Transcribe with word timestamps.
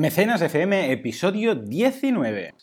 Mecenas 0.00 0.40
FM, 0.40 0.92
episodio 0.92 1.54
19. 1.54 2.54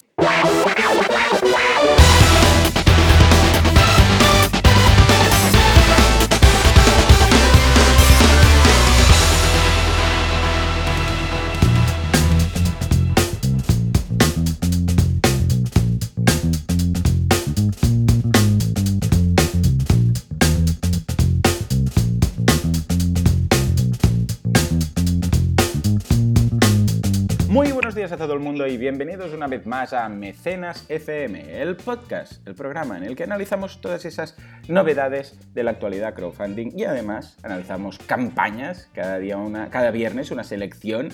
Días 28.08 28.22
a 28.22 28.24
todo 28.24 28.36
el 28.36 28.40
mundo 28.40 28.66
y 28.66 28.78
bienvenidos 28.78 29.34
una 29.34 29.48
vez 29.48 29.66
más 29.66 29.92
a 29.92 30.08
Mecenas 30.08 30.86
FM, 30.88 31.62
el 31.62 31.76
podcast, 31.76 32.48
el 32.48 32.56
programa 32.56 32.96
en 32.96 33.04
el 33.04 33.18
que 33.18 33.24
analizamos 33.24 33.82
todas 33.82 34.06
esas 34.06 34.38
novedades 34.70 35.38
de 35.54 35.64
la 35.64 35.72
actualidad 35.72 36.14
crowdfunding 36.14 36.72
y 36.78 36.86
además 36.86 37.36
analizamos 37.44 37.98
campañas, 37.98 38.90
cada, 38.94 39.20
día 39.20 39.36
una, 39.36 39.70
cada 39.70 39.92
viernes 39.92 40.32
una 40.32 40.46
selección 40.46 41.10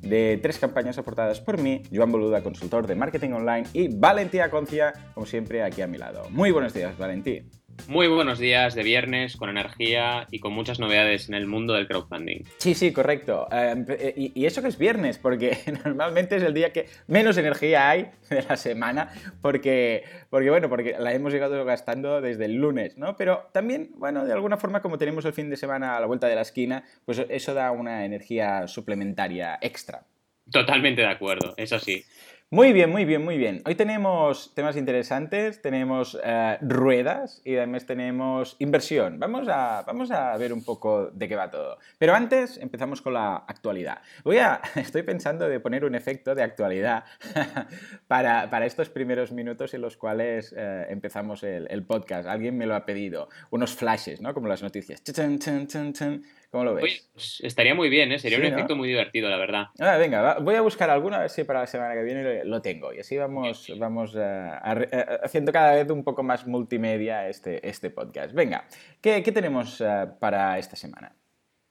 de 0.00 0.38
tres 0.40 0.58
campañas 0.58 0.96
aportadas 0.96 1.38
por 1.38 1.58
mí, 1.60 1.82
Joan 1.92 2.12
Boluda, 2.12 2.42
consultor 2.42 2.86
de 2.86 2.94
marketing 2.94 3.32
online, 3.32 3.66
y 3.74 3.94
Valentía 3.94 4.50
Concia, 4.50 4.94
como 5.12 5.26
siempre, 5.26 5.62
aquí 5.62 5.82
a 5.82 5.86
mi 5.86 5.98
lado. 5.98 6.30
Muy 6.30 6.50
buenos 6.50 6.72
días, 6.72 6.96
Valentí. 6.96 7.57
Muy 7.86 8.08
buenos 8.08 8.38
días 8.38 8.74
de 8.74 8.82
viernes, 8.82 9.36
con 9.36 9.48
energía 9.48 10.26
y 10.30 10.40
con 10.40 10.52
muchas 10.52 10.78
novedades 10.78 11.28
en 11.28 11.34
el 11.34 11.46
mundo 11.46 11.74
del 11.74 11.86
crowdfunding. 11.86 12.42
Sí, 12.58 12.74
sí, 12.74 12.92
correcto. 12.92 13.48
Eh, 13.52 14.14
y, 14.16 14.32
y, 14.42 14.46
eso 14.46 14.60
que 14.60 14.68
es 14.68 14.78
viernes, 14.78 15.18
porque 15.18 15.58
normalmente 15.84 16.36
es 16.36 16.42
el 16.42 16.54
día 16.54 16.72
que 16.72 16.86
menos 17.06 17.36
energía 17.38 17.88
hay 17.88 18.10
de 18.28 18.42
la 18.42 18.56
semana, 18.56 19.12
porque, 19.40 20.04
porque, 20.30 20.50
bueno, 20.50 20.68
porque 20.68 20.96
la 20.98 21.12
hemos 21.14 21.32
llegado 21.32 21.64
gastando 21.64 22.20
desde 22.20 22.46
el 22.46 22.56
lunes, 22.56 22.98
¿no? 22.98 23.16
Pero 23.16 23.48
también, 23.52 23.90
bueno, 23.96 24.24
de 24.24 24.32
alguna 24.32 24.56
forma, 24.56 24.82
como 24.82 24.98
tenemos 24.98 25.24
el 25.24 25.32
fin 25.32 25.48
de 25.48 25.56
semana 25.56 25.96
a 25.96 26.00
la 26.00 26.06
vuelta 26.06 26.26
de 26.26 26.34
la 26.34 26.42
esquina, 26.42 26.84
pues 27.04 27.24
eso 27.28 27.54
da 27.54 27.70
una 27.70 28.04
energía 28.04 28.66
suplementaria 28.66 29.58
extra. 29.60 30.02
Totalmente 30.50 31.02
de 31.02 31.08
acuerdo, 31.08 31.54
eso 31.56 31.78
sí. 31.78 32.04
Muy 32.50 32.72
bien, 32.72 32.88
muy 32.88 33.04
bien, 33.04 33.22
muy 33.22 33.36
bien. 33.36 33.60
Hoy 33.66 33.74
tenemos 33.74 34.54
temas 34.54 34.74
interesantes, 34.76 35.60
tenemos 35.60 36.18
eh, 36.24 36.56
ruedas 36.62 37.42
y 37.44 37.54
además 37.56 37.84
tenemos 37.84 38.56
inversión. 38.58 39.18
Vamos 39.18 39.48
a, 39.50 39.82
vamos 39.86 40.10
a 40.10 40.34
ver 40.38 40.54
un 40.54 40.64
poco 40.64 41.10
de 41.10 41.28
qué 41.28 41.36
va 41.36 41.50
todo. 41.50 41.76
Pero 41.98 42.14
antes 42.14 42.56
empezamos 42.56 43.02
con 43.02 43.12
la 43.12 43.36
actualidad. 43.36 44.00
Voy 44.24 44.38
a, 44.38 44.62
estoy 44.76 45.02
pensando 45.02 45.46
de 45.46 45.60
poner 45.60 45.84
un 45.84 45.94
efecto 45.94 46.34
de 46.34 46.42
actualidad 46.42 47.04
para, 48.08 48.48
para 48.48 48.64
estos 48.64 48.88
primeros 48.88 49.30
minutos 49.30 49.74
en 49.74 49.82
los 49.82 49.98
cuales 49.98 50.54
eh, 50.56 50.86
empezamos 50.88 51.42
el, 51.42 51.66
el, 51.68 51.82
podcast. 51.82 52.26
Alguien 52.26 52.56
me 52.56 52.64
lo 52.64 52.74
ha 52.76 52.86
pedido. 52.86 53.28
Unos 53.50 53.74
flashes, 53.74 54.22
¿no? 54.22 54.32
Como 54.32 54.48
las 54.48 54.62
noticias. 54.62 55.02
¿Cómo 56.50 56.64
lo? 56.64 56.72
Oye, 56.72 57.02
pues 57.12 57.40
estaría 57.42 57.74
muy 57.74 57.90
bien, 57.90 58.10
¿eh? 58.10 58.18
sería 58.18 58.38
sí, 58.38 58.46
un 58.46 58.52
efecto 58.52 58.74
muy 58.74 58.88
divertido, 58.88 59.28
la 59.28 59.36
verdad. 59.36 59.66
Ah, 59.78 59.98
venga, 59.98 60.22
va, 60.22 60.38
voy 60.38 60.54
a 60.54 60.62
buscar 60.62 60.88
alguno 60.88 61.16
a 61.16 61.20
ver 61.20 61.30
si 61.30 61.44
para 61.44 61.60
la 61.60 61.66
semana 61.66 61.94
que 61.94 62.02
viene 62.02 62.44
lo 62.44 62.62
tengo. 62.62 62.92
Y 62.94 63.00
así 63.00 63.18
vamos, 63.18 63.70
vamos 63.76 64.14
uh, 64.14 64.20
a, 64.20 64.70
a, 64.70 64.72
haciendo 65.22 65.52
cada 65.52 65.74
vez 65.74 65.90
un 65.90 66.04
poco 66.04 66.22
más 66.22 66.46
multimedia 66.46 67.28
este, 67.28 67.66
este 67.68 67.90
podcast. 67.90 68.32
Venga, 68.32 68.66
¿qué, 69.02 69.22
qué 69.22 69.30
tenemos 69.30 69.80
uh, 69.82 70.18
para 70.18 70.58
esta 70.58 70.76
semana? 70.76 71.14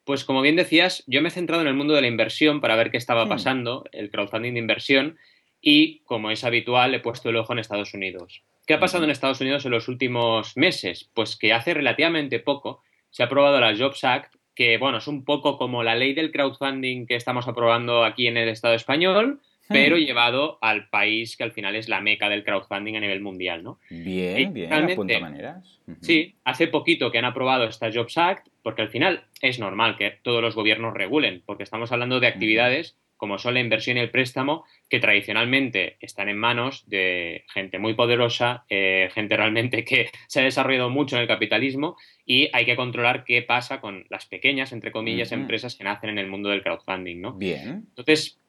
Pues 0.03 0.23
como 0.23 0.42
bien 0.42 0.56
decías, 0.56 1.03
yo 1.08 1.22
me 1.22 1.30
he 1.30 1.31
centrado 1.31 1.64
en 1.64 1.67
el 1.67 1.73
mundo 1.73 1.94
de 1.94 2.02
la 2.02 2.08
inversión 2.08 2.62
para 2.62 2.75
ver 2.75 2.91
qué 2.91 2.97
estaba 2.97 3.28
pasando, 3.28 3.81
hmm. 3.81 3.97
el 3.97 4.09
crowdfunding 4.09 4.53
de 4.53 4.59
inversión, 4.59 5.17
y 5.59 6.00
como 6.06 6.31
es 6.31 6.44
habitual, 6.44 6.94
he 6.94 7.00
puesto 7.00 7.30
el 7.30 7.36
ojo 7.36 7.52
en 7.52 7.59
Estados 7.59 7.94
Unidos. 7.94 8.44
¿Qué 8.67 8.73
ha 8.73 8.80
pasado 8.80 9.03
en 9.03 9.09
Estados 9.09 9.41
Unidos 9.41 9.66
en 9.66 9.72
los 9.72 9.88
últimos 9.88 10.56
meses? 10.56 11.09
Pues 11.14 11.36
que 11.36 11.52
hace 11.52 11.73
relativamente 11.73 12.40
poco 12.40 12.84
se 13.09 13.23
ha 13.23 13.25
aprobado 13.25 13.59
la 13.59 13.75
Jobs 13.75 14.03
Act 14.03 14.37
que 14.57 14.79
bueno, 14.79 14.97
es 14.97 15.07
un 15.07 15.23
poco 15.23 15.56
como 15.59 15.84
la 15.84 15.94
ley 15.94 16.16
del 16.16 16.31
crowdfunding 16.31 17.06
que 17.06 17.16
estamos 17.16 17.47
aprobando 17.47 18.03
aquí 18.03 18.25
en 18.25 18.38
el 18.38 18.50
Estado 18.50 18.73
español, 18.73 19.40
pero 19.69 19.97
llevado 19.97 20.57
al 20.62 20.90
país 20.90 21.38
que 21.38 21.44
al 21.44 21.51
final 21.51 21.75
es 21.75 21.90
la 21.90 22.01
meca 22.01 22.28
del 22.28 22.44
crowdfunding 22.44 22.96
a 22.96 23.00
nivel 23.00 23.22
mundial, 23.22 23.63
¿no? 23.63 23.79
Bien, 23.91 24.51
bien, 24.53 24.73
apunta 24.73 25.19
maneras. 25.19 25.79
Uh 25.85 25.91
-huh. 25.91 25.97
Sí, 26.01 26.35
hace 26.44 26.67
poquito 26.67 27.12
que 27.12 27.19
han 27.19 27.25
aprobado 27.25 27.66
esta 27.66 27.91
Jobs 27.94 28.17
Act, 28.17 28.47
porque 28.63 28.81
al 28.81 28.90
final 28.90 29.25
es 29.41 29.59
normal 29.59 29.96
que 29.96 30.17
todos 30.23 30.41
los 30.41 30.56
gobiernos 30.56 30.96
regulen, 30.96 31.44
porque 31.46 31.62
estamos 31.62 31.91
hablando 31.91 32.19
de 32.19 32.28
actividades 32.28 32.94
uh 32.94 32.96
-huh. 32.96 33.06
Como 33.17 33.38
son 33.38 33.55
la 33.55 33.59
inversión 33.59 33.97
y 33.97 34.00
el 34.00 34.09
préstamo, 34.09 34.66
que 34.89 35.00
tradicionalmente 35.00 35.97
están 36.00 36.29
en 36.29 36.38
manos 36.38 36.88
de 36.88 37.44
gente 37.53 37.79
muy 37.79 37.94
poderosa, 37.94 38.63
eh, 38.69 39.09
gente 39.13 39.35
realmente 39.35 39.83
que 39.83 40.09
se 40.28 40.39
ha 40.39 40.44
desarrollado 40.44 40.89
mucho 40.89 41.16
en 41.16 41.23
el 41.23 41.28
capitalismo 41.28 41.97
y 42.25 42.50
hay 42.53 42.66
que 42.66 42.75
controlar 42.75 43.23
qué 43.25 43.41
pasa 43.41 43.81
con 43.81 44.05
las 44.09 44.25
pequeñas, 44.25 44.72
entre 44.72 44.91
comillas, 44.91 45.31
uh 45.31 45.35
-huh. 45.35 45.39
empresas 45.41 45.75
que 45.75 45.83
nacen 45.83 46.11
en 46.11 46.19
el 46.19 46.28
mundo 46.28 46.50
del 46.50 46.63
crowdfunding, 46.63 47.22
¿no? 47.22 47.33
Bien. 47.33 47.85
Entonces, 47.89 48.39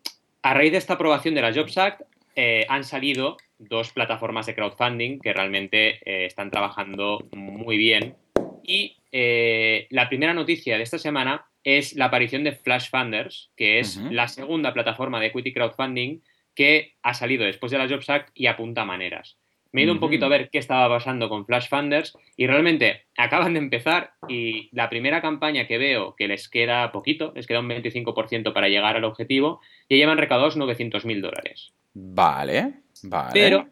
a 0.43 0.55
raíz 0.55 0.73
de 0.73 0.79
esta 0.79 0.95
aprobación 0.95 1.35
de 1.35 1.43
la 1.43 1.53
Jobs 1.53 1.77
Act, 1.79 2.03
eh, 2.41 2.65
han 2.69 2.85
salido 2.85 3.37
dos 3.59 3.93
plataformas 3.93 4.47
de 4.47 4.55
crowdfunding 4.55 5.19
que 5.19 5.33
realmente 5.33 5.99
eh, 6.05 6.27
están 6.27 6.53
trabajando 6.53 7.27
muy 7.33 7.77
bien. 7.77 8.15
Y 8.63 8.97
eh, 9.11 9.89
la 9.91 10.09
primera 10.09 10.35
noticia 10.35 10.77
de 10.77 10.85
esta 10.85 10.99
semana 10.99 11.48
es 11.77 11.95
la 11.95 12.07
aparición 12.07 12.45
de 12.45 12.53
Flash 12.53 12.89
Funders, 12.89 13.51
que 13.57 13.79
es 13.79 13.97
uh 13.97 14.05
-huh. 14.05 14.11
la 14.11 14.29
segunda 14.29 14.73
plataforma 14.73 15.21
de 15.21 15.27
equity 15.27 15.53
crowdfunding 15.53 16.23
que 16.55 16.95
ha 17.03 17.13
salido 17.15 17.45
después 17.45 17.71
de 17.71 17.79
la 17.79 17.89
Jobs 17.89 18.09
Act 18.09 18.31
y 18.35 18.47
apunta 18.47 18.85
maneras. 18.85 19.37
Me 19.71 19.83
he 19.83 19.85
ido 19.85 19.93
uh 19.93 19.95
-huh. 19.95 19.99
un 19.99 20.01
poquito 20.01 20.25
a 20.25 20.31
ver 20.31 20.49
qué 20.49 20.59
estaba 20.59 20.89
pasando 20.89 21.29
con 21.29 21.45
Flash 21.45 21.69
Funders 21.69 22.17
y 22.37 22.47
realmente 22.47 23.05
acaban 23.17 23.53
de 23.53 23.59
empezar 23.59 24.13
y 24.29 24.71
la 24.73 24.89
primera 24.89 25.21
campaña 25.21 25.67
que 25.67 25.77
veo 25.77 26.15
que 26.17 26.27
les 26.27 26.49
queda 26.49 26.91
poquito, 26.91 27.33
les 27.37 27.47
queda 27.47 27.61
un 27.61 27.69
25% 27.69 28.53
para 28.55 28.69
llegar 28.69 28.97
al 28.97 29.05
objetivo, 29.05 29.61
ya 29.91 29.97
llevan 29.99 30.19
recaudados 30.19 30.57
900 30.57 31.05
mil 31.05 31.21
dólares. 31.21 31.75
Vale, 31.93 32.81
vale. 33.03 33.31
Pero, 33.35 33.69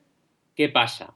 ¿qué 0.55 0.69
pasa? 0.69 1.15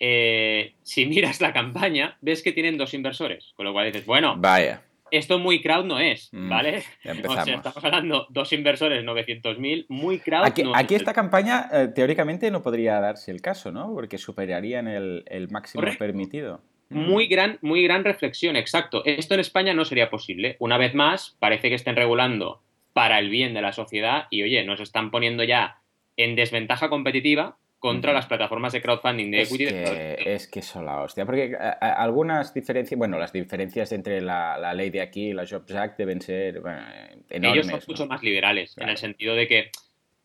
Eh, 0.00 0.74
si 0.82 1.06
miras 1.06 1.40
la 1.40 1.52
campaña, 1.52 2.16
ves 2.22 2.42
que 2.42 2.52
tienen 2.52 2.78
dos 2.78 2.94
inversores, 2.94 3.52
con 3.56 3.66
lo 3.66 3.72
cual 3.72 3.86
dices, 3.86 4.06
bueno, 4.06 4.36
vaya. 4.38 4.82
Esto 5.16 5.38
muy 5.38 5.62
crowd 5.62 5.84
no 5.84 5.98
es, 5.98 6.28
¿vale? 6.32 6.78
Mm, 6.78 6.82
ya 7.04 7.10
empezamos. 7.12 7.38
O 7.42 7.44
sea, 7.44 7.54
estamos 7.56 7.84
hablando 7.84 8.26
dos 8.30 8.52
inversores, 8.52 9.04
900.000, 9.04 9.86
muy 9.88 10.18
crowd 10.18 10.44
aquí, 10.44 10.62
no 10.62 10.74
aquí 10.74 10.94
esta 10.94 11.12
campaña, 11.12 11.68
eh, 11.72 11.88
teóricamente, 11.94 12.50
no 12.50 12.62
podría 12.62 13.00
darse 13.00 13.30
el 13.30 13.40
caso, 13.40 13.70
¿no? 13.70 13.92
Porque 13.94 14.18
superarían 14.18 14.88
el, 14.88 15.24
el 15.26 15.48
máximo 15.50 15.80
Correcto. 15.80 15.98
permitido. 15.98 16.60
Mm. 16.88 16.98
Muy 16.98 17.26
gran, 17.26 17.58
muy 17.62 17.82
gran 17.84 18.04
reflexión, 18.04 18.56
exacto. 18.56 19.02
Esto 19.04 19.34
en 19.34 19.40
España 19.40 19.74
no 19.74 19.84
sería 19.84 20.10
posible. 20.10 20.56
Una 20.58 20.78
vez 20.78 20.94
más, 20.94 21.36
parece 21.38 21.68
que 21.68 21.74
estén 21.76 21.96
regulando 21.96 22.62
para 22.92 23.18
el 23.18 23.28
bien 23.28 23.54
de 23.54 23.62
la 23.62 23.72
sociedad 23.72 24.26
y, 24.30 24.42
oye, 24.42 24.64
nos 24.64 24.80
están 24.80 25.10
poniendo 25.10 25.44
ya 25.44 25.78
en 26.16 26.36
desventaja 26.36 26.88
competitiva 26.88 27.58
contra 27.84 28.14
las 28.14 28.24
plataformas 28.24 28.72
de 28.72 28.80
crowdfunding 28.80 29.30
de 29.30 29.42
es 29.42 29.52
equity. 29.52 29.66
Que. 29.66 30.16
Es 30.24 30.48
que 30.48 30.62
son 30.62 30.86
la 30.86 31.02
hostia, 31.02 31.26
porque 31.26 31.54
a, 31.54 31.76
a, 31.78 32.02
algunas 32.02 32.54
diferencias, 32.54 32.96
bueno, 32.96 33.18
las 33.18 33.30
diferencias 33.30 33.92
entre 33.92 34.22
la, 34.22 34.56
la, 34.56 34.72
ley 34.72 34.88
de 34.88 35.02
aquí 35.02 35.28
y 35.28 35.32
la 35.34 35.46
Jobs 35.46 35.70
Act 35.74 35.98
deben 35.98 36.22
ser 36.22 36.62
bueno, 36.62 36.80
enormes. 37.28 37.66
Ellos 37.66 37.66
son 37.66 37.80
¿no? 37.80 37.84
mucho 37.86 38.06
más 38.06 38.22
liberales, 38.22 38.74
claro. 38.74 38.88
en 38.88 38.90
el 38.92 38.96
sentido 38.96 39.34
de 39.34 39.46
que 39.46 39.70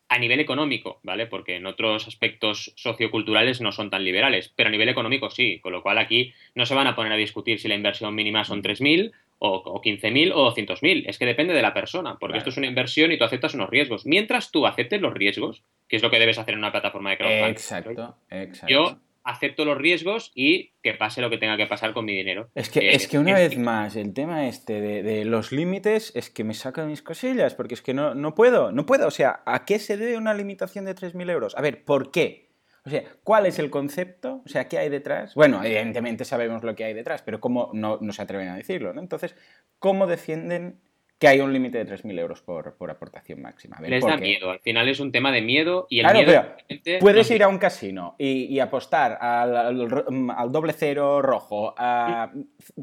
a 0.08 0.18
nivel 0.18 0.40
económico, 0.40 1.00
¿vale? 1.02 1.26
Porque 1.26 1.56
en 1.56 1.66
otros 1.66 2.08
aspectos 2.08 2.72
socioculturales 2.76 3.60
no 3.60 3.72
son 3.72 3.90
tan 3.90 4.04
liberales, 4.04 4.50
pero 4.56 4.70
a 4.70 4.72
nivel 4.72 4.88
económico 4.88 5.28
sí, 5.28 5.60
con 5.60 5.72
lo 5.72 5.82
cual 5.82 5.98
aquí 5.98 6.32
no 6.54 6.64
se 6.64 6.74
van 6.74 6.86
a 6.86 6.96
poner 6.96 7.12
a 7.12 7.16
discutir 7.16 7.60
si 7.60 7.68
la 7.68 7.74
inversión 7.74 8.14
mínima 8.14 8.42
son 8.46 8.62
3.000 8.62 9.12
o, 9.40 9.56
o 9.56 9.80
15.000 9.80 10.32
o 10.34 10.54
200.000, 10.54 11.04
es 11.06 11.18
que 11.18 11.26
depende 11.26 11.54
de 11.54 11.62
la 11.62 11.74
persona, 11.74 12.18
porque 12.20 12.34
claro. 12.34 12.38
esto 12.38 12.50
es 12.50 12.56
una 12.58 12.66
inversión 12.66 13.10
y 13.10 13.18
tú 13.18 13.24
aceptas 13.24 13.54
unos 13.54 13.70
riesgos. 13.70 14.06
Mientras 14.06 14.50
tú 14.50 14.66
aceptes 14.66 15.00
los 15.00 15.14
riesgos, 15.14 15.64
que 15.88 15.96
es 15.96 16.02
lo 16.02 16.10
que 16.10 16.18
debes 16.18 16.38
hacer 16.38 16.54
en 16.54 16.60
una 16.60 16.70
plataforma 16.70 17.10
de 17.10 17.16
crowdfunding. 17.16 17.50
Exacto, 17.52 18.16
exacto. 18.30 18.66
Yo 18.68 18.98
acepto 19.24 19.64
los 19.64 19.78
riesgos 19.78 20.30
y 20.34 20.72
que 20.82 20.92
pase 20.94 21.22
lo 21.22 21.30
que 21.30 21.38
tenga 21.38 21.56
que 21.56 21.66
pasar 21.66 21.94
con 21.94 22.04
mi 22.04 22.14
dinero. 22.14 22.50
Es 22.54 22.68
que, 22.68 22.80
eh, 22.80 22.94
es 22.94 23.08
que 23.08 23.18
una 23.18 23.40
es 23.40 23.50
vez 23.50 23.58
más, 23.58 23.96
el 23.96 24.12
tema 24.12 24.46
este 24.46 24.80
de, 24.80 25.02
de, 25.02 25.24
los 25.24 25.52
límites 25.52 26.12
es 26.14 26.28
que 26.30 26.44
me 26.44 26.54
saca 26.54 26.84
mis 26.84 27.02
cosillas, 27.02 27.54
porque 27.54 27.74
es 27.74 27.82
que 27.82 27.94
no, 27.94 28.14
no 28.14 28.34
puedo, 28.34 28.72
no 28.72 28.84
puedo. 28.84 29.06
O 29.06 29.10
sea, 29.10 29.42
¿a 29.46 29.64
qué 29.64 29.78
se 29.78 29.96
debe 29.96 30.18
una 30.18 30.34
limitación 30.34 30.84
de 30.84 30.94
3.000 30.94 31.30
euros? 31.30 31.56
A 31.56 31.62
ver, 31.62 31.84
¿por 31.84 32.10
qué? 32.10 32.49
O 32.84 32.90
sea, 32.90 33.02
¿cuál 33.24 33.46
es 33.46 33.58
el 33.58 33.70
concepto? 33.70 34.42
O 34.44 34.48
sea, 34.48 34.68
¿qué 34.68 34.78
hay 34.78 34.88
detrás? 34.88 35.34
Bueno, 35.34 35.62
evidentemente 35.62 36.24
sabemos 36.24 36.62
lo 36.62 36.74
que 36.74 36.84
hay 36.84 36.94
detrás, 36.94 37.22
pero 37.22 37.40
¿cómo 37.40 37.70
no, 37.74 37.98
no 38.00 38.12
se 38.12 38.22
atreven 38.22 38.48
a 38.48 38.56
decirlo? 38.56 38.92
¿no? 38.94 39.00
Entonces, 39.00 39.34
¿cómo 39.78 40.06
defienden 40.06 40.80
que 41.20 41.28
hay 41.28 41.38
un 41.40 41.52
límite 41.52 41.76
de 41.76 41.84
3.000 41.84 42.18
euros 42.18 42.40
por, 42.40 42.74
por 42.78 42.90
aportación 42.90 43.42
máxima. 43.42 43.76
A 43.76 43.82
ver, 43.82 43.90
Les 43.90 44.00
¿por 44.00 44.10
da 44.10 44.16
miedo. 44.16 44.50
Al 44.52 44.60
final 44.60 44.88
es 44.88 45.00
un 45.00 45.12
tema 45.12 45.30
de 45.30 45.42
miedo 45.42 45.86
y 45.90 45.98
el 45.98 46.04
Claro, 46.06 46.18
miedo. 46.20 46.32
pero 46.32 46.54
realmente 46.56 46.98
Puedes 46.98 47.30
ir 47.30 47.42
a 47.42 47.48
un 47.48 47.58
casino 47.58 48.14
y, 48.16 48.44
y 48.46 48.58
apostar 48.58 49.18
al, 49.20 49.54
al- 49.54 50.30
al 50.34 50.50
doble 50.50 50.72
cero 50.72 51.20
rojo 51.20 51.74
a 51.76 52.32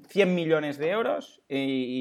100 0.10 0.36
millones 0.36 0.78
de 0.78 0.92
euros 0.92 1.42
y, 1.50 1.56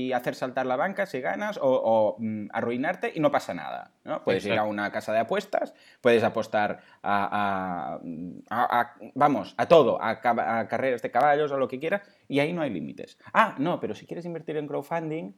y 0.08 0.12
hacer 0.12 0.34
saltar 0.34 0.66
la 0.66 0.76
banca 0.76 1.06
si 1.06 1.22
ganas 1.22 1.56
o, 1.56 1.62
o, 1.64 2.16
mm, 2.18 2.48
arruinarte 2.52 3.12
y 3.14 3.20
no 3.20 3.30
pasa 3.30 3.54
nada. 3.54 3.92
¿no? 4.04 4.22
Puedes 4.22 4.44
ir 4.44 4.58
a 4.58 4.64
una 4.64 4.92
casa 4.92 5.14
de 5.14 5.20
apuestas, 5.20 5.72
puedes 6.02 6.22
apostar 6.22 6.80
a, 7.02 7.94
a- 7.96 8.00
a- 8.50 8.80
a- 8.80 8.94
vamos, 9.14 9.54
a 9.56 9.66
todo, 9.66 9.98
a, 10.02 10.10
a 10.22 10.68
carreras 10.68 11.00
de 11.00 11.10
caballos 11.10 11.50
o 11.50 11.56
lo 11.56 11.66
que 11.66 11.80
quieras 11.80 12.02
y 12.28 12.40
ahí 12.40 12.52
no 12.52 12.60
hay 12.60 12.68
límites. 12.68 13.16
Ah, 13.32 13.54
no, 13.58 13.80
pero 13.80 13.94
si 13.94 14.04
quieres 14.04 14.26
invertir 14.26 14.58
en 14.58 14.66
crowdfunding, 14.66 15.32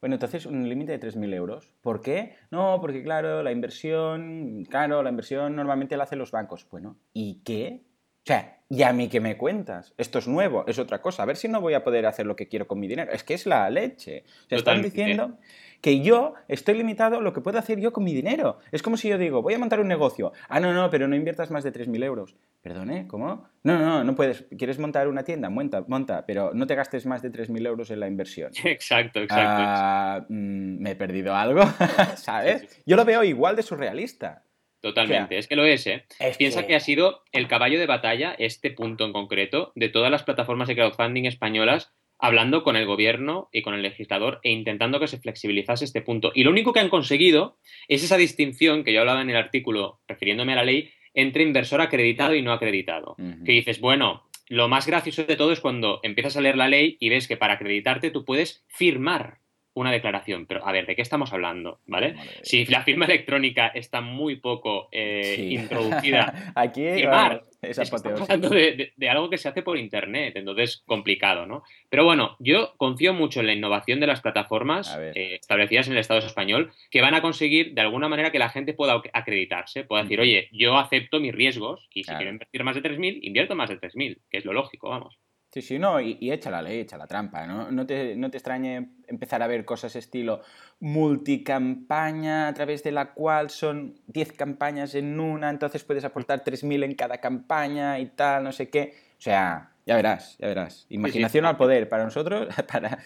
bueno, 0.00 0.16
entonces 0.16 0.46
un 0.46 0.68
límite 0.68 0.92
de 0.92 0.98
3.000 0.98 1.34
euros. 1.34 1.74
¿Por 1.82 2.00
qué? 2.00 2.36
No, 2.50 2.78
porque 2.80 3.02
claro, 3.02 3.42
la 3.42 3.52
inversión, 3.52 4.64
claro, 4.64 5.02
la 5.02 5.10
inversión 5.10 5.54
normalmente 5.56 5.96
la 5.96 6.04
hacen 6.04 6.18
los 6.18 6.30
bancos. 6.30 6.66
Bueno, 6.70 6.96
¿y 7.12 7.42
qué? 7.44 7.84
O 8.22 8.26
sea, 8.26 8.58
¿y 8.68 8.82
a 8.82 8.92
mí 8.92 9.08
qué 9.08 9.18
me 9.18 9.36
cuentas? 9.36 9.94
Esto 9.96 10.18
es 10.18 10.28
nuevo, 10.28 10.64
es 10.66 10.78
otra 10.78 11.00
cosa. 11.00 11.22
A 11.22 11.26
ver 11.26 11.36
si 11.36 11.48
no 11.48 11.60
voy 11.60 11.74
a 11.74 11.82
poder 11.82 12.04
hacer 12.04 12.26
lo 12.26 12.36
que 12.36 12.48
quiero 12.48 12.66
con 12.66 12.78
mi 12.78 12.86
dinero. 12.86 13.10
Es 13.12 13.24
que 13.24 13.34
es 13.34 13.46
la 13.46 13.68
leche. 13.70 14.24
O 14.44 14.48
sea, 14.48 14.58
están 14.58 14.82
diciendo 14.82 15.38
que 15.80 16.00
yo 16.00 16.34
estoy 16.46 16.76
limitado 16.76 17.18
a 17.18 17.20
lo 17.22 17.32
que 17.32 17.40
puedo 17.40 17.58
hacer 17.58 17.80
yo 17.80 17.92
con 17.92 18.04
mi 18.04 18.12
dinero. 18.12 18.58
Es 18.72 18.82
como 18.82 18.98
si 18.98 19.08
yo 19.08 19.16
digo, 19.16 19.40
voy 19.40 19.54
a 19.54 19.58
montar 19.58 19.80
un 19.80 19.88
negocio. 19.88 20.32
Ah, 20.48 20.60
no, 20.60 20.74
no, 20.74 20.90
pero 20.90 21.08
no 21.08 21.16
inviertas 21.16 21.50
más 21.50 21.64
de 21.64 21.72
3.000 21.72 22.04
euros. 22.04 22.36
Perdone, 22.60 23.06
¿cómo? 23.08 23.48
No, 23.62 23.78
no, 23.78 24.04
no 24.04 24.14
puedes. 24.14 24.44
¿Quieres 24.58 24.78
montar 24.78 25.08
una 25.08 25.24
tienda? 25.24 25.48
Monta, 25.48 25.82
monta, 25.88 26.26
pero 26.26 26.52
no 26.52 26.66
te 26.66 26.74
gastes 26.74 27.06
más 27.06 27.22
de 27.22 27.32
3.000 27.32 27.66
euros 27.66 27.90
en 27.90 28.00
la 28.00 28.06
inversión. 28.06 28.52
Exacto, 28.64 29.20
exacto. 29.20 29.62
Ah, 29.64 30.26
mm, 30.28 30.82
me 30.82 30.90
he 30.90 30.96
perdido 30.96 31.34
algo, 31.34 31.62
¿sabes? 32.16 32.60
Sí, 32.60 32.66
sí, 32.68 32.82
Yo 32.84 32.96
lo 32.96 33.04
veo 33.06 33.24
igual 33.24 33.56
de 33.56 33.62
surrealista. 33.62 34.44
Totalmente. 34.80 35.24
o 35.24 35.28
sea, 35.28 35.38
es 35.38 35.48
que 35.48 35.56
lo 35.56 35.64
es, 35.64 35.86
¿eh? 35.86 36.04
Es 36.18 36.36
Piensa 36.36 36.66
que... 36.66 36.74
ha 36.74 36.80
sido 36.80 37.22
el 37.32 37.48
caballo 37.48 37.78
de 37.78 37.86
batalla, 37.86 38.34
este 38.38 38.70
punto 38.70 39.04
en 39.04 39.12
concreto, 39.12 39.72
de 39.74 39.88
todas 39.88 40.10
las 40.10 40.22
plataformas 40.22 40.68
de 40.68 40.74
crowdfunding 40.74 41.24
españolas, 41.24 41.92
hablando 42.18 42.62
con 42.62 42.76
el 42.76 42.86
gobierno 42.86 43.48
y 43.52 43.62
con 43.62 43.74
el 43.74 43.82
legislador 43.82 44.40
e 44.42 44.50
intentando 44.50 45.00
que 45.00 45.08
se 45.08 45.18
flexibilizase 45.18 45.84
este 45.84 46.02
punto. 46.02 46.32
Y 46.34 46.44
lo 46.44 46.50
único 46.50 46.72
que 46.72 46.80
han 46.80 46.88
conseguido 46.88 47.58
es 47.88 48.04
esa 48.04 48.16
distinción 48.16 48.84
que 48.84 48.92
yo 48.92 49.00
hablaba 49.00 49.22
en 49.22 49.30
el 49.30 49.36
artículo, 49.36 50.00
refiriéndome 50.06 50.52
a 50.52 50.56
la 50.56 50.64
ley, 50.64 50.90
entre 51.14 51.42
inversor 51.42 51.80
acreditado 51.80 52.34
y 52.34 52.42
no 52.42 52.52
acreditado. 52.52 53.16
Que 53.44 53.52
dices, 53.52 53.80
bueno, 53.80 54.28
lo 54.48 54.68
más 54.68 54.86
gracioso 54.86 55.24
de 55.24 55.36
todo 55.36 55.52
es 55.52 55.60
cuando 55.60 56.00
empiezas 56.02 56.36
a 56.36 56.40
leer 56.40 56.56
la 56.56 56.68
ley 56.68 56.96
y 57.00 57.08
ves 57.08 57.28
que 57.28 57.36
para 57.36 57.54
acreditarte 57.54 58.10
tú 58.10 58.24
puedes 58.24 58.64
firmar 58.68 59.38
una 59.74 59.92
declaración. 59.92 60.46
Pero, 60.46 60.66
a 60.66 60.72
ver, 60.72 60.86
¿de 60.86 60.96
qué 60.96 61.02
estamos 61.02 61.32
hablando? 61.32 61.80
¿Vale? 61.86 62.14
Madre 62.14 62.30
Si 62.42 62.64
la 62.66 62.82
firma 62.82 63.04
electrónica 63.06 63.68
está 63.68 64.00
muy 64.00 64.36
poco 64.36 64.88
eh, 64.92 65.34
Sí. 65.36 65.54
introducida 65.54 66.52
Aquí 66.54 66.82
firmar. 66.88 67.42
es 67.62 67.78
estamos 67.78 68.20
hablando 68.22 68.48
de, 68.48 68.72
de- 68.72 68.92
de 68.96 69.08
algo 69.10 69.30
que 69.30 69.38
se 69.38 69.48
hace 69.48 69.62
por 69.62 69.78
internet, 69.78 70.34
entonces 70.36 70.82
complicado, 70.86 71.46
¿no? 71.46 71.62
Pero 71.88 72.04
bueno, 72.04 72.36
yo 72.40 72.74
confío 72.78 73.12
mucho 73.14 73.40
en 73.40 73.46
la 73.46 73.52
innovación 73.52 74.00
de 74.00 74.06
las 74.06 74.20
plataformas 74.22 74.96
eh, 75.14 75.36
establecidas 75.40 75.86
en 75.86 75.92
el 75.92 75.98
Estado 76.00 76.20
español 76.20 76.72
que 76.90 77.00
van 77.02 77.14
a 77.14 77.22
conseguir 77.22 77.74
de 77.74 77.80
alguna 77.82 78.08
manera 78.08 78.32
que 78.32 78.38
la 78.38 78.48
gente 78.48 78.72
pueda 78.74 78.96
ac- 78.96 79.10
acreditarse, 79.12 79.84
pueda 79.84 80.02
decir, 80.02 80.20
oye, 80.20 80.48
yo 80.52 80.76
acepto 80.78 81.20
mis 81.20 81.34
riesgos 81.34 81.88
y 81.94 82.00
si 82.02 82.06
Claro. 82.06 82.18
quiero 82.18 82.32
invertir 82.32 82.64
más 82.64 82.74
de 82.74 82.82
3.000, 82.82 83.18
invierto 83.22 83.54
más 83.54 83.68
de 83.70 83.76
3.000, 83.78 84.18
que 84.30 84.38
es 84.38 84.44
lo 84.44 84.52
lógico, 84.52 84.88
vamos. 84.88 85.18
Sí, 85.52 85.62
sí, 85.62 85.78
no, 85.80 86.00
y, 86.00 86.16
y 86.20 86.30
echa 86.30 86.48
la 86.48 86.62
ley, 86.62 86.80
echa 86.80 86.96
la 86.96 87.08
trampa, 87.08 87.44
¿no? 87.44 87.72
No 87.72 87.84
te, 87.84 88.14
no 88.14 88.30
te 88.30 88.36
extrañe 88.36 88.90
empezar 89.08 89.42
a 89.42 89.48
ver 89.48 89.64
cosas 89.64 89.96
estilo 89.96 90.42
multicampaña, 90.78 92.46
a 92.46 92.54
través 92.54 92.84
de 92.84 92.92
la 92.92 93.12
cual 93.12 93.50
son 93.50 93.96
10 94.06 94.32
campañas 94.34 94.94
en 94.94 95.18
una, 95.18 95.50
entonces 95.50 95.82
puedes 95.82 96.04
aportar 96.04 96.44
3.000 96.44 96.84
en 96.84 96.94
cada 96.94 97.18
campaña 97.18 97.98
y 97.98 98.06
tal, 98.06 98.44
no 98.44 98.52
sé 98.52 98.70
qué. 98.70 98.94
O 99.18 99.22
sea, 99.22 99.72
ya 99.86 99.96
verás, 99.96 100.36
ya 100.38 100.46
verás. 100.46 100.86
Imaginación 100.88 101.46
al 101.46 101.56
poder. 101.56 101.88
Para 101.88 102.04
nosotros, 102.04 102.48
para... 102.72 102.98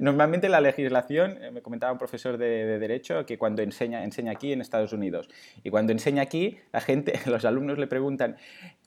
normalmente 0.00 0.48
la 0.48 0.62
legislación, 0.62 1.36
eh, 1.42 1.50
me 1.50 1.60
comentaba 1.60 1.92
un 1.92 1.98
profesor 1.98 2.38
de, 2.38 2.64
de 2.64 2.78
Derecho 2.78 3.26
que 3.26 3.36
cuando 3.36 3.62
enseña, 3.62 4.02
enseña 4.04 4.32
aquí 4.32 4.52
en 4.52 4.62
Estados 4.62 4.94
Unidos, 4.94 5.28
y 5.62 5.68
cuando 5.68 5.92
enseña 5.92 6.22
aquí, 6.22 6.58
la 6.72 6.80
gente, 6.80 7.12
los 7.26 7.44
alumnos 7.44 7.78
le 7.78 7.86
preguntan, 7.86 8.36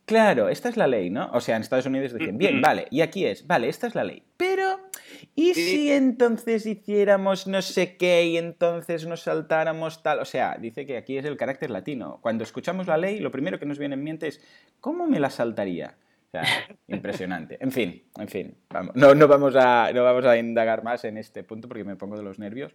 Claro, 0.06 0.50
esta 0.50 0.70
es 0.70 0.78
la 0.78 0.88
ley, 0.88 1.10
¿no? 1.10 1.30
O 1.32 1.40
sea, 1.42 1.56
en 1.56 1.62
Estados 1.62 1.86
Unidos 1.86 2.14
dicen, 2.14 2.38
bien, 2.38 2.62
vale, 2.62 2.88
y 2.90 3.02
aquí 3.02 3.26
es, 3.26 3.48
vale, 3.48 3.70
esta 3.70 3.88
es 3.88 3.96
la 3.96 4.04
ley. 4.04 4.24
Pero, 4.36 4.80
¿y 5.36 5.54
si 5.54 5.92
entonces 5.92 6.66
hiciéramos 6.66 7.48
no 7.48 7.62
sé 7.62 7.96
qué 7.98 8.26
y 8.26 8.38
entonces 8.38 9.06
nos 9.06 9.22
saltáramos 9.22 10.04
tal? 10.04 10.20
O 10.20 10.26
sea, 10.26 10.58
dice 10.60 10.86
que 10.86 10.98
aquí 10.98 11.18
es 11.18 11.26
el 11.26 11.38
carácter 11.38 11.70
latino. 11.70 12.20
Cuando 12.22 12.44
escuchamos 12.44 12.88
la 12.88 12.98
ley, 12.98 13.20
lo 13.20 13.32
primero 13.32 13.60
que 13.60 13.66
nos 13.66 13.80
viene 13.80 13.96
en 13.96 14.04
mente 14.04 14.28
es, 14.28 14.42
¿cómo 14.80 15.08
me 15.08 15.20
la 15.20 15.30
saltaría? 15.30 15.96
O 16.28 16.32
sea, 16.32 16.44
impresionante. 16.88 17.58
En 17.62 17.72
fin, 17.72 18.04
en 18.18 18.28
fin, 18.28 18.58
vamos. 18.70 18.96
No, 18.96 19.14
no, 19.14 19.28
vamos 19.28 19.56
a, 19.56 19.92
no 19.94 20.04
vamos 20.04 20.26
a 20.26 20.38
indagar 20.38 20.84
más 20.84 21.06
en 21.06 21.18
este 21.18 21.44
punto 21.44 21.68
porque 21.68 21.84
me 21.84 21.96
pongo 21.96 22.18
de 22.18 22.24
los 22.24 22.40
nervios. 22.40 22.74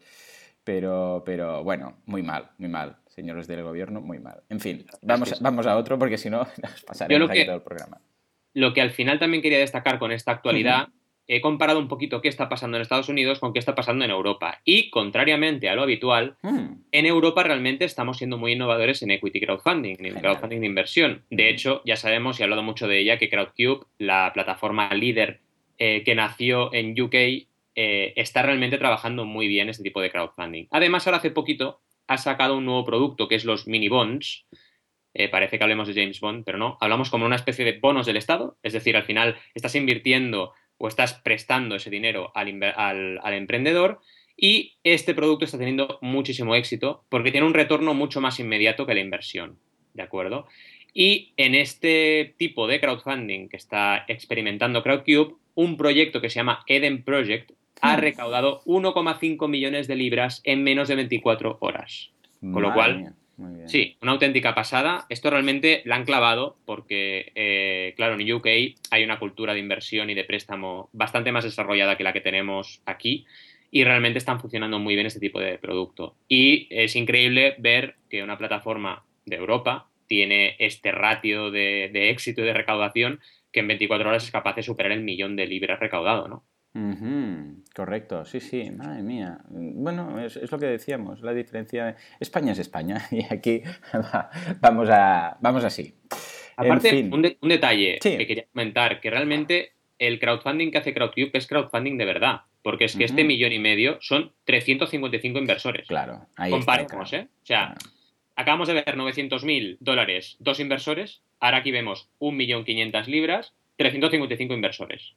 Pero, 0.67 1.23
pero 1.25 1.63
bueno, 1.63 1.97
muy 2.07 2.25
mal, 2.25 2.51
muy 2.59 2.69
mal, 2.69 2.97
señores 3.07 3.47
del 3.47 3.63
gobierno, 3.63 4.01
muy 4.01 4.19
mal. 4.19 4.43
En 4.49 4.59
fin, 4.59 4.85
vamos, 5.01 5.33
a- 5.33 5.37
vamos 5.41 5.65
a 5.65 5.77
otro 5.77 5.97
porque 5.97 6.19
si 6.19 6.29
no 6.29 6.39
nos 6.63 6.83
pasaremos 6.83 7.31
aquí 7.31 7.39
todo 7.47 7.55
el 7.55 7.63
programa. 7.63 8.01
Lo 8.53 8.75
que 8.75 8.81
al 8.81 8.91
final 8.91 9.21
también 9.21 9.43
quería 9.45 9.61
destacar 9.61 10.01
con 10.01 10.11
esta 10.11 10.33
actualidad, 10.33 10.89
he 11.29 11.41
comparado 11.41 11.79
un 11.79 11.87
poquito 11.87 12.21
qué 12.21 12.29
está 12.29 12.49
pasando 12.49 12.77
en 12.77 12.81
Estados 12.83 13.09
Unidos 13.09 13.39
con 13.39 13.53
qué 13.53 13.61
está 13.61 13.77
pasando 13.77 14.05
en 14.05 14.11
Europa. 14.11 14.61
Y 14.65 14.91
contrariamente 14.91 15.69
a 15.69 15.77
lo 15.77 15.83
habitual, 15.83 16.37
Hmm, 16.43 16.83
En 16.91 17.07
Europa 17.07 17.45
realmente 17.45 17.85
estamos 17.85 18.17
siendo 18.19 18.37
muy 18.37 18.53
innovadores 18.53 19.03
en 19.03 19.13
equity 19.13 19.41
crowdfunding, 19.41 19.97
en 20.01 20.15
crowdfunding 20.21 20.61
de 20.61 20.67
inversión. 20.67 21.25
De 21.31 21.49
hecho, 21.49 21.81
ya 21.85 21.95
sabemos 21.97 22.39
y 22.39 22.43
he 22.43 22.45
hablado 22.45 22.65
mucho 22.65 22.89
de 22.89 22.99
ella 22.99 23.19
que 23.19 23.29
Crowdcube, 23.29 23.87
la 23.99 24.33
plataforma 24.35 24.93
líder 24.95 25.39
eh, 25.79 26.03
que 26.05 26.15
nació 26.17 26.73
en 26.75 27.01
UK, 27.01 27.15
eh, 27.77 28.15
está 28.17 28.43
realmente 28.43 28.79
trabajando 28.79 29.27
muy 29.27 29.49
bien 29.49 29.69
este 29.69 29.83
tipo 29.83 30.01
de 30.01 30.11
crowdfunding. 30.11 30.67
Además, 30.71 31.07
ahora 31.07 31.19
hace 31.19 31.31
poquito 31.31 31.83
ha 32.07 32.17
sacado 32.17 32.57
un 32.57 32.65
nuevo 32.65 32.85
producto 32.85 33.29
que 33.29 33.35
es 33.35 33.45
los 33.45 33.67
mini 33.67 33.89
bonds. 33.89 34.47
Eh, 35.13 35.29
parece 35.29 35.59
que 35.59 35.65
hablemos 35.65 35.87
de 35.87 35.95
James 35.95 36.21
Bond, 36.21 36.45
pero 36.45 36.59
no. 36.59 36.79
Hablamos 36.81 37.11
como 37.11 37.27
una 37.27 37.37
especie 37.37 37.65
de 37.65 37.79
bonos 37.79 38.07
del 38.07 38.17
Estado. 38.17 38.57
Es 38.63 38.73
decir, 38.73 38.97
al 38.97 39.05
final 39.05 39.37
estás 39.55 39.75
invirtiendo 39.75 40.53
o 40.79 40.89
estás 40.89 41.15
prestando 41.15 41.77
ese 41.77 41.91
dinero 41.91 42.33
al, 42.35 42.49
emprendedor 43.35 44.01
y 44.37 44.77
este 44.83 45.15
producto 45.15 45.45
está 45.45 45.59
teniendo 45.59 45.99
muchísimo 46.03 46.55
éxito 46.55 47.05
porque 47.09 47.31
tiene 47.31 47.47
un 47.47 47.55
retorno 47.55 47.95
mucho 47.95 48.21
más 48.21 48.41
inmediato 48.41 48.87
que 48.87 48.95
la 48.95 49.01
inversión. 49.01 49.59
¿De 49.95 50.03
acuerdo? 50.03 50.47
Y 50.93 51.33
en 51.37 51.55
este 51.55 52.35
tipo 52.39 52.67
de 52.67 52.81
crowdfunding 52.81 53.49
que 53.49 53.57
está 53.57 54.05
experimentando 54.09 54.83
Crowdcube, 54.83 55.37
un 55.55 55.77
proyecto 55.77 56.21
que 56.21 56.31
se 56.31 56.37
llama 56.37 56.63
Eden 56.67 57.03
Project 57.05 57.53
ha 57.81 57.97
Hmm. 57.97 58.01
recaudado 58.01 58.63
1,5 58.65 59.49
millones 59.49 59.87
de 59.89 59.97
libras 59.97 60.41
en 60.45 60.63
menos 60.63 60.89
de 60.89 60.97
24 60.97 61.59
horas. 61.61 62.11
Con 62.41 62.63
lo 62.63 62.73
cual, 62.73 62.99
mía, 62.99 63.13
muy 63.37 63.55
bien. 63.57 63.69
Sí, 63.69 63.97
una 64.03 64.13
auténtica 64.13 64.55
pasada. 64.55 65.07
Esto 65.09 65.31
realmente 65.31 65.83
la 65.85 65.97
han 65.97 66.05
clavado 66.05 66.57
porque, 66.65 67.33
eh, 67.35 67.95
claro, 67.97 68.19
en 68.19 68.33
UK 68.33 68.47
hay 68.91 69.05
una 69.05 69.19
cultura 69.19 69.53
de 69.53 69.61
inversión 69.61 70.11
y 70.11 70.15
de 70.15 70.25
préstamo 70.25 70.89
bastante 70.93 71.33
más 71.33 71.45
desarrollada 71.45 71.97
que 71.97 72.05
la 72.05 72.13
que 72.13 72.21
tenemos 72.21 72.81
aquí 72.87 73.27
y 73.71 73.85
realmente 73.85 74.19
están 74.19 74.41
funcionando 74.41 74.79
muy 74.79 74.95
bien 74.95 75.07
este 75.07 75.21
tipo 75.21 75.41
de 75.41 75.59
producto. 75.59 76.15
Y 76.29 76.67
es 76.71 76.95
increíble 76.97 77.57
ver 77.59 77.97
que 78.09 78.23
una 78.23 78.39
plataforma 78.39 79.05
de 79.25 79.37
Europa 79.37 79.89
tiene 80.07 80.55
este 80.59 80.93
ratio 80.93 81.51
de, 81.51 81.91
de 81.93 82.11
éxito 82.11 82.43
y 82.43 82.45
de 82.45 82.55
recaudación 82.55 83.21
que 83.51 83.61
en 83.61 83.69
24 83.69 84.09
horas 84.09 84.25
es 84.25 84.31
capaz 84.31 84.55
de 84.55 84.63
superar 84.63 84.93
el 84.93 85.03
millón 85.03 85.35
de 85.35 85.47
libras 85.47 85.81
recaudado, 85.81 86.29
¿no? 86.29 86.45
Correcto, 87.75 88.25
sí, 88.25 88.41
sí, 88.41 88.71
madre 88.71 89.03
mía. 89.03 89.39
Bueno, 89.49 90.19
es, 90.21 90.37
es 90.37 90.51
lo 90.51 90.59
que 90.59 90.67
decíamos, 90.67 91.21
la 91.23 91.33
diferencia. 91.35 91.97
España 92.21 92.53
es 92.53 92.59
España 92.59 93.03
y 93.11 93.23
aquí 93.33 93.63
va- 93.95 94.31
vamos, 94.61 94.89
a, 94.91 95.37
vamos 95.41 95.65
así. 95.65 95.95
Aparte, 96.57 96.89
en 96.89 96.95
fin. 97.05 97.13
un, 97.15 97.23
de- 97.23 97.37
un 97.41 97.49
detalle 97.49 97.99
Sí. 98.03 98.17
que 98.17 98.27
quería 98.27 98.47
comentar, 98.53 99.01
que 99.01 99.11
realmente 99.11 99.73
el 99.99 100.19
crowdfunding 100.19 100.71
que 100.71 100.79
hace 100.79 100.93
Crowdcube 100.95 101.31
es 101.35 101.47
crowdfunding 101.47 101.97
de 101.99 102.05
verdad, 102.05 102.41
porque 102.63 102.85
es 102.85 102.97
que 102.97 103.05
este 103.05 103.25
millón 103.25 103.53
y 103.53 103.59
medio 103.59 103.99
son 104.01 104.33
355 104.45 105.39
inversores. 105.39 105.87
Claro, 105.89 106.27
ahí 106.37 106.53
está. 106.53 106.79
Comparemos, 106.79 107.13
¿eh? 107.13 107.29
O 107.43 107.47
sea, 107.47 107.75
Claro. 107.75 107.81
acabamos 108.37 108.69
de 108.69 108.75
ver 108.75 108.97
900.000 108.97 109.77
dólares, 109.81 110.37
dos 110.39 110.61
inversores, 110.61 111.23
ahora 111.41 111.59
aquí 111.59 111.71
vemos 111.71 112.09
1.500.000 112.21 113.07
libras, 113.07 113.55
355 113.77 114.55
inversores. 114.55 115.15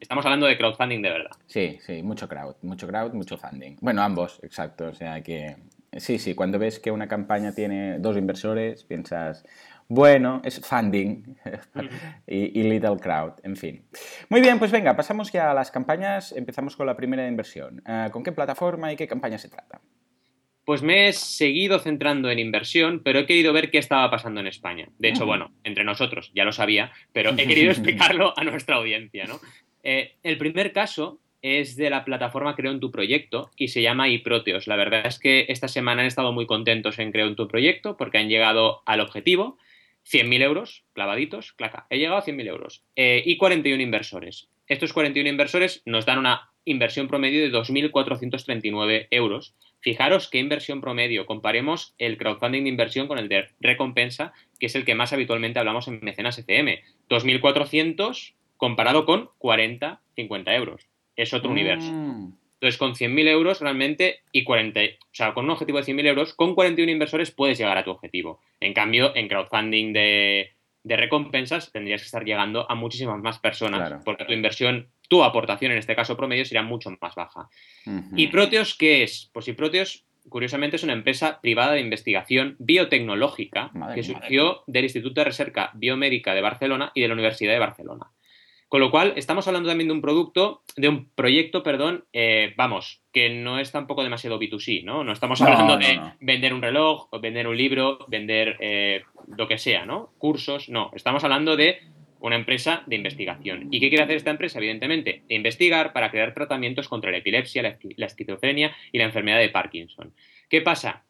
Estamos 0.00 0.24
hablando 0.24 0.46
de 0.46 0.56
crowdfunding 0.56 1.02
de 1.02 1.10
verdad. 1.10 1.30
Sí, 1.46 1.78
sí, 1.84 2.02
mucho 2.02 2.28
crowd, 2.28 2.56
mucho 2.62 2.86
crowd, 2.86 3.12
mucho 3.12 3.36
funding. 3.36 3.76
Bueno, 3.80 4.02
ambos, 4.02 4.40
exacto, 4.42 4.88
o 4.88 4.94
sea 4.94 5.20
que 5.22 5.56
Sí, 5.96 6.18
sí, 6.18 6.34
cuando 6.34 6.58
ves 6.58 6.80
que 6.80 6.90
una 6.90 7.06
campaña 7.06 7.52
tiene 7.52 7.98
dos 7.98 8.16
inversores, 8.16 8.82
piensas, 8.84 9.44
bueno, 9.88 10.40
es 10.44 10.60
funding 10.60 11.36
y, 12.26 12.62
little 12.64 12.96
crowd, 12.96 13.34
en 13.42 13.56
fin. 13.56 13.84
Muy 14.28 14.40
bien, 14.40 14.58
pues 14.58 14.72
venga, 14.72 14.96
pasamos 14.96 15.30
ya 15.30 15.50
a 15.50 15.54
las 15.54 15.70
campañas. 15.70 16.32
Empezamos 16.32 16.76
con 16.76 16.86
la 16.86 16.96
primera 16.96 17.28
inversión. 17.28 17.82
Eh, 17.86 18.08
¿Con 18.10 18.22
qué 18.22 18.32
plataforma 18.32 18.92
y 18.92 18.96
qué 18.96 19.06
campaña 19.06 19.38
se 19.38 19.48
trata? 19.48 19.80
Pues 20.64 20.82
me 20.82 21.08
he 21.08 21.12
seguido 21.12 21.78
centrando 21.78 22.30
en 22.30 22.38
inversión, 22.38 23.00
pero 23.04 23.18
he 23.18 23.26
querido 23.26 23.52
ver 23.52 23.70
qué 23.70 23.78
estaba 23.78 24.10
pasando 24.10 24.40
en 24.40 24.46
España. 24.46 24.88
De 24.98 25.10
hecho, 25.10 25.26
bueno, 25.26 25.52
entre 25.62 25.84
nosotros, 25.84 26.30
ya 26.34 26.44
lo 26.44 26.52
sabía, 26.52 26.92
pero 27.12 27.32
he 27.36 27.46
querido 27.46 27.70
explicarlo 27.72 28.32
a 28.38 28.44
nuestra 28.44 28.76
audiencia, 28.76 29.26
¿no? 29.26 29.40
Eh, 29.82 30.14
el 30.22 30.38
primer 30.38 30.72
caso 30.72 31.20
es 31.44 31.76
de 31.76 31.90
la 31.90 32.06
plataforma 32.06 32.56
Creo 32.56 32.72
en 32.72 32.80
tu 32.80 32.90
proyecto 32.90 33.50
y 33.54 33.68
se 33.68 33.82
llama 33.82 34.08
iProteos. 34.08 34.66
La 34.66 34.76
verdad 34.76 35.06
es 35.06 35.18
que 35.18 35.44
esta 35.48 35.68
semana 35.68 36.00
han 36.00 36.08
estado 36.08 36.32
muy 36.32 36.46
contentos 36.46 36.98
en 36.98 37.12
Creo 37.12 37.26
en 37.26 37.36
tu 37.36 37.46
proyecto 37.46 37.98
porque 37.98 38.16
han 38.16 38.30
llegado 38.30 38.82
al 38.86 39.00
objetivo. 39.00 39.58
100.000 40.10 40.42
euros, 40.42 40.84
clavaditos, 40.94 41.52
claca, 41.52 41.86
he 41.90 41.98
llegado 41.98 42.16
a 42.16 42.24
100.000 42.24 42.48
euros. 42.48 42.82
Eh, 42.96 43.22
y 43.26 43.36
41 43.36 43.82
inversores. 43.82 44.48
Estos 44.68 44.94
41 44.94 45.28
inversores 45.28 45.82
nos 45.84 46.06
dan 46.06 46.18
una 46.18 46.50
inversión 46.64 47.08
promedio 47.08 47.42
de 47.42 47.52
2.439 47.52 49.08
euros. 49.10 49.54
Fijaros 49.84 50.30
qué 50.30 50.38
inversión 50.38 50.80
promedio. 50.80 51.26
Comparemos 51.26 51.94
el 51.98 52.16
crowdfunding 52.16 52.62
de 52.62 52.70
inversión 52.70 53.06
con 53.06 53.18
el 53.18 53.28
de 53.28 53.48
recompensa, 53.60 54.32
que 54.58 54.64
es 54.64 54.74
el 54.76 54.86
que 54.86 54.94
más 54.94 55.12
habitualmente 55.12 55.58
hablamos 55.58 55.88
en 55.88 56.00
Mecenas 56.00 56.38
FM. 56.38 56.82
2.400 57.10 58.32
comparado 58.56 59.04
con 59.04 59.28
40, 59.36 60.00
50 60.16 60.54
euros. 60.54 60.88
Es 61.16 61.34
otro 61.34 61.50
universo. 61.50 61.92
Mm. 61.92 62.32
Entonces, 62.54 62.78
con 62.78 62.94
100.000 62.94 63.28
euros 63.28 63.60
realmente 63.60 64.22
y 64.32 64.42
40, 64.42 64.80
o 64.80 64.84
sea, 65.12 65.34
con 65.34 65.44
un 65.44 65.50
objetivo 65.50 65.76
de 65.76 65.84
100.000 65.84 66.06
euros, 66.06 66.32
con 66.32 66.54
41 66.54 66.90
inversores 66.90 67.30
puedes 67.30 67.58
llegar 67.58 67.76
a 67.76 67.84
tu 67.84 67.90
objetivo. 67.90 68.40
En 68.60 68.72
cambio, 68.72 69.14
en 69.14 69.28
crowdfunding 69.28 69.92
de, 69.92 70.52
recompensas 70.82 71.72
tendrías 71.72 72.00
que 72.00 72.06
estar 72.06 72.24
llegando 72.24 72.70
a 72.70 72.74
muchísimas 72.74 73.20
más 73.20 73.38
personas 73.38 74.02
porque 74.02 74.24
tu 74.24 74.32
inversión, 74.32 74.88
tu 75.08 75.22
aportación 75.22 75.72
en 75.72 75.78
este 75.78 75.96
caso 75.96 76.16
promedio 76.16 76.44
sería 76.44 76.62
mucho 76.62 76.90
más 77.00 77.14
baja. 77.14 77.48
¿Y 78.16 78.28
Proteos 78.28 78.74
qué 78.74 79.02
es? 79.02 79.30
Pues 79.32 79.50
Proteos 79.56 80.04
curiosamente 80.28 80.76
es 80.76 80.82
una 80.82 80.92
empresa 80.92 81.40
privada 81.40 81.72
de 81.72 81.80
investigación 81.80 82.56
biotecnológica 82.58 83.70
que 83.94 84.02
surgió 84.02 84.62
del 84.66 84.84
Instituto 84.84 85.20
de 85.20 85.26
Recerca 85.26 85.70
Biomédica 85.74 86.34
de 86.34 86.40
Barcelona 86.40 86.92
y 86.94 87.02
de 87.02 87.08
la 87.08 87.14
Universidad 87.14 87.52
de 87.52 87.58
Barcelona. 87.58 88.10
Con 88.68 88.80
lo 88.80 88.90
cual, 88.90 89.12
estamos 89.14 89.46
hablando 89.46 89.68
también 89.68 89.86
de 89.86 89.94
un 89.94 90.00
producto, 90.00 90.62
de 90.74 90.88
un 90.88 91.08
proyecto, 91.10 91.62
perdón, 91.62 92.06
eh, 92.12 92.54
vamos, 92.56 93.02
que 93.12 93.30
no 93.30 93.60
es 93.60 93.70
tampoco 93.70 94.02
demasiado 94.02 94.40
B2C, 94.40 94.82
¿no? 94.82 95.04
No 95.04 95.12
estamos 95.12 95.40
hablando 95.42 95.76
de 95.76 96.00
vender 96.18 96.52
un 96.52 96.60
reloj, 96.60 97.06
o 97.10 97.20
vender 97.20 97.46
un 97.46 97.56
libro, 97.56 97.98
vender 98.08 98.56
eh, 98.58 99.04
lo 99.28 99.46
que 99.46 99.58
sea, 99.58 99.86
¿no? 99.86 100.10
Cursos, 100.18 100.68
no. 100.70 100.90
Estamos 100.94 101.22
hablando 101.22 101.56
de 101.56 101.82
una 102.26 102.36
empresa 102.36 102.82
de 102.86 102.96
investigación. 102.96 103.68
¿Y 103.70 103.80
qué 103.80 103.90
quiere 103.90 104.04
hacer 104.04 104.16
esta 104.16 104.30
empresa? 104.30 104.58
Evidentemente, 104.58 105.24
investigar 105.28 105.92
para 105.92 106.10
crear 106.10 106.32
tratamientos 106.32 106.88
contra 106.88 107.10
la 107.10 107.18
epilepsia, 107.18 107.62
la 107.62 108.06
esquizofrenia 108.06 108.74
y 108.92 108.98
la 108.98 109.04
enfermedad 109.04 109.38
de 109.38 109.50
Parkinson. 109.50 110.14
¿Qué 110.48 110.62
pasa? 110.62 111.04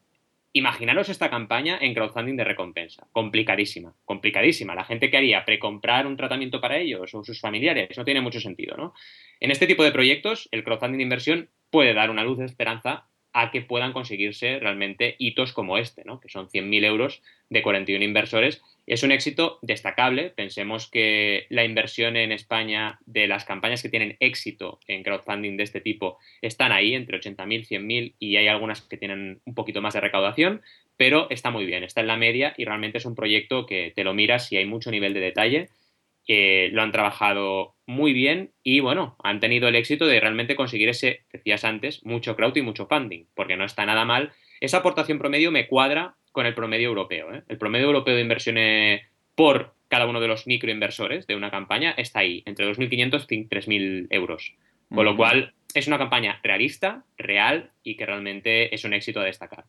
Imaginaros 0.51 1.07
esta 1.07 1.29
campaña 1.29 1.77
en 1.79 1.93
crowdfunding 1.93 2.35
de 2.35 2.43
recompensa. 2.43 3.07
Complicadísima, 3.13 3.95
complicadísima. 4.03 4.75
La 4.75 4.83
gente 4.83 5.09
que 5.09 5.15
haría 5.15 5.45
precomprar 5.45 6.05
un 6.05 6.17
tratamiento 6.17 6.59
para 6.59 6.79
ellos 6.79 7.13
o 7.13 7.23
sus 7.23 7.39
familiares 7.39 7.97
no 7.97 8.03
tiene 8.03 8.19
mucho 8.19 8.41
sentido, 8.41 8.75
¿no? 8.75 8.93
En 9.39 9.51
este 9.51 9.67
tipo 9.67 9.85
de 9.85 9.93
proyectos, 9.93 10.49
el 10.51 10.65
crowdfunding 10.65 10.97
de 10.97 11.03
inversión 11.03 11.49
puede 11.69 11.93
dar 11.93 12.09
una 12.09 12.25
luz 12.25 12.39
de 12.39 12.45
esperanza 12.45 13.07
a 13.37 13.51
que 13.51 13.61
puedan 13.61 13.91
conseguirse 13.91 14.59
realmente 14.59 15.17
hitos 15.19 15.51
como 15.51 15.77
este, 15.77 16.05
¿no? 16.05 16.21
que 16.21 16.29
son 16.29 16.47
100.000 16.47 16.85
euros 16.85 17.21
de 17.49 17.61
41 17.61 18.01
inversores. 18.01 18.61
Es 18.87 19.03
un 19.03 19.11
éxito 19.11 19.59
destacable. 19.61 20.29
Pensemos 20.29 20.89
que 20.89 21.45
la 21.49 21.65
inversión 21.65 22.15
en 22.15 22.31
España 22.31 22.97
de 23.05 23.27
las 23.27 23.43
campañas 23.43 23.83
que 23.83 23.89
tienen 23.89 24.15
éxito 24.21 24.79
en 24.87 25.03
crowdfunding 25.03 25.57
de 25.57 25.63
este 25.63 25.81
tipo 25.81 26.17
están 26.41 26.71
ahí, 26.71 26.95
entre 26.95 27.19
80.000, 27.19 27.67
100.000 27.67 28.13
y 28.19 28.37
hay 28.37 28.47
algunas 28.47 28.81
que 28.81 28.95
tienen 28.95 29.41
un 29.43 29.53
poquito 29.53 29.81
más 29.81 29.95
de 29.95 29.99
recaudación, 29.99 30.61
pero 30.95 31.29
está 31.29 31.51
muy 31.51 31.65
bien, 31.65 31.83
está 31.83 31.99
en 31.99 32.07
la 32.07 32.15
media 32.15 32.53
y 32.57 32.63
realmente 32.63 32.99
es 32.99 33.05
un 33.05 33.15
proyecto 33.15 33.65
que 33.65 33.91
te 33.93 34.05
lo 34.05 34.13
miras 34.13 34.49
y 34.53 34.57
hay 34.57 34.65
mucho 34.65 34.91
nivel 34.91 35.13
de 35.13 35.19
detalle 35.19 35.69
lo 36.27 36.81
han 36.81 36.91
trabajado 36.91 37.75
muy 37.85 38.13
bien 38.13 38.51
y 38.63 38.79
bueno, 38.79 39.15
han 39.23 39.39
tenido 39.39 39.67
el 39.67 39.75
éxito 39.75 40.07
de 40.07 40.19
realmente 40.19 40.55
conseguir 40.55 40.89
ese, 40.89 41.21
decías 41.31 41.63
antes, 41.63 42.03
mucho 42.05 42.35
crowd 42.35 42.55
y 42.55 42.61
mucho 42.61 42.87
funding, 42.87 43.25
porque 43.35 43.57
no 43.57 43.65
está 43.65 43.85
nada 43.85 44.05
mal. 44.05 44.31
Esa 44.59 44.77
aportación 44.77 45.19
promedio 45.19 45.51
me 45.51 45.67
cuadra 45.67 46.15
con 46.31 46.45
el 46.45 46.55
promedio 46.55 46.89
europeo. 46.89 47.33
¿eh? 47.33 47.43
El 47.47 47.57
promedio 47.57 47.85
europeo 47.85 48.15
de 48.15 48.21
inversiones 48.21 49.01
por 49.35 49.75
cada 49.87 50.07
uno 50.07 50.19
de 50.19 50.27
los 50.27 50.47
microinversores 50.47 51.27
de 51.27 51.35
una 51.35 51.51
campaña 51.51 51.91
está 51.91 52.19
ahí, 52.19 52.43
entre 52.45 52.67
2.500 52.69 53.25
y 53.29 53.47
3.000 53.47 54.07
euros. 54.09 54.55
Con 54.89 55.05
lo 55.05 55.15
cual, 55.15 55.53
es 55.73 55.87
una 55.87 55.97
campaña 55.97 56.39
realista, 56.41 57.03
real 57.17 57.71
y 57.83 57.97
que 57.97 58.05
realmente 58.05 58.73
es 58.73 58.83
un 58.85 58.93
éxito 58.93 59.19
a 59.19 59.25
destacar. 59.25 59.65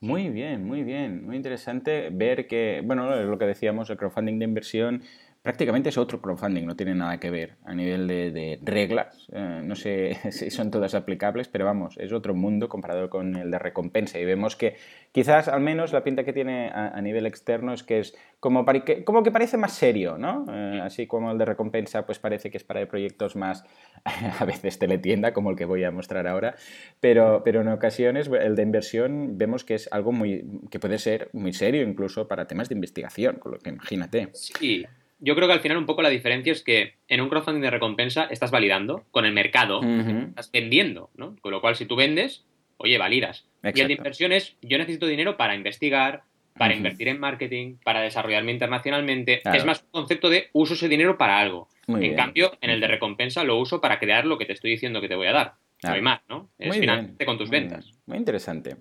Muy 0.00 0.30
bien, 0.30 0.64
muy 0.64 0.82
bien, 0.82 1.26
muy 1.26 1.36
interesante 1.36 2.08
ver 2.10 2.46
que, 2.46 2.80
bueno, 2.82 3.14
lo 3.22 3.38
que 3.38 3.44
decíamos, 3.44 3.90
el 3.90 3.98
crowdfunding 3.98 4.38
de 4.38 4.44
inversión 4.46 5.02
prácticamente 5.42 5.88
es 5.88 5.96
otro 5.96 6.20
crowdfunding, 6.20 6.66
no 6.66 6.76
tiene 6.76 6.94
nada 6.94 7.18
que 7.18 7.30
ver 7.30 7.56
a 7.64 7.74
nivel 7.74 8.06
de, 8.06 8.58
reglas. 8.62 9.28
Eh, 9.32 9.62
no 9.64 9.74
sé 9.74 10.18
si 10.30 10.50
son 10.50 10.70
todas 10.70 10.94
aplicables, 10.94 11.48
pero 11.48 11.64
vamos, 11.64 11.96
es 11.98 12.12
otro 12.12 12.34
mundo 12.34 12.68
comparado 12.68 13.08
con 13.08 13.36
el 13.36 13.50
de 13.50 13.58
recompensa. 13.58 14.18
Y 14.18 14.24
vemos 14.24 14.56
que 14.56 14.76
quizás 15.12 15.48
al 15.48 15.60
menos 15.60 15.92
la 15.92 16.04
pinta 16.04 16.24
que 16.24 16.32
tiene 16.32 16.70
a, 16.70 17.00
nivel 17.00 17.24
externo 17.24 17.72
es 17.72 17.82
que 17.82 18.00
es 18.00 18.14
como, 18.38 18.66
que, 18.66 19.04
como 19.04 19.22
que 19.22 19.30
parece 19.30 19.56
más 19.56 19.72
serio, 19.72 20.18
¿no? 20.18 20.44
Eh, 20.52 20.80
así 20.82 21.06
como 21.06 21.32
el 21.32 21.38
de 21.38 21.46
recompensa, 21.46 22.04
pues 22.04 22.18
parece 22.18 22.50
que 22.50 22.58
es 22.58 22.64
para 22.64 22.86
proyectos 22.86 23.36
más, 23.36 23.64
a 24.38 24.44
veces 24.44 24.78
teletienda, 24.78 25.32
como 25.32 25.50
el 25.50 25.56
que 25.56 25.64
voy 25.64 25.84
a 25.84 25.90
mostrar 25.90 26.26
ahora, 26.26 26.54
pero, 27.00 27.42
pero 27.44 27.62
en 27.62 27.68
ocasiones 27.68 28.28
el 28.28 28.56
de 28.56 28.62
inversión 28.62 29.38
vemos 29.38 29.64
que 29.64 29.74
es 29.74 29.88
algo 29.90 30.12
muy, 30.12 30.44
que 30.70 30.78
puede 30.78 30.98
ser 30.98 31.30
muy 31.32 31.52
serio 31.52 31.82
incluso 31.82 32.28
para 32.28 32.46
temas 32.46 32.68
de 32.68 32.74
investigación, 32.74 33.36
con 33.36 33.52
lo 33.52 33.58
que 33.58 33.70
imagínate. 33.70 34.28
Sí, 34.34 34.84
yo 35.20 35.34
creo 35.34 35.46
que 35.46 35.54
al 35.54 35.60
final 35.60 35.76
un 35.76 35.86
poco 35.86 36.02
la 36.02 36.08
diferencia 36.08 36.52
es 36.52 36.62
que 36.62 36.94
en 37.08 37.20
un 37.20 37.28
crowdfunding 37.28 37.62
de 37.62 37.70
recompensa 37.70 38.24
estás 38.30 38.50
validando 38.50 39.04
con 39.10 39.24
el 39.24 39.32
mercado, 39.32 39.80
estás 39.82 40.50
vendiendo, 40.50 41.10
¿no? 41.14 41.36
Con 41.40 41.52
lo 41.52 41.60
cual, 41.60 41.76
si 41.76 41.86
tú 41.86 41.96
vendes, 41.96 42.44
oye, 42.78 42.98
validas. 42.98 43.46
Y 43.62 43.80
el 43.80 43.88
de 43.88 43.94
inversión 43.94 44.32
es, 44.32 44.56
yo 44.62 44.78
necesito 44.78 45.06
dinero 45.06 45.36
para 45.36 45.54
investigar, 45.54 46.22
para 46.56 46.74
invertir 46.74 47.08
en 47.08 47.20
marketing, 47.20 47.76
para 47.84 48.00
desarrollarme 48.00 48.52
internacionalmente. 48.52 49.40
Es 49.54 49.64
más 49.64 49.82
un 49.84 50.00
concepto 50.02 50.28
de 50.28 50.48
uso 50.52 50.74
ese 50.74 50.88
dinero 50.88 51.16
para 51.16 51.38
algo. 51.38 51.68
en 51.86 52.14
cambio, 52.14 52.52
en 52.60 52.70
el 52.70 52.80
de 52.80 52.88
recompensa 52.88 53.44
lo 53.44 53.58
uso 53.58 53.80
para 53.80 53.98
crear 53.98 54.26
lo 54.26 54.38
que 54.38 54.46
te 54.46 54.52
estoy 54.52 54.72
diciendo 54.72 55.00
que 55.00 55.08
te 55.08 55.14
voy 55.14 55.26
a 55.26 55.32
dar. 55.32 55.54
No 55.82 55.92
hay 55.92 56.02
más, 56.02 56.20
¿no? 56.28 56.50
Es 56.58 56.76
financiarte 56.76 57.24
con 57.24 57.38
tus 57.38 57.48
ventas. 57.48 57.92
Muy 58.06 58.18
interesante. 58.18 58.76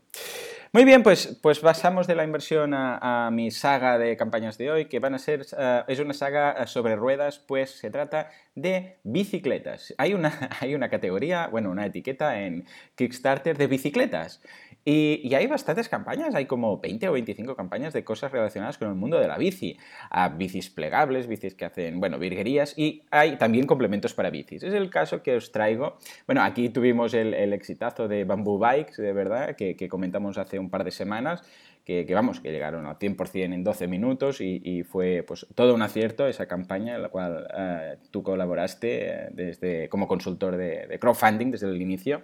Muy 0.71 0.85
bien, 0.85 1.01
pues, 1.01 1.39
pues 1.41 1.57
pasamos 1.59 2.05
de 2.05 2.13
la 2.13 2.23
inversión 2.23 2.75
a, 2.75 3.29
mi 3.31 3.49
saga 3.49 3.97
de 3.97 4.15
campañas 4.15 4.55
de 4.59 4.69
hoy, 4.69 4.85
que 4.85 4.99
van 4.99 5.15
a 5.15 5.17
ser, 5.19 5.43
eh, 5.57 5.83
es 5.88 5.99
una 5.99 6.13
saga 6.13 6.51
eh, 6.51 6.67
sobre 6.67 6.95
ruedas, 6.95 7.39
pues 7.39 7.71
se 7.71 7.89
trata 7.89 8.29
de 8.53 8.99
bicicletas. 9.03 9.95
Hay 9.97 10.13
una, 10.13 10.31
hay 10.61 10.75
una 10.75 10.89
categoría, 10.89 11.47
bueno, 11.47 11.71
una 11.71 11.88
etiqueta 11.88 12.41
en 12.41 12.65
Kickstarter 12.93 13.57
de 13.57 13.65
bicicletas. 13.65 14.43
Y, 14.91 15.36
hay 15.36 15.46
bastantes 15.46 15.88
campañas, 15.88 16.34
hay 16.34 16.48
como 16.48 16.79
20 16.79 17.10
o 17.10 17.12
25 17.12 17.55
campañas 17.55 17.93
de 17.93 18.03
cosas 18.03 18.31
relacionadas 18.31 18.79
con 18.79 18.88
el 18.88 18.96
mundo 18.96 19.19
de 19.19 19.27
la 19.27 19.38
bici. 19.38 19.77
A 20.10 20.29
bicis 20.29 20.72
plegables, 20.72 21.27
bicis 21.27 21.53
que 21.53 21.65
hacen, 21.65 22.00
bueno, 22.00 22.17
virguerías 22.17 22.74
y 22.75 23.03
hay 23.12 23.38
también 23.38 23.67
complementos 23.67 24.15
para 24.15 24.31
bicis. 24.31 24.63
Es 24.63 24.74
el 24.74 24.89
caso 24.89 25.22
que 25.22 25.36
os 25.36 25.51
traigo. 25.51 26.00
Bueno, 26.25 26.41
aquí 26.41 26.69
tuvimos 26.69 27.13
el, 27.13 27.53
exitazo 27.53 28.08
de 28.08 28.24
Bamboo 28.24 28.58
Bikes, 28.58 29.00
de 29.00 29.13
verdad, 29.13 29.55
que, 29.55 29.88
comentamos 29.88 30.39
hace 30.39 30.58
un 30.58 30.72
par 30.72 30.84
de 30.84 30.89
semanas. 30.89 31.43
Que, 31.86 32.05
vamos, 32.13 32.39
que 32.39 32.51
llegaron 32.51 32.86
al 32.86 33.00
100% 33.00 33.53
en 33.53 33.63
12 33.63 33.88
minutos 33.88 34.41
y, 34.41 34.84
fue 34.84 35.24
pues 35.27 35.46
todo 35.53 35.75
un 35.75 35.84
acierto 35.84 36.27
esa 36.27 36.48
campaña 36.48 36.96
en 36.96 37.03
la 37.03 37.10
cual 37.10 37.48
eh, 37.55 37.98
tú 38.10 38.24
colaboraste 38.24 39.10
eh, 39.10 39.29
desde, 39.34 39.89
como 39.89 40.08
consultor 40.08 40.58
de, 40.58 40.88
de 40.88 41.00
crowdfunding 41.00 41.51
desde 41.51 41.67
el 41.67 41.79
inicio. 41.79 42.24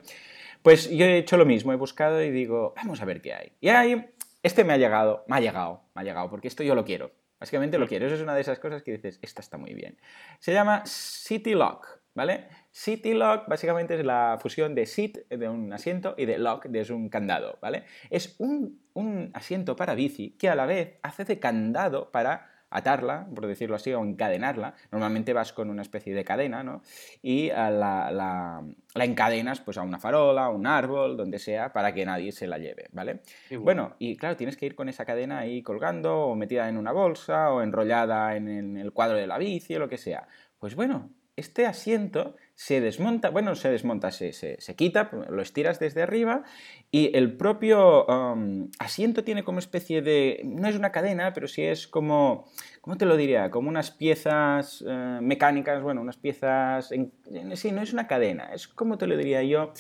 Pues 0.65 0.89
yo 0.89 1.05
he 1.05 1.19
hecho 1.19 1.37
lo 1.37 1.45
mismo, 1.45 1.73
he 1.73 1.75
buscado 1.75 2.23
y 2.23 2.31
digo, 2.31 2.73
vamos 2.75 2.99
a 2.99 3.05
ver 3.05 3.21
qué 3.21 3.35
hay. 3.35 3.51
Y 3.61 3.69
ahí, 3.69 4.03
este 4.41 4.63
me 4.63 4.73
ha 4.73 4.77
llegado, 4.77 5.23
me 5.27 5.35
ha 5.35 5.39
llegado, 5.39 5.83
me 5.93 6.01
ha 6.01 6.03
llegado, 6.03 6.27
porque 6.27 6.47
esto 6.47 6.63
yo 6.63 6.73
lo 6.73 6.83
quiero. 6.83 7.11
Básicamente 7.39 7.77
lo 7.77 7.85
mm. 7.85 7.87
quiero. 7.87 8.07
Eso 8.07 8.15
es 8.15 8.21
una 8.21 8.33
de 8.33 8.41
esas 8.41 8.57
cosas 8.57 8.81
que 8.81 8.93
dices, 8.93 9.19
esta 9.21 9.41
está 9.41 9.59
muy 9.59 9.75
bien. 9.75 9.99
Se 10.39 10.53
llama 10.53 10.81
City 10.87 11.53
Lock, 11.53 11.85
¿vale? 12.15 12.47
City 12.71 13.13
Lock 13.13 13.47
básicamente 13.47 13.93
es 13.93 14.03
la 14.03 14.39
fusión 14.41 14.73
de 14.73 14.87
sit, 14.87 15.19
de 15.29 15.47
un 15.47 15.71
asiento, 15.71 16.15
y 16.17 16.25
de 16.25 16.39
lock, 16.39 16.65
de 16.65 16.79
es 16.79 16.89
un 16.89 17.09
candado, 17.09 17.59
¿vale? 17.61 17.83
Es 18.09 18.35
un, 18.39 18.81
un 18.95 19.29
asiento 19.35 19.75
para 19.75 19.93
bici 19.93 20.31
que 20.31 20.49
a 20.49 20.55
la 20.55 20.65
vez 20.65 20.97
hace 21.03 21.25
de 21.25 21.39
candado 21.39 22.09
para 22.09 22.54
atarla, 22.69 23.27
por 23.33 23.47
decirlo 23.47 23.75
así, 23.75 23.93
o 23.93 24.03
encadenarla. 24.03 24.75
Normalmente 24.91 25.33
vas 25.33 25.53
con 25.53 25.69
una 25.69 25.81
especie 25.81 26.13
de 26.13 26.23
cadena, 26.23 26.63
¿no? 26.63 26.81
Y 27.21 27.49
la, 27.49 28.11
la, 28.11 28.63
encadenas 29.03 29.61
pues 29.61 29.77
a 29.77 29.81
una 29.81 29.99
farola, 29.99 30.45
a 30.45 30.49
un 30.49 30.67
árbol, 30.67 31.17
donde 31.17 31.39
sea, 31.39 31.71
para 31.71 31.93
que 31.93 32.05
nadie 32.05 32.31
se 32.31 32.47
la 32.47 32.57
lleve, 32.57 32.87
¿vale? 32.91 33.21
Bueno. 33.59 33.95
y 33.99 34.17
claro, 34.17 34.35
tienes 34.35 34.57
que 34.57 34.65
ir 34.65 34.75
con 34.75 34.89
esa 34.89 35.05
cadena 35.05 35.39
ahí 35.39 35.61
colgando, 35.61 36.27
o 36.27 36.35
metida 36.35 36.67
en 36.69 36.77
una 36.77 36.91
bolsa, 36.91 37.51
o 37.51 37.61
enrollada 37.61 38.35
en 38.35 38.77
el 38.77 38.91
cuadro 38.91 39.17
de 39.17 39.27
la 39.27 39.37
bici, 39.37 39.75
o 39.75 39.79
lo 39.79 39.89
que 39.89 39.97
sea. 39.97 40.27
Pues 40.59 40.75
bueno, 40.75 41.09
este 41.35 41.65
asiento 41.65 42.35
se 42.55 42.79
desmonta, 42.79 43.31
bueno, 43.31 43.53
se 43.55 43.69
desmonta, 43.69 44.11
se, 44.11 44.31
se, 44.31 44.75
quita, 44.75 45.11
lo 45.29 45.41
estiras 45.41 45.77
desde 45.77 46.01
arriba 46.01 46.43
y 46.89 47.15
el 47.15 47.35
propio 47.35 48.05
um, 48.05 48.69
asiento 48.79 49.25
tiene 49.25 49.43
como 49.43 49.59
especie 49.59 50.01
de, 50.01 50.39
no 50.45 50.69
es 50.69 50.75
una 50.77 50.93
cadena, 50.93 51.33
pero 51.33 51.49
sí 51.49 51.63
es 51.63 51.85
como, 51.85 52.49
¿cómo 52.79 52.97
te 52.97 53.05
lo 53.05 53.17
diría? 53.17 53.51
Como 53.51 53.67
unas 53.67 53.91
piezas 53.91 54.83
eh, 54.87 55.19
mecánicas, 55.21 55.83
bueno, 55.83 55.99
unas 55.99 56.15
piezas, 56.15 56.93
en, 56.93 57.11
sí, 57.55 57.73
no 57.73 57.81
es 57.81 57.91
una 57.91 58.07
cadena, 58.07 58.53
es 58.53 58.69
como 58.69 58.97
te 58.97 59.05
lo 59.05 59.17
diría 59.17 59.43
yo. 59.43 59.73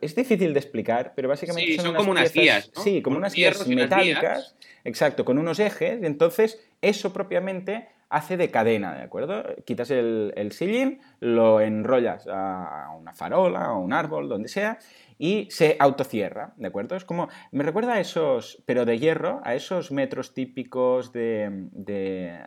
Es 0.00 0.16
difícil 0.16 0.54
de 0.54 0.58
explicar, 0.58 1.12
pero 1.14 1.28
básicamente 1.28 1.76
son, 1.76 1.94
como 1.94 2.10
unas 2.10 2.32
guías. 2.32 2.70
Sí, 2.82 3.02
como 3.02 3.18
unas 3.18 3.34
guías 3.34 3.66
metálicas, 3.68 4.56
exacto, 4.84 5.26
con 5.26 5.36
unos 5.36 5.60
ejes. 5.60 6.02
Entonces, 6.02 6.66
eso 6.80 7.12
propiamente 7.12 7.86
hace 8.08 8.36
de 8.36 8.50
cadena, 8.50 8.94
¿de 8.94 9.02
acuerdo? 9.02 9.44
Quitas 9.64 9.90
el, 9.90 10.48
sillín, 10.52 11.00
lo 11.20 11.60
enrollas 11.60 12.26
a 12.28 12.90
una 12.98 13.12
farola, 13.12 13.66
a 13.66 13.76
un 13.76 13.92
árbol, 13.92 14.28
donde 14.28 14.48
sea, 14.48 14.78
y 15.18 15.48
se 15.50 15.76
autocierra, 15.78 16.52
¿de 16.56 16.68
acuerdo? 16.68 16.96
Es 16.96 17.04
como, 17.04 17.28
me 17.50 17.64
recuerda 17.64 17.94
a 17.94 18.00
esos, 18.00 18.62
pero 18.66 18.84
de 18.84 18.98
hierro, 18.98 19.40
a 19.44 19.54
esos 19.54 19.90
metros 19.90 20.34
típicos 20.34 21.12
de, 21.12 21.48
de 21.72 22.38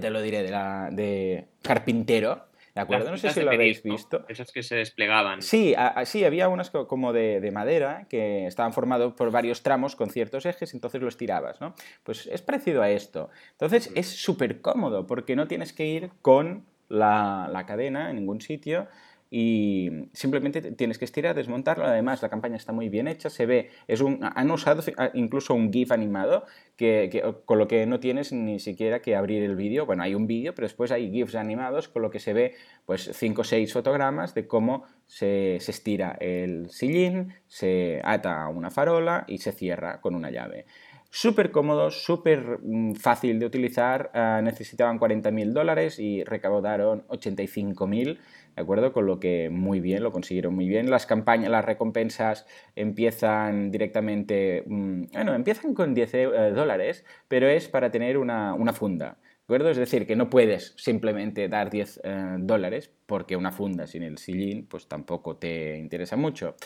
te 0.00 0.10
lo 0.10 0.20
diré, 0.22 0.42
de, 0.42 0.50
la, 0.50 0.88
de 0.90 1.48
carpintero, 1.62 2.46
¿De 2.74 2.80
acuerdo? 2.80 3.10
no 3.10 3.16
sé 3.18 3.30
si 3.30 3.42
lo 3.42 3.50
habéis 3.50 3.82
visto. 3.82 4.24
Esas 4.28 4.50
que 4.50 4.62
se 4.62 4.76
desplegaban. 4.76 5.42
Sí, 5.42 5.74
sí 6.04 6.24
había 6.24 6.48
unas 6.48 6.70
como 6.70 7.12
de, 7.12 7.50
madera 7.52 8.06
que 8.08 8.46
estaban 8.46 8.72
formados 8.72 9.12
por 9.12 9.30
varios 9.30 9.62
tramos 9.62 9.94
con 9.94 10.10
ciertos 10.10 10.46
ejes, 10.46 10.72
entonces 10.72 11.02
los 11.02 11.16
tirabas, 11.16 11.60
¿no? 11.60 11.74
Pues 12.02 12.26
es 12.26 12.40
parecido 12.40 12.82
a 12.82 12.90
esto. 12.90 13.28
Entonces 13.52 13.90
es 13.94 14.08
súper 14.08 14.60
cómodo 14.60 15.06
porque 15.06 15.36
no 15.36 15.46
tienes 15.48 15.72
que 15.72 15.86
ir 15.86 16.10
con 16.22 16.64
la, 16.88 17.48
la 17.52 17.66
cadena 17.66 18.10
en 18.10 18.16
ningún 18.16 18.40
sitio 18.40 18.88
y 19.34 20.10
simplemente 20.12 20.60
tienes 20.72 20.98
que 20.98 21.06
estirar, 21.06 21.34
desmontarlo. 21.34 21.86
Además, 21.86 22.20
la 22.20 22.28
campaña 22.28 22.56
está 22.56 22.72
muy 22.72 22.90
bien 22.90 23.08
hecha, 23.08 23.30
se 23.30 23.46
ve, 23.46 23.70
es 23.88 24.02
un, 24.02 24.20
han 24.20 24.50
usado 24.50 24.82
incluso 25.14 25.54
un 25.54 25.72
GIF 25.72 25.90
animado 25.90 26.44
que, 26.76 27.22
con 27.46 27.58
lo 27.58 27.66
que 27.66 27.86
no 27.86 27.98
tienes 27.98 28.34
ni 28.34 28.60
siquiera 28.60 29.00
que 29.00 29.16
abrir 29.16 29.42
el 29.42 29.56
vídeo. 29.56 29.86
Bueno, 29.86 30.02
hay 30.02 30.14
un 30.14 30.26
vídeo, 30.26 30.54
pero 30.54 30.66
después 30.66 30.92
hay 30.92 31.10
GIFs 31.10 31.34
animados 31.34 31.88
con 31.88 32.02
lo 32.02 32.10
que 32.10 32.20
se 32.20 32.34
ve 32.34 32.56
pues 32.84 33.08
5 33.10 33.40
o 33.40 33.44
6 33.44 33.72
fotogramas 33.72 34.34
de 34.34 34.46
cómo 34.46 34.84
se, 35.06 35.56
se 35.60 35.70
estira 35.70 36.14
el 36.20 36.68
sillín, 36.68 37.32
se 37.48 38.02
ata 38.04 38.42
a 38.42 38.50
una 38.50 38.70
farola 38.70 39.24
y 39.26 39.38
se 39.38 39.52
cierra 39.52 40.02
con 40.02 40.14
una 40.14 40.30
llave. 40.30 40.66
Súper 41.14 41.50
cómodo, 41.50 41.90
súper 41.90 42.58
mm, 42.62 42.94
fácil 42.94 43.38
de 43.38 43.44
utilizar. 43.44 44.10
Ah, 44.14 44.40
necesitaban 44.42 44.98
40.000 44.98 45.52
dólares 45.52 45.98
y 45.98 46.24
recaudaron 46.24 47.04
85.000, 47.08 48.18
¿de 48.56 48.62
acuerdo? 48.62 48.94
Con 48.94 49.04
lo 49.04 49.20
que 49.20 49.50
muy 49.50 49.80
bien, 49.80 50.02
lo 50.02 50.10
consiguieron 50.10 50.54
muy 50.54 50.68
bien. 50.68 50.88
Las 50.88 51.04
campañas, 51.04 51.50
las 51.50 51.66
recompensas 51.66 52.46
empiezan 52.76 53.70
directamente, 53.70 54.64
mm, 54.66 55.02
bueno, 55.12 55.34
empiezan 55.34 55.74
con 55.74 55.92
10 55.92 56.14
eh, 56.14 56.24
dólares, 56.54 57.04
pero 57.28 57.46
es 57.46 57.68
para 57.68 57.90
tener 57.90 58.16
una, 58.16 58.54
una 58.54 58.72
funda. 58.72 59.18
Es 59.48 59.76
decir, 59.76 60.06
que 60.06 60.16
no 60.16 60.30
puedes 60.30 60.72
simplemente 60.76 61.48
dar 61.48 61.68
10 61.68 62.00
eh, 62.04 62.36
dólares 62.38 62.90
porque 63.06 63.36
una 63.36 63.52
funda 63.52 63.86
sin 63.86 64.02
el 64.02 64.16
sillín 64.16 64.66
pues 64.66 64.86
tampoco 64.86 65.36
te 65.36 65.76
interesa 65.76 66.16
mucho. 66.16 66.56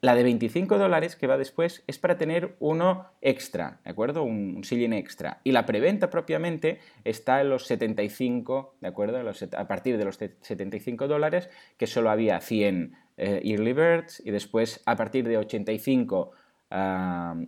La 0.00 0.16
de 0.16 0.24
25 0.24 0.76
dólares 0.78 1.14
que 1.14 1.28
va 1.28 1.38
después 1.38 1.84
es 1.86 1.98
para 1.98 2.18
tener 2.18 2.56
uno 2.58 3.06
extra, 3.20 3.80
¿de 3.84 3.90
acuerdo? 3.90 4.24
Un, 4.24 4.64
sillín 4.64 4.92
extra. 4.92 5.40
Y 5.44 5.52
la 5.52 5.66
preventa 5.66 6.10
propiamente 6.10 6.80
está 7.04 7.40
en 7.40 7.50
los 7.50 7.66
75, 7.66 8.76
¿de 8.80 8.88
acuerdo? 8.88 9.18
a 9.20 9.68
partir 9.68 9.98
de 9.98 10.04
los 10.04 10.16
75 10.16 11.06
dólares, 11.06 11.48
que 11.76 11.86
solo 11.86 12.10
había 12.10 12.40
100 12.40 12.96
eh, 13.18 13.40
early 13.44 13.72
birds 13.72 14.22
y 14.24 14.30
después 14.30 14.82
a 14.86 14.96
partir 14.96 15.28
de 15.28 15.36
85 15.36 16.32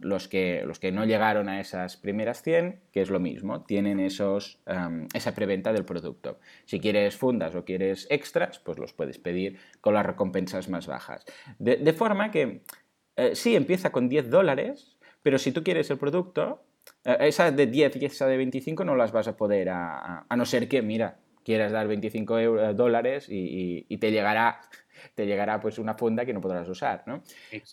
los, 0.00 0.28
que, 0.28 0.62
los 0.66 0.78
que 0.78 0.92
no 0.92 1.04
llegaron 1.06 1.48
a 1.48 1.60
esas 1.60 1.96
primeras 1.96 2.42
100, 2.42 2.80
que 2.92 3.00
es 3.00 3.10
lo 3.10 3.20
mismo, 3.20 3.62
tienen 3.62 3.98
esos, 3.98 4.58
esa 5.14 5.34
preventa 5.34 5.72
del 5.72 5.84
producto. 5.84 6.38
Si 6.66 6.78
quieres 6.78 7.16
fundas 7.16 7.54
o 7.54 7.64
quieres 7.64 8.06
extras, 8.10 8.58
pues 8.58 8.78
los 8.78 8.92
puedes 8.92 9.18
pedir 9.18 9.58
con 9.80 9.94
las 9.94 10.04
recompensas 10.04 10.68
más 10.68 10.86
bajas. 10.86 11.24
De, 11.58 11.92
forma 11.94 12.30
que 12.30 12.62
eh, 13.16 13.34
sí 13.34 13.56
empieza 13.56 13.92
con 13.92 14.08
10 14.08 14.28
dólares, 14.28 14.98
pero 15.22 15.38
si 15.38 15.52
tú 15.52 15.62
quieres 15.62 15.90
el 15.90 15.96
producto, 15.96 16.62
eh, 17.04 17.16
esa 17.20 17.50
de 17.50 17.66
10 17.66 17.96
y 17.96 18.04
esa 18.04 18.26
de 18.26 18.36
25 18.36 18.84
no 18.84 18.94
las 18.94 19.12
vas 19.12 19.28
a 19.28 19.36
poder, 19.36 19.70
a, 19.70 20.26
no 20.36 20.44
ser 20.44 20.68
que, 20.68 20.82
mira, 20.82 21.16
quieras 21.44 21.72
dar 21.72 21.88
25 21.88 22.74
dólares 22.74 23.26
y 23.28 23.96
te 23.98 24.10
llegará 24.10 24.60
te 25.14 25.26
llegará 25.26 25.60
pues 25.60 25.78
una 25.78 25.94
funda 25.94 26.24
que 26.24 26.32
no 26.32 26.40
podrás 26.40 26.68
usar, 26.68 27.02
¿no? 27.06 27.22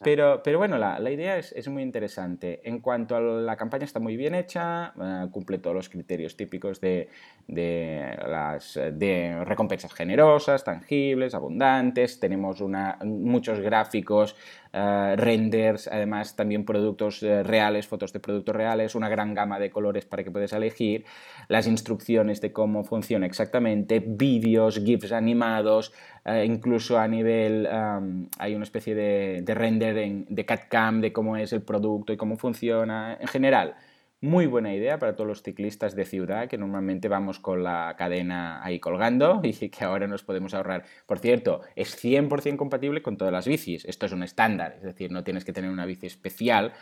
Pero, 0.03 0.41
pero 0.43 0.57
bueno, 0.57 0.77
la, 0.77 0.99
la 0.99 1.11
idea 1.11 1.37
es, 1.37 1.51
es, 1.53 1.67
muy 1.67 1.83
interesante. 1.83 2.61
En 2.63 2.79
cuanto 2.79 3.15
a 3.15 3.21
la 3.21 3.55
campaña 3.55 3.85
está 3.85 3.99
muy 3.99 4.17
bien 4.17 4.35
hecha, 4.35 4.93
eh, 5.01 5.27
cumple 5.31 5.57
todos 5.59 5.75
los 5.75 5.89
criterios 5.89 6.35
típicos 6.35 6.81
de, 6.81 7.09
de, 7.47 8.17
las 8.27 8.75
de 8.75 9.43
recompensas 9.45 9.93
generosas, 9.93 10.63
tangibles, 10.63 11.33
abundantes, 11.33 12.19
tenemos 12.19 12.61
una, 12.61 12.97
muchos 13.03 13.59
gráficos 13.59 14.35
eh, 14.73 15.15
renders, 15.17 15.87
además 15.87 16.35
también 16.35 16.63
productos 16.63 17.21
eh, 17.23 17.43
reales, 17.43 17.87
fotos 17.87 18.13
de 18.13 18.19
productos 18.19 18.55
reales, 18.55 18.95
una 18.95 19.09
gran 19.09 19.33
gama 19.33 19.59
de 19.59 19.69
colores 19.69 20.05
para 20.05 20.23
que 20.23 20.31
puedas 20.31 20.53
elegir, 20.53 21.05
las 21.49 21.67
instrucciones 21.67 22.39
de 22.39 22.53
cómo 22.53 22.83
funciona 22.83 23.25
exactamente, 23.25 23.99
vídeos, 23.99 24.81
GIFs 24.83 25.11
animados, 25.11 25.93
eh, 26.23 26.45
incluso 26.45 26.97
a 26.97 27.07
nivel, 27.07 27.67
hay 28.39 28.55
una 28.55 28.63
especie 28.63 28.95
de, 28.95 29.41
de 29.43 29.53
render 29.55 29.97
en, 29.97 30.25
de 30.29 30.45
CAD-CAM 30.45 31.01
de 31.01 31.11
cómo 31.11 31.35
es 31.35 31.51
el 31.51 31.63
producto 31.63 32.13
y 32.13 32.17
cómo 32.17 32.37
funciona 32.37 33.17
en 33.19 33.27
general. 33.27 33.75
Muy 34.23 34.45
buena 34.45 34.71
idea 34.71 34.99
para 34.99 35.15
todos 35.15 35.27
los 35.27 35.41
ciclistas 35.41 35.95
de 35.95 36.05
ciudad 36.05 36.47
que 36.47 36.59
normalmente 36.59 37.07
vamos 37.07 37.39
con 37.39 37.63
la 37.63 37.95
cadena 37.97 38.63
ahí 38.63 38.79
colgando 38.79 39.41
y 39.43 39.69
que 39.69 39.83
ahora 39.83 40.05
nos 40.05 40.23
podemos 40.23 40.53
ahorrar. 40.53 40.85
Por 41.07 41.17
cierto, 41.17 41.61
es 41.75 41.97
100% 42.03 42.55
compatible 42.55 43.01
con 43.01 43.17
todas 43.17 43.33
las 43.33 43.47
bicis. 43.47 43.83
Esto 43.85 44.05
es 44.05 44.11
un 44.11 44.21
estándar, 44.21 44.75
es 44.77 44.83
decir, 44.83 45.11
no 45.11 45.23
tienes 45.23 45.43
que 45.43 45.53
tener 45.53 45.71
una 45.71 45.87
bici 45.87 46.05
especial 46.05 46.73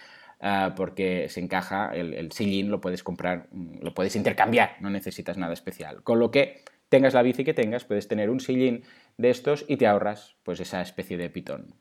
ah, 0.41 0.73
porque 0.75 1.30
se 1.30 1.39
encaja, 1.39 1.95
el, 1.95 2.13
el, 2.13 2.34
sillín 2.34 2.69
lo 2.69 2.82
puedes 2.82 3.04
comprar, 3.04 3.47
mm, 3.52 3.84
lo 3.84 3.93
puedes 3.93 4.17
intercambiar, 4.17 4.75
no 4.82 4.89
necesitas 4.89 5.38
nada 5.38 5.54
especial. 5.54 6.04
Con 6.04 6.19
lo 6.19 6.32
que 6.32 6.63
tengas 6.89 7.13
la 7.13 7.21
bici 7.21 7.45
que 7.45 7.54
tengas, 7.54 7.86
puedes 7.86 8.10
tener 8.10 8.30
un 8.30 8.41
sillín 8.41 8.84
de 9.15 9.30
estos 9.30 9.63
y 9.65 9.78
te 9.78 9.88
ahorras 9.88 10.36
pues 10.43 10.60
esa 10.60 10.82
especie 10.82 11.15
de 11.15 11.30
pitón. 11.30 11.73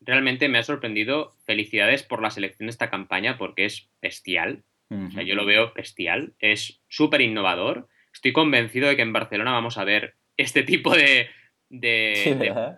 Realmente 0.00 0.48
me 0.48 0.56
ha 0.56 0.62
sorprendido. 0.62 1.34
Felicidades 1.44 2.02
por 2.02 2.22
la 2.22 2.30
selección 2.30 2.68
de 2.68 2.70
esta 2.70 2.88
campaña 2.88 3.36
porque 3.36 3.66
es 3.66 3.90
bestial 4.00 4.64
yo 4.88 5.34
lo 5.34 5.44
veo 5.44 5.72
bestial, 5.74 6.34
es 6.38 6.80
súper 6.88 7.20
innovador. 7.20 7.88
Estoy 8.12 8.32
convencido 8.32 8.88
de 8.88 8.96
que 8.96 9.02
en 9.02 9.12
Barcelona 9.12 9.52
vamos 9.52 9.78
a 9.78 9.84
ver 9.84 10.14
este 10.36 10.62
tipo 10.62 10.94
de, 10.94 11.28
de, 11.68 12.76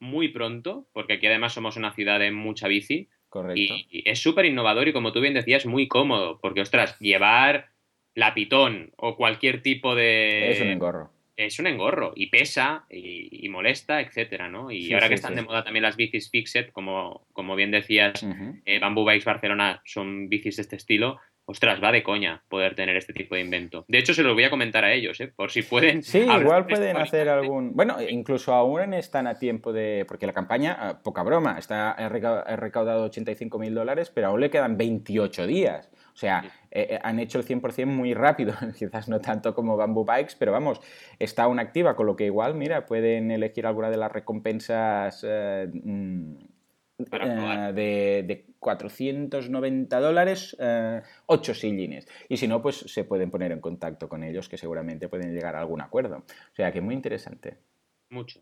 muy 0.00 0.28
pronto, 0.28 0.86
porque 0.92 1.14
aquí 1.14 1.26
además 1.26 1.52
somos 1.52 1.76
una 1.76 1.92
ciudad 1.92 2.18
de 2.18 2.30
mucha 2.30 2.68
bici. 2.68 3.08
Correcto. 3.28 3.60
Y, 3.60 4.02
es 4.06 4.20
súper 4.20 4.46
innovador 4.46 4.88
y 4.88 4.92
como 4.92 5.12
tú 5.12 5.20
bien 5.20 5.34
decías, 5.34 5.66
muy 5.66 5.88
cómodo, 5.88 6.38
porque 6.40 6.62
ostras, 6.62 6.98
llevar 6.98 7.70
la 8.14 8.34
pitón 8.34 8.92
o 8.96 9.16
cualquier 9.16 9.62
tipo 9.62 9.94
de... 9.94 10.50
Es 10.50 10.60
un 10.60 10.68
engorro. 10.68 11.10
Es 11.36 11.58
un 11.60 11.68
engorro 11.68 12.12
y 12.16 12.28
pesa 12.30 12.84
y, 12.90 13.48
molesta, 13.48 14.00
etcétera, 14.00 14.48
¿no? 14.48 14.72
Y 14.72 14.92
ahora 14.92 15.08
que 15.08 15.14
están 15.14 15.36
de 15.36 15.42
moda 15.42 15.62
también 15.62 15.84
las 15.84 15.96
bicis 15.96 16.30
fixed, 16.30 16.70
como, 16.70 17.26
como 17.32 17.54
bien 17.54 17.70
decías, 17.70 18.26
eh, 18.64 18.80
Bamboo 18.80 19.04
Bikes 19.04 19.24
Barcelona 19.24 19.80
son 19.84 20.28
bicis 20.28 20.56
de 20.56 20.62
este 20.62 20.74
estilo, 20.74 21.20
ostras, 21.50 21.82
va 21.82 21.90
de 21.92 22.02
coña 22.02 22.42
poder 22.46 22.74
tener 22.74 22.94
este 22.98 23.14
tipo 23.14 23.34
de 23.34 23.40
invento. 23.40 23.86
De 23.88 23.96
hecho, 23.96 24.12
se 24.12 24.22
lo 24.22 24.34
voy 24.34 24.44
a 24.44 24.50
comentar 24.50 24.84
a 24.84 24.92
ellos, 24.92 25.18
¿eh? 25.20 25.32
por 25.34 25.50
si 25.50 25.62
pueden. 25.62 26.02
Sí, 26.02 26.18
igual 26.18 26.66
pueden 26.66 26.98
hacer 26.98 27.30
algún. 27.30 27.74
Bueno, 27.74 27.96
incluso 28.02 28.52
aún 28.52 28.92
están 28.92 29.26
a 29.26 29.38
tiempo 29.38 29.72
de. 29.72 30.04
Porque 30.06 30.26
la 30.26 30.34
campaña, 30.34 30.76
ah, 30.78 31.02
poca 31.02 31.22
broma, 31.22 31.58
está 31.58 31.92
ha 31.92 32.08
recaudado 32.56 33.04
85 33.04 33.58
mil 33.58 33.74
dólares, 33.74 34.12
pero 34.14 34.26
aún 34.26 34.40
le 34.40 34.50
quedan 34.50 34.76
28 34.76 35.46
días. 35.46 35.88
O 36.12 36.16
sea, 36.18 36.44
eh, 36.70 36.86
eh, 36.90 36.98
han 37.02 37.18
hecho 37.18 37.38
el 37.38 37.46
100% 37.46 37.86
muy 37.86 38.12
rápido, 38.12 38.52
quizás 38.78 39.08
no 39.08 39.20
tanto 39.20 39.54
como 39.54 39.78
Bamboo 39.78 40.04
Bikes, 40.04 40.34
pero 40.38 40.52
vamos, 40.52 40.82
está 41.18 41.44
aún 41.44 41.60
activa, 41.60 41.96
con 41.96 42.04
lo 42.04 42.14
que 42.14 42.26
igual, 42.26 42.56
mira, 42.56 42.84
pueden 42.84 43.30
elegir 43.30 43.66
alguna 43.66 43.88
de 43.88 43.96
las 43.96 44.12
recompensas. 44.12 45.24
Mm, 45.24 46.34
para 46.34 46.47
eh, 46.98 47.72
de, 47.74 48.24
de 48.26 48.46
490 48.58 50.00
dólares, 50.00 50.56
eh, 50.58 51.00
8 51.26 51.54
sillines. 51.54 52.08
Y 52.28 52.36
si 52.36 52.48
no, 52.48 52.60
pues 52.60 52.76
se 52.76 53.04
pueden 53.04 53.30
poner 53.30 53.52
en 53.52 53.60
contacto 53.60 54.08
con 54.08 54.24
ellos, 54.24 54.48
que 54.48 54.58
seguramente 54.58 55.08
pueden 55.08 55.32
llegar 55.32 55.54
a 55.56 55.60
algún 55.60 55.80
acuerdo. 55.80 56.18
O 56.18 56.54
sea 56.54 56.72
que 56.72 56.80
muy 56.80 56.94
interesante. 56.94 57.58
Mucho. 58.10 58.40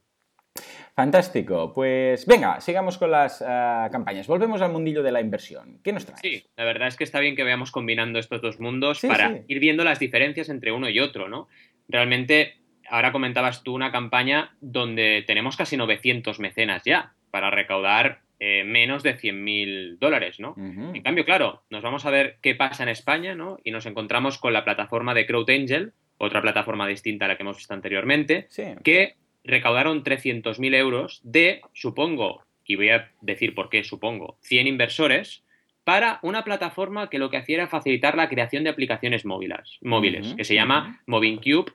Fantástico. 0.94 1.72
Pues 1.74 2.24
venga, 2.24 2.60
sigamos 2.60 2.96
con 2.96 3.10
las 3.10 3.42
uh, 3.42 3.90
campañas. 3.92 4.26
Volvemos 4.26 4.62
al 4.62 4.72
mundillo 4.72 5.02
de 5.02 5.12
la 5.12 5.20
inversión. 5.20 5.80
¿Qué 5.82 5.92
nos 5.92 6.06
traes? 6.06 6.20
Sí, 6.22 6.46
la 6.56 6.64
verdad 6.64 6.88
es 6.88 6.96
que 6.96 7.04
está 7.04 7.20
bien 7.20 7.36
que 7.36 7.44
veamos 7.44 7.70
combinando 7.70 8.18
estos 8.18 8.40
dos 8.40 8.58
mundos 8.58 9.00
Sí, 9.00 9.08
para 9.08 9.34
sí. 9.34 9.40
ir 9.48 9.60
viendo 9.60 9.84
las 9.84 9.98
diferencias 9.98 10.48
entre 10.48 10.72
uno 10.72 10.88
y 10.88 10.98
otro, 10.98 11.28
¿no? 11.28 11.48
Realmente, 11.88 12.56
ahora 12.88 13.12
comentabas 13.12 13.62
tú 13.62 13.74
una 13.74 13.92
campaña 13.92 14.56
donde 14.62 15.22
tenemos 15.26 15.58
casi 15.58 15.76
900 15.76 16.40
mecenas 16.40 16.82
ya 16.86 17.12
para 17.30 17.50
recaudar 17.50 18.22
eh, 18.38 18.64
menos 18.64 19.02
de 19.02 19.16
100.000 19.18 19.98
dólares, 19.98 20.40
¿no? 20.40 20.54
En 20.94 21.02
cambio, 21.02 21.24
claro, 21.24 21.62
nos 21.70 21.82
vamos 21.82 22.04
a 22.04 22.10
ver 22.10 22.36
qué 22.42 22.54
pasa 22.54 22.82
en 22.82 22.88
España, 22.90 23.34
¿no? 23.34 23.58
Y 23.64 23.70
nos 23.70 23.86
encontramos 23.86 24.38
con 24.38 24.52
la 24.52 24.64
plataforma 24.64 25.14
de 25.14 25.26
CrowdAngel, 25.26 25.92
otra 26.18 26.42
plataforma 26.42 26.86
distinta 26.86 27.24
a 27.24 27.28
la 27.28 27.36
que 27.36 27.42
hemos 27.42 27.56
visto 27.56 27.74
anteriormente, 27.74 28.46
Sí. 28.48 28.64
que 28.84 29.14
recaudaron 29.44 30.02
300.000 30.02 30.74
euros 30.74 31.20
de, 31.24 31.60
supongo, 31.72 32.42
y 32.64 32.74
voy 32.76 32.90
a 32.90 33.10
decir 33.20 33.54
por 33.54 33.68
qué 33.70 33.84
supongo, 33.84 34.38
100 34.42 34.66
inversores 34.66 35.44
para 35.84 36.18
una 36.22 36.42
plataforma 36.42 37.08
que 37.08 37.18
lo 37.20 37.30
que 37.30 37.36
hacía 37.36 37.56
era 37.58 37.68
facilitar 37.68 38.16
la 38.16 38.28
creación 38.28 38.64
de 38.64 38.70
aplicaciones 38.70 39.24
móviles, 39.24 39.78
móviles 39.82 40.34
que 40.36 40.42
se 40.44 40.54
llama 40.56 41.00
MovingCube, 41.06 41.72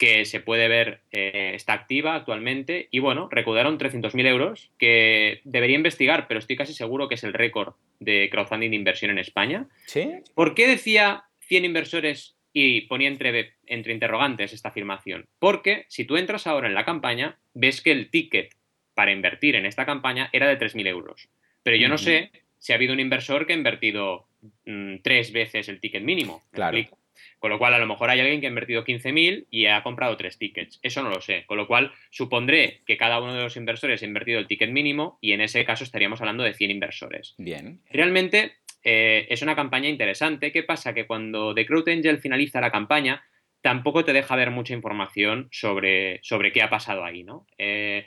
que 0.00 0.24
se 0.24 0.40
puede 0.40 0.66
ver, 0.66 1.02
eh, 1.12 1.52
está 1.54 1.74
activa 1.74 2.14
actualmente, 2.14 2.88
y 2.90 3.00
bueno, 3.00 3.28
recaudaron 3.30 3.78
300.000 3.78 4.26
euros, 4.26 4.70
que 4.78 5.42
debería 5.44 5.76
investigar, 5.76 6.26
pero 6.26 6.40
estoy 6.40 6.56
casi 6.56 6.72
seguro 6.72 7.06
que 7.06 7.16
es 7.16 7.22
el 7.22 7.34
récord 7.34 7.74
de 7.98 8.30
crowdfunding 8.30 8.70
de 8.70 8.76
inversión 8.76 9.10
en 9.10 9.18
España. 9.18 9.68
¿Sí? 9.84 10.10
¿Por 10.34 10.54
qué 10.54 10.66
decía 10.66 11.24
100 11.40 11.66
inversores 11.66 12.34
y 12.54 12.80
ponía 12.82 13.08
entre, 13.08 13.52
entre 13.66 13.92
interrogantes 13.92 14.54
esta 14.54 14.70
afirmación? 14.70 15.26
Porque 15.38 15.84
si 15.88 16.06
tú 16.06 16.16
entras 16.16 16.46
ahora 16.46 16.66
en 16.68 16.74
la 16.74 16.86
campaña, 16.86 17.38
ves 17.52 17.82
que 17.82 17.92
el 17.92 18.08
ticket 18.08 18.54
para 18.94 19.12
invertir 19.12 19.54
en 19.54 19.66
esta 19.66 19.84
campaña 19.84 20.30
era 20.32 20.48
de 20.48 20.58
3.000 20.58 20.86
euros. 20.86 21.28
Pero 21.62 21.76
yo 21.76 21.90
no 21.90 21.98
sé 21.98 22.30
si 22.58 22.72
ha 22.72 22.76
habido 22.76 22.94
un 22.94 23.00
inversor 23.00 23.46
que 23.46 23.52
ha 23.52 23.56
invertido 23.56 24.26
mm, 24.64 24.96
tres 25.02 25.30
veces 25.30 25.68
el 25.68 25.78
ticket 25.78 26.02
mínimo. 26.02 26.42
¿me 26.52 26.56
Claro. 26.56 26.78
explico? 26.78 26.99
Con 27.38 27.50
lo 27.50 27.58
cual, 27.58 27.74
a 27.74 27.78
lo 27.78 27.86
mejor 27.86 28.10
hay 28.10 28.20
alguien 28.20 28.40
que 28.40 28.46
ha 28.46 28.50
invertido 28.50 28.84
15.000 28.84 29.46
y 29.50 29.66
ha 29.66 29.82
comprado 29.82 30.16
tres 30.16 30.38
tickets. 30.38 30.78
Eso 30.82 31.02
no 31.02 31.10
lo 31.10 31.20
sé. 31.20 31.44
Con 31.46 31.56
lo 31.56 31.66
cual, 31.66 31.92
supondré 32.10 32.82
que 32.86 32.96
cada 32.96 33.20
uno 33.20 33.34
de 33.34 33.42
los 33.42 33.56
inversores 33.56 34.02
ha 34.02 34.06
invertido 34.06 34.38
el 34.38 34.46
ticket 34.46 34.70
mínimo 34.70 35.18
y 35.20 35.32
en 35.32 35.40
ese 35.40 35.64
caso 35.64 35.84
estaríamos 35.84 36.20
hablando 36.20 36.42
de 36.42 36.54
100 36.54 36.70
inversores. 36.70 37.34
Bien. 37.38 37.80
Realmente 37.90 38.56
eh, 38.82 39.26
es 39.28 39.42
una 39.42 39.56
campaña 39.56 39.88
interesante. 39.88 40.52
¿Qué 40.52 40.62
pasa? 40.62 40.94
Que 40.94 41.06
cuando 41.06 41.54
The 41.54 41.66
Crowd 41.66 41.88
Angel 41.88 42.18
finaliza 42.18 42.60
la 42.60 42.70
campaña, 42.70 43.22
tampoco 43.60 44.04
te 44.04 44.12
deja 44.12 44.36
ver 44.36 44.50
mucha 44.50 44.74
información 44.74 45.48
sobre, 45.50 46.20
sobre 46.22 46.52
qué 46.52 46.62
ha 46.62 46.70
pasado 46.70 47.04
ahí, 47.04 47.22
¿no? 47.22 47.46
Eh, 47.58 48.06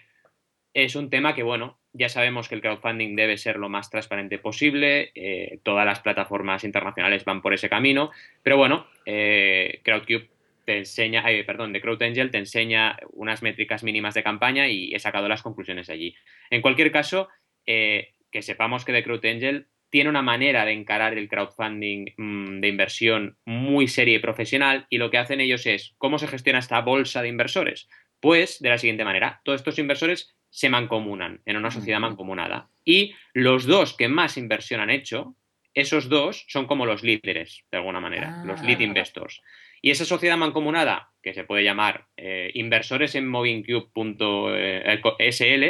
es 0.74 0.96
un 0.96 1.10
tema 1.10 1.36
que, 1.36 1.44
bueno, 1.44 1.80
ya 1.94 2.10
sabemos 2.10 2.50
que 2.50 2.56
el 2.56 2.62
crowdfunding 2.62 3.16
debe 3.16 3.38
ser 3.38 3.58
lo 3.58 3.70
más 3.70 3.90
transparente 3.90 4.40
posible, 4.40 5.12
eh, 5.16 5.60
todas 5.64 5.86
las 5.86 6.00
plataformas 6.00 6.64
internacionales 6.64 7.24
van 7.24 7.42
por 7.42 7.54
ese 7.54 7.70
camino, 7.70 8.12
pero 8.42 8.58
bueno, 8.58 8.88
eh, 9.06 9.80
Crowdcube 9.84 10.30
te 10.66 10.78
enseña, 10.78 11.24
eh, 11.30 11.44
perdón, 11.44 11.74
de 11.74 11.82
CrowdAngel 11.82 12.32
te 12.32 12.38
enseña 12.38 12.98
unas 13.12 13.44
métricas 13.44 13.84
mínimas 13.84 14.14
de 14.14 14.24
campaña 14.24 14.68
y 14.68 14.94
he 14.94 15.00
sacado 15.00 15.28
las 15.28 15.42
conclusiones 15.42 15.88
de 15.88 15.94
allí. 15.94 16.16
En 16.50 16.62
cualquier 16.62 16.92
caso, 16.92 17.30
eh, 17.66 18.14
que 18.32 18.42
sepamos 18.42 18.86
que 18.86 18.94
The 18.94 19.04
CrowdAngel 19.04 19.68
tiene 19.90 20.10
una 20.10 20.24
manera 20.24 20.66
de 20.66 20.72
encarar 20.72 21.16
el 21.18 21.28
crowdfunding 21.28 22.14
mm, 22.18 22.62
de 22.62 22.68
inversión 22.68 23.38
muy 23.46 23.88
seria 23.88 24.16
y 24.16 24.20
profesional 24.20 24.88
y 24.90 24.98
lo 24.98 25.12
que 25.12 25.20
hacen 25.20 25.40
ellos 25.40 25.66
es, 25.68 25.94
¿cómo 25.98 26.18
se 26.18 26.28
gestiona 26.28 26.60
esta 26.60 26.82
bolsa 26.82 27.22
de 27.22 27.28
inversores? 27.28 27.90
Pues 28.20 28.60
de 28.60 28.70
la 28.70 28.78
siguiente 28.78 29.06
manera, 29.06 29.42
todos 29.44 29.60
estos 29.60 29.78
inversores 29.78 30.36
se 30.54 30.70
mancomunan 30.70 31.42
en 31.46 31.58
una 31.58 31.72
sociedad 31.72 32.00
mancomunada 32.00 32.70
y 32.86 33.16
los 33.34 33.66
dos 33.66 33.96
que 33.98 34.08
más 34.08 34.38
inversión 34.38 34.82
han 34.82 34.92
hecho, 34.92 35.36
esos 35.74 36.10
dos 36.10 36.46
son 36.48 36.68
como 36.68 36.86
los 36.86 37.02
líderes, 37.02 37.64
de 37.72 37.78
alguna 37.80 38.00
manera, 38.00 38.44
los 38.46 38.62
lead 38.62 38.78
Ah. 38.80 38.84
investors. 38.84 39.42
Y 39.82 39.90
esa 39.90 40.06
sociedad 40.06 40.38
mancomunada, 40.38 41.10
que 41.24 41.34
se 41.34 41.44
puede 41.44 41.64
llamar 41.64 42.06
eh, 42.18 42.52
inversores 42.54 43.16
en 43.16 43.28
MovingCube.sl 43.28 44.54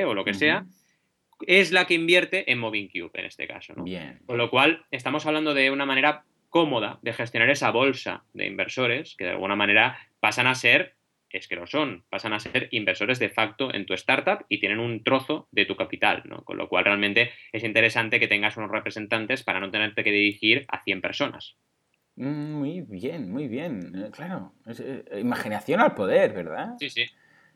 o 0.06 0.14
lo 0.14 0.26
que 0.26 0.34
sea, 0.34 0.66
es 1.48 1.72
la 1.72 1.88
que 1.88 1.94
invierte 1.94 2.52
en 2.52 2.60
MovingCube 2.60 3.18
en 3.20 3.26
este 3.26 3.48
caso. 3.48 3.74
¿no? 3.76 3.86
Bien. 3.86 4.20
Con 4.26 4.38
lo 4.38 4.50
cual, 4.50 4.86
estamos 4.92 5.26
hablando 5.26 5.54
de 5.54 5.72
una 5.72 5.86
manera 5.86 6.26
cómoda 6.50 7.00
de 7.02 7.14
gestionar 7.14 7.50
esa 7.50 7.72
bolsa 7.72 8.26
de 8.34 8.48
inversores 8.48 9.16
que 9.18 9.24
de 9.24 9.32
alguna 9.32 9.56
manera 9.56 9.98
pasan 10.20 10.48
a 10.48 10.56
ser, 10.56 10.96
es 11.34 11.48
que 11.48 11.56
lo 11.56 11.68
son, 11.68 12.06
pasan 12.10 12.32
a 12.34 12.40
ser 12.40 12.68
inversores 12.72 13.20
de 13.20 13.30
facto 13.30 13.74
en 13.74 13.86
tu 13.86 13.94
startup 13.96 14.46
y 14.48 14.60
tienen 14.60 14.80
un 14.80 15.04
trozo 15.04 15.48
de 15.52 15.66
tu 15.66 15.76
capital, 15.76 16.22
¿no? 16.26 16.44
Con 16.44 16.58
lo 16.58 16.70
cual 16.70 16.86
realmente 16.86 17.32
es 17.52 17.64
interesante 17.64 18.20
que 18.20 18.28
tengas 18.28 18.56
unos 18.56 18.72
representantes 18.72 19.44
para 19.44 19.60
no 19.60 19.72
tenerte 19.72 20.04
que 20.04 20.12
dirigir 20.12 20.66
a 20.70 20.84
100 20.84 21.02
personas. 21.02 21.58
Mm, 22.16 22.54
Muy 22.54 22.82
bien, 22.82 23.32
muy 23.32 23.48
bien. 23.48 23.92
Eh, 23.96 24.12
Claro. 24.12 24.54
Es, 24.68 24.80
eh, 24.80 25.04
imaginación 25.20 25.82
al 25.82 25.96
poder, 25.96 26.34
¿verdad? 26.34 26.76
Sí, 26.80 26.90
sí. 26.90 27.06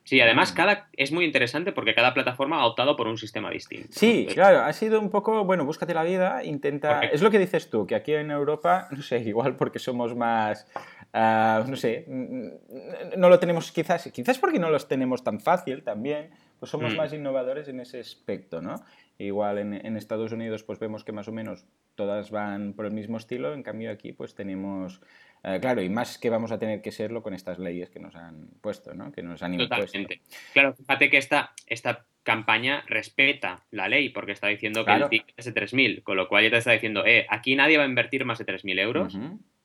Sí, 0.04 0.22
además 0.22 0.54
Mm. 0.54 0.56
cada, 0.56 0.90
es 0.94 1.12
muy 1.12 1.26
interesante 1.26 1.74
porque 1.74 1.94
cada 1.94 2.14
plataforma 2.14 2.62
ha 2.62 2.66
optado 2.66 2.96
por 2.96 3.08
un 3.08 3.18
sistema 3.18 3.52
distinto. 3.52 3.90
Sí, 3.92 4.26
claro, 4.34 4.60
ha 4.62 4.72
sido 4.72 5.02
un 5.02 5.10
poco, 5.10 5.44
bueno, 5.44 5.66
búscate 5.66 5.94
la 5.94 6.04
vida, 6.04 6.46
intenta... 6.46 7.02
Es 7.02 7.22
lo 7.22 7.30
que 7.30 7.38
dices 7.40 7.70
tú, 7.70 7.86
que 7.86 7.94
aquí 7.94 8.14
en 8.14 8.32
Europa, 8.32 8.88
no 8.92 9.02
sé, 9.02 9.20
igual 9.20 9.58
porque 9.58 9.80
somos 9.80 10.16
más, 10.16 10.66
ah, 11.14 11.64
no 11.68 11.76
sé, 11.76 12.06
no 12.08 13.30
lo 13.30 13.40
tenemos 13.40 13.72
quizás, 13.72 14.10
quizás 14.12 14.38
porque 14.40 14.60
no 14.60 14.70
los 14.70 14.88
tenemos 14.88 15.24
tan 15.24 15.40
fácil 15.40 15.84
también, 15.84 16.30
pues 16.60 16.72
somos 16.72 16.94
Mm. 16.94 16.98
más 16.98 17.14
innovadores 17.14 17.68
en 17.68 17.80
ese 17.80 18.00
aspecto, 18.00 18.62
¿no? 18.62 18.84
Igual 19.20 19.58
en, 19.58 19.74
en 19.74 19.98
Estados 19.98 20.32
Unidos 20.32 20.64
pues 20.64 20.80
vemos 20.80 21.04
que 21.04 21.12
más 21.12 21.28
o 21.28 21.32
menos 21.32 21.66
todas 21.96 22.30
van 22.30 22.74
por 22.74 22.86
el 22.86 22.92
mismo 22.92 23.18
estilo, 23.18 23.54
en 23.54 23.64
cambio 23.64 23.90
aquí 23.92 24.14
pues 24.14 24.36
tenemos, 24.36 25.02
eh, 25.44 25.58
claro, 25.60 25.82
y 25.82 25.90
más 25.90 26.18
que 26.20 26.30
vamos 26.30 26.52
a 26.52 26.60
tener 26.60 26.82
que 26.82 26.92
serlo 26.92 27.24
con 27.24 27.34
estas 27.34 27.58
leyes 27.58 27.90
que 27.90 28.00
nos 28.00 28.16
han 28.16 28.48
puesto, 28.62 28.94
¿no? 28.94 29.12
Que 29.12 29.24
nos 29.24 29.42
han 29.42 29.54
impuesto. 29.56 29.86
Totalmente. 29.86 30.22
Claro, 30.54 30.74
fíjate 30.76 31.10
que 31.10 31.18
esta, 31.18 31.54
esta 31.66 32.06
campaña 32.22 32.84
respeta 32.88 33.64
la 33.72 33.88
ley 33.88 34.10
porque 34.10 34.34
está 34.34 34.48
diciendo 34.48 34.84
que 34.86 34.92
el 34.92 35.10
ticket 35.10 35.34
es 35.38 35.46
de 35.46 35.54
3.000, 35.54 36.04
con 36.04 36.18
lo 36.18 36.28
cual 36.28 36.44
ya 36.44 36.50
te 36.52 36.58
está 36.58 36.72
diciendo, 36.74 37.04
eh, 37.06 37.26
aquí 37.30 37.56
nadie 37.56 37.78
va 37.78 37.86
a 37.86 37.88
invertir 37.88 38.26
más 38.26 38.38
de 38.38 38.46
3.000 38.46 38.80
euros. 38.80 39.18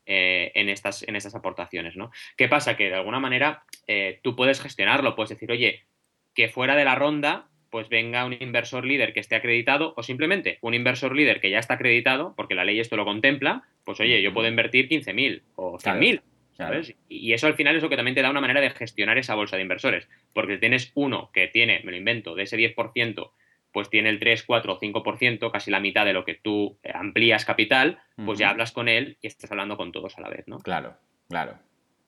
Eh, 0.05 0.51
en, 0.55 0.69
estas, 0.69 1.03
en 1.07 1.15
estas 1.15 1.35
aportaciones, 1.35 1.95
¿no? 1.95 2.11
¿Qué 2.37 2.47
pasa? 2.47 2.75
Que 2.75 2.89
de 2.89 2.95
alguna 2.95 3.19
manera 3.19 3.63
eh, 3.87 4.19
tú 4.23 4.35
puedes 4.35 4.61
gestionarlo, 4.61 5.15
puedes 5.15 5.29
decir, 5.29 5.51
oye, 5.51 5.85
que 6.33 6.49
fuera 6.49 6.75
de 6.75 6.85
la 6.85 6.95
ronda 6.95 7.47
pues 7.69 7.89
venga 7.89 8.23
un 8.23 8.37
inversor 8.39 8.85
líder 8.85 9.13
que 9.13 9.19
esté 9.19 9.35
acreditado 9.35 9.95
o 9.97 10.03
simplemente 10.03 10.59
un 10.61 10.75
inversor 10.75 11.15
líder 11.15 11.41
que 11.41 11.49
ya 11.49 11.57
está 11.57 11.73
acreditado, 11.73 12.35
porque 12.37 12.53
la 12.53 12.65
ley 12.65 12.79
esto 12.79 12.95
lo 12.97 13.03
contempla, 13.03 13.63
pues 13.83 13.99
oye, 13.99 14.21
yo 14.21 14.31
puedo 14.31 14.47
invertir 14.47 14.87
15.000 14.87 15.41
o 15.55 15.79
100.000, 15.79 16.21
Claro. 16.55 16.73
¿sabes? 16.73 16.95
Y 17.09 17.33
eso 17.33 17.47
al 17.47 17.55
final 17.55 17.75
es 17.75 17.81
lo 17.81 17.89
que 17.89 17.95
también 17.95 18.13
te 18.13 18.21
da 18.21 18.29
una 18.29 18.41
manera 18.41 18.61
de 18.61 18.69
gestionar 18.69 19.17
esa 19.17 19.33
bolsa 19.33 19.55
de 19.55 19.63
inversores, 19.63 20.07
porque 20.33 20.59
tienes 20.59 20.91
uno 20.93 21.31
que 21.33 21.47
tiene, 21.47 21.81
me 21.83 21.91
lo 21.91 21.97
invento, 21.97 22.35
de 22.35 22.43
ese 22.43 22.57
10%, 22.57 23.31
pues 23.73 23.89
tiene 23.89 24.09
el 24.09 24.19
3, 24.19 24.43
4 24.43 24.73
o 24.73 24.79
5%, 24.79 25.51
casi 25.51 25.71
la 25.71 25.79
mitad 25.79 26.05
de 26.05 26.13
lo 26.13 26.23
que 26.23 26.35
tú 26.35 26.77
eh, 26.83 26.91
amplías 26.93 27.43
capital, 27.43 27.99
pues 28.23 28.39
ya 28.39 28.49
hablas 28.49 28.71
con 28.71 28.87
él 28.87 29.17
y 29.21 29.27
estás 29.27 29.51
hablando 29.51 29.75
con 29.75 29.91
todos 29.91 30.17
a 30.17 30.21
la 30.21 30.29
vez, 30.29 30.47
¿no? 30.47 30.59
Claro, 30.59 30.95
claro. 31.27 31.57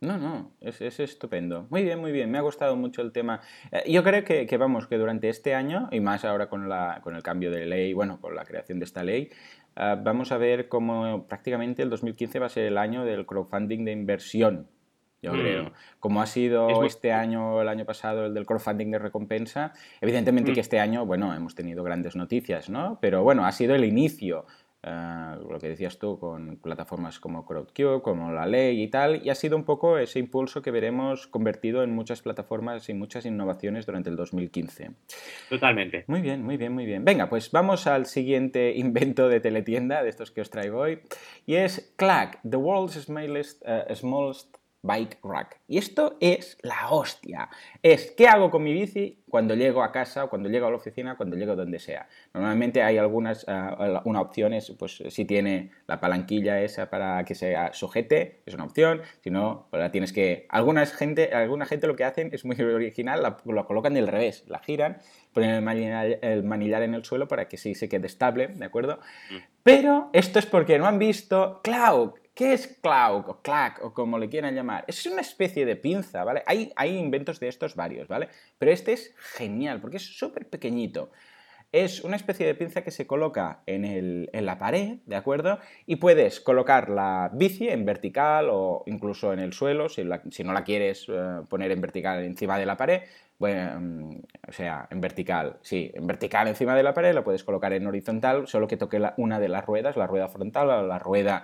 No, 0.02 0.18
no, 0.18 0.52
es, 0.62 0.82
es 0.82 1.00
estupendo. 1.00 1.68
Muy 1.70 1.84
bien, 1.84 2.00
muy 2.00 2.12
bien. 2.12 2.30
Me 2.30 2.38
ha 2.38 2.42
gustado 2.42 2.76
mucho 2.76 3.02
el 3.02 3.12
tema. 3.12 3.42
Eh, 3.72 3.92
yo 3.92 4.04
creo 4.04 4.24
que, 4.24 4.46
que, 4.46 4.58
vamos, 4.58 4.88
que 4.88 4.98
durante 4.98 5.30
este 5.30 5.56
año, 5.56 5.88
y 5.92 6.00
más 6.00 6.26
ahora 6.26 6.48
con, 6.48 6.70
la, 6.70 7.00
con 7.02 7.16
el 7.16 7.24
cambio 7.24 7.50
de 7.50 7.66
ley, 7.66 7.94
bueno, 7.94 8.20
con 8.22 8.36
la 8.36 8.44
creación 8.44 8.78
de 8.78 8.86
esta 8.86 9.04
ley, 9.04 9.30
uh, 9.78 10.04
vamos 10.04 10.32
a 10.32 10.38
ver 10.38 10.68
cómo 10.68 11.26
prácticamente 11.28 11.82
el 11.82 11.90
2015 11.90 12.40
va 12.40 12.46
a 12.46 12.50
ser 12.50 12.66
el 12.66 12.78
año 12.78 13.06
del 13.06 13.26
crowdfunding 13.26 13.86
de 13.86 13.94
inversión. 13.94 14.68
Yo 15.22 15.34
mm. 15.34 15.40
creo. 15.40 15.72
Como 16.00 16.22
ha 16.22 16.26
sido 16.26 16.84
este 16.84 17.12
año, 17.12 17.62
el 17.62 17.68
año 17.68 17.86
pasado, 17.86 18.26
el 18.26 18.34
del 18.34 18.46
crowdfunding 18.46 18.92
de 18.92 19.00
recompensa, 19.00 19.74
evidentemente 20.02 20.52
mm. 20.52 20.54
que 20.54 20.60
este 20.62 20.80
año, 20.80 21.06
bueno, 21.06 21.34
hemos 21.34 21.56
tenido 21.56 21.84
grandes 21.84 22.16
noticias, 22.16 22.70
¿no? 22.70 23.00
Pero 23.02 23.24
bueno, 23.24 23.46
ha 23.46 23.52
sido 23.52 23.76
el 23.76 23.86
inicio. 23.86 24.46
Uh, 24.86 25.52
lo 25.52 25.58
que 25.60 25.70
decías 25.70 25.98
tú 25.98 26.20
con 26.20 26.58
plataformas 26.58 27.20
como 27.20 27.44
CrowdCube, 27.44 28.04
como 28.04 28.32
la 28.32 28.46
ley 28.46 28.84
y 28.84 28.88
tal, 28.88 29.20
y 29.26 29.32
ha 29.32 29.36
sido 29.36 29.58
un 29.58 29.64
poco 29.64 29.98
ese 29.98 30.20
impulso 30.20 30.62
que 30.62 30.70
veremos 30.70 31.26
convertido 31.26 31.82
en 31.82 31.90
muchas 31.96 32.22
plataformas 32.22 32.88
y 32.88 32.94
muchas 32.94 33.26
innovaciones 33.26 33.88
durante 33.88 34.12
el 34.12 34.16
2015. 34.16 34.92
Totalmente. 35.50 36.04
Muy 36.06 36.22
bien, 36.22 36.44
muy 36.44 36.58
bien, 36.58 36.72
muy 36.72 36.86
bien. 36.86 37.04
Venga, 37.04 37.30
pues 37.30 37.50
vamos 37.50 37.88
al 37.88 38.06
siguiente 38.06 38.74
invento 38.76 39.28
de 39.28 39.40
teletienda, 39.40 40.04
de 40.04 40.10
estos 40.10 40.30
que 40.30 40.42
os 40.42 40.52
traigo 40.52 40.82
hoy, 40.82 41.00
y 41.48 41.56
es 41.56 41.92
Clack, 41.96 42.40
the 42.48 42.58
world's 42.58 42.94
smallest, 42.94 43.64
uh, 43.68 43.92
smallest 43.96 44.56
Bike 44.86 45.18
Rack. 45.24 45.60
Y 45.68 45.78
esto 45.78 46.16
es 46.20 46.58
la 46.62 46.90
hostia. 46.92 47.50
Es 47.82 48.12
qué 48.12 48.28
hago 48.28 48.52
con 48.52 48.64
mi 48.64 48.72
bici 48.72 49.24
cuando 49.30 49.56
llego 49.56 49.84
a 49.84 49.92
casa, 49.92 50.28
cuando 50.28 50.48
llego 50.48 50.68
a 50.68 50.70
la 50.70 50.78
oficina, 50.78 51.18
cuando 51.18 51.36
llego 51.36 51.56
donde 51.56 51.80
sea. 51.80 52.08
Normalmente 52.34 52.84
hay 52.84 52.98
algunas, 52.98 53.46
uh, 53.46 54.00
una 54.06 54.22
opción 54.22 54.54
es, 54.54 54.72
pues 54.78 55.04
si 55.10 55.26
tiene 55.26 55.72
la 55.88 56.00
palanquilla 56.00 56.62
esa 56.62 56.90
para 56.90 57.26
que 57.26 57.36
se 57.36 57.56
sujete, 57.74 58.42
es 58.46 58.54
una 58.54 58.66
opción. 58.66 59.02
Si 59.22 59.32
no, 59.32 59.68
pues 59.72 59.82
la 59.82 59.92
tienes 59.92 60.14
que... 60.14 60.46
Algunas 60.50 60.94
gente, 60.94 61.34
alguna 61.34 61.66
gente 61.66 61.88
lo 61.88 61.96
que 61.96 62.04
hacen 62.04 62.30
es 62.32 62.46
muy 62.46 62.56
original, 62.62 63.24
la, 63.24 63.38
lo 63.46 63.66
colocan 63.66 63.94
del 63.94 64.08
revés, 64.08 64.46
la 64.48 64.60
giran, 64.60 65.00
ponen 65.34 65.50
el 65.50 65.62
manillar, 65.62 66.20
el 66.22 66.44
manillar 66.44 66.84
en 66.84 66.94
el 66.94 67.04
suelo 67.04 67.28
para 67.28 67.48
que 67.48 67.58
sí 67.58 67.76
se 67.76 67.90
quede 67.90 68.06
estable, 68.08 68.48
¿de 68.48 68.66
acuerdo? 68.66 69.00
Mm. 69.32 69.36
Pero 69.64 70.10
esto 70.14 70.38
es 70.38 70.46
porque 70.46 70.78
no 70.78 70.86
han 70.86 71.00
visto 71.00 71.60
Cloud, 71.64 72.12
¿Qué 72.36 72.52
es 72.52 72.68
cloud 72.82 73.24
o 73.30 73.42
clack 73.42 73.82
o 73.82 73.94
como 73.94 74.20
le 74.20 74.28
quieran 74.28 74.54
llamar? 74.54 74.84
Es 74.88 75.06
una 75.06 75.22
especie 75.22 75.66
de 75.66 75.78
pinza, 75.78 76.26
¿vale? 76.26 76.44
Hay, 76.46 76.74
hay 76.76 76.98
inventos 76.98 77.40
de 77.40 77.48
estos 77.48 77.76
varios, 77.76 78.10
¿vale? 78.10 78.28
Pero 78.58 78.74
este 78.74 78.92
es 78.92 79.16
genial 79.18 79.80
porque 79.80 79.98
es 79.98 80.04
súper 80.04 80.50
pequeñito. 80.50 81.12
Es 81.72 82.04
una 82.04 82.18
especie 82.18 82.46
de 82.46 82.54
pinza 82.56 82.84
que 82.84 82.92
se 82.92 83.08
coloca 83.08 83.62
en, 83.66 84.28
la 84.34 84.58
pared, 84.58 84.98
¿de 85.06 85.16
acuerdo? 85.16 85.60
Y 85.86 85.96
puedes 85.96 86.42
colocar 86.42 86.90
la 86.90 87.30
bici 87.34 87.70
en 87.70 87.86
vertical 87.86 88.50
o 88.52 88.84
incluso 88.86 89.32
en 89.32 89.40
el 89.40 89.54
suelo, 89.54 89.88
si, 89.90 90.04
no 90.04 90.54
la 90.54 90.64
quieres 90.64 91.08
eh, 91.10 91.42
poner 91.50 91.72
en 91.72 91.82
vertical 91.82 92.24
encima 92.24 92.58
de 92.58 92.66
la 92.66 92.78
pared, 92.78 93.02
bueno, 93.38 93.80
mm, 93.80 94.20
o 94.48 94.52
sea, 94.52 94.88
en 94.90 95.02
vertical, 95.02 95.58
sí, 95.62 95.92
en 95.94 96.08
vertical 96.08 96.48
encima 96.48 96.76
de 96.76 96.84
la 96.84 96.94
pared, 96.94 97.14
la 97.14 97.24
puedes 97.24 97.44
colocar 97.44 97.74
en 97.74 97.88
horizontal, 97.88 98.48
solo 98.48 98.68
que 98.68 98.78
toque 98.78 99.02
una 99.18 99.40
de 99.40 99.50
las 99.50 99.66
ruedas, 99.66 99.98
la 99.98 100.08
rueda 100.08 100.30
frontal 100.30 100.70
o 100.70 100.88
la 100.88 101.00
rueda 101.00 101.44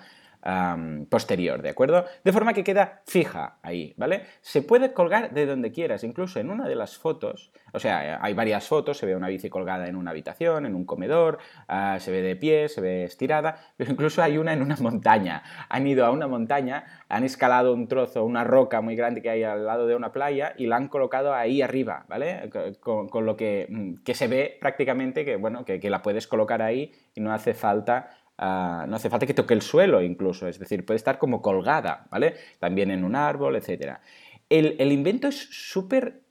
posterior, 1.10 1.62
¿de 1.62 1.69
acuerdo? 1.69 2.06
De 2.23 2.32
forma 2.32 2.54
que 2.54 2.63
queda 2.63 3.01
fija 3.06 3.58
ahí, 3.62 3.93
¿vale? 3.97 4.23
Se 4.41 4.62
puede 4.62 4.93
colgar 4.93 5.32
de 5.32 5.45
donde 5.45 5.71
quieras, 5.71 6.04
incluso 6.04 6.39
en 6.39 6.49
una 6.49 6.67
de 6.67 6.75
las 6.75 6.97
fotos, 6.97 7.51
o 7.73 7.80
sea, 7.80 8.19
hay 8.21 8.34
varias 8.34 8.67
fotos, 8.67 8.97
se 8.97 9.06
ve 9.06 9.15
una 9.15 9.27
bici 9.27 9.49
colgada 9.49 9.88
en 9.88 9.95
una 9.95 10.12
habitación, 10.12 10.65
en 10.65 10.75
un 10.75 10.86
comedor, 10.86 11.38
ah, 11.67 11.97
se 11.99 12.12
ve 12.12 12.21
de 12.21 12.36
pie, 12.36 12.69
se 12.69 12.82
ve 12.82 13.04
estirada, 13.04 13.58
pero 13.77 13.91
incluso 13.91 14.21
hay 14.21 14.38
una 14.38 14.54
en 14.54 14.62
una 14.62 14.75
montaña. 14.77 15.43
Han 15.69 15.88
ido 15.88 16.06
a 16.06 16.12
una 16.12 16.27
montaña, 16.27 16.86
han 17.10 17.23
escalado 17.23 17.73
un 17.73 17.88
trozo, 17.88 18.25
una 18.25 18.43
roca 18.43 18.82
muy 18.82 18.95
grande 18.95 19.21
que 19.21 19.30
hay 19.30 19.43
al 19.43 19.65
lado 19.65 19.88
de 19.88 19.95
una 19.95 20.12
playa 20.12 20.54
y 20.58 20.67
la 20.67 20.77
han 20.77 20.88
colocado 20.88 21.34
ahí 21.34 21.62
arriba, 21.62 22.06
¿vale? 22.10 22.49
Con, 22.80 23.25
lo 23.25 23.36
que, 23.36 23.67
mm, 23.69 24.04
que, 24.04 24.13
se 24.13 24.27
ve 24.27 24.58
prácticamente 24.60 25.23
que, 25.25 25.36
bueno, 25.36 25.65
que, 25.65 25.80
que 25.80 25.89
la 25.89 26.01
puedes 26.01 26.27
colocar 26.27 26.62
ahí 26.62 26.91
y 27.13 27.21
no 27.21 27.34
hace 27.34 27.54
falta 27.54 28.10
Ah, 28.43 28.86
no 28.88 28.95
hace 28.95 29.12
falta 29.12 29.27
que 29.27 29.36
toque 29.36 29.54
el 29.54 29.62
suelo 29.62 30.01
incluso, 30.01 30.47
es 30.47 30.58
decir, 30.58 30.84
puede 30.84 30.95
estar 30.95 31.19
como 31.19 31.43
colgada, 31.43 32.08
¿vale? 32.10 32.34
También 32.58 32.89
en 32.89 33.04
un 33.04 33.15
árbol, 33.15 33.56
etc. 33.56 33.99
El, 34.49 34.75
el 34.80 34.91
invento 34.91 35.27
es 35.27 35.47
súper 35.51 36.23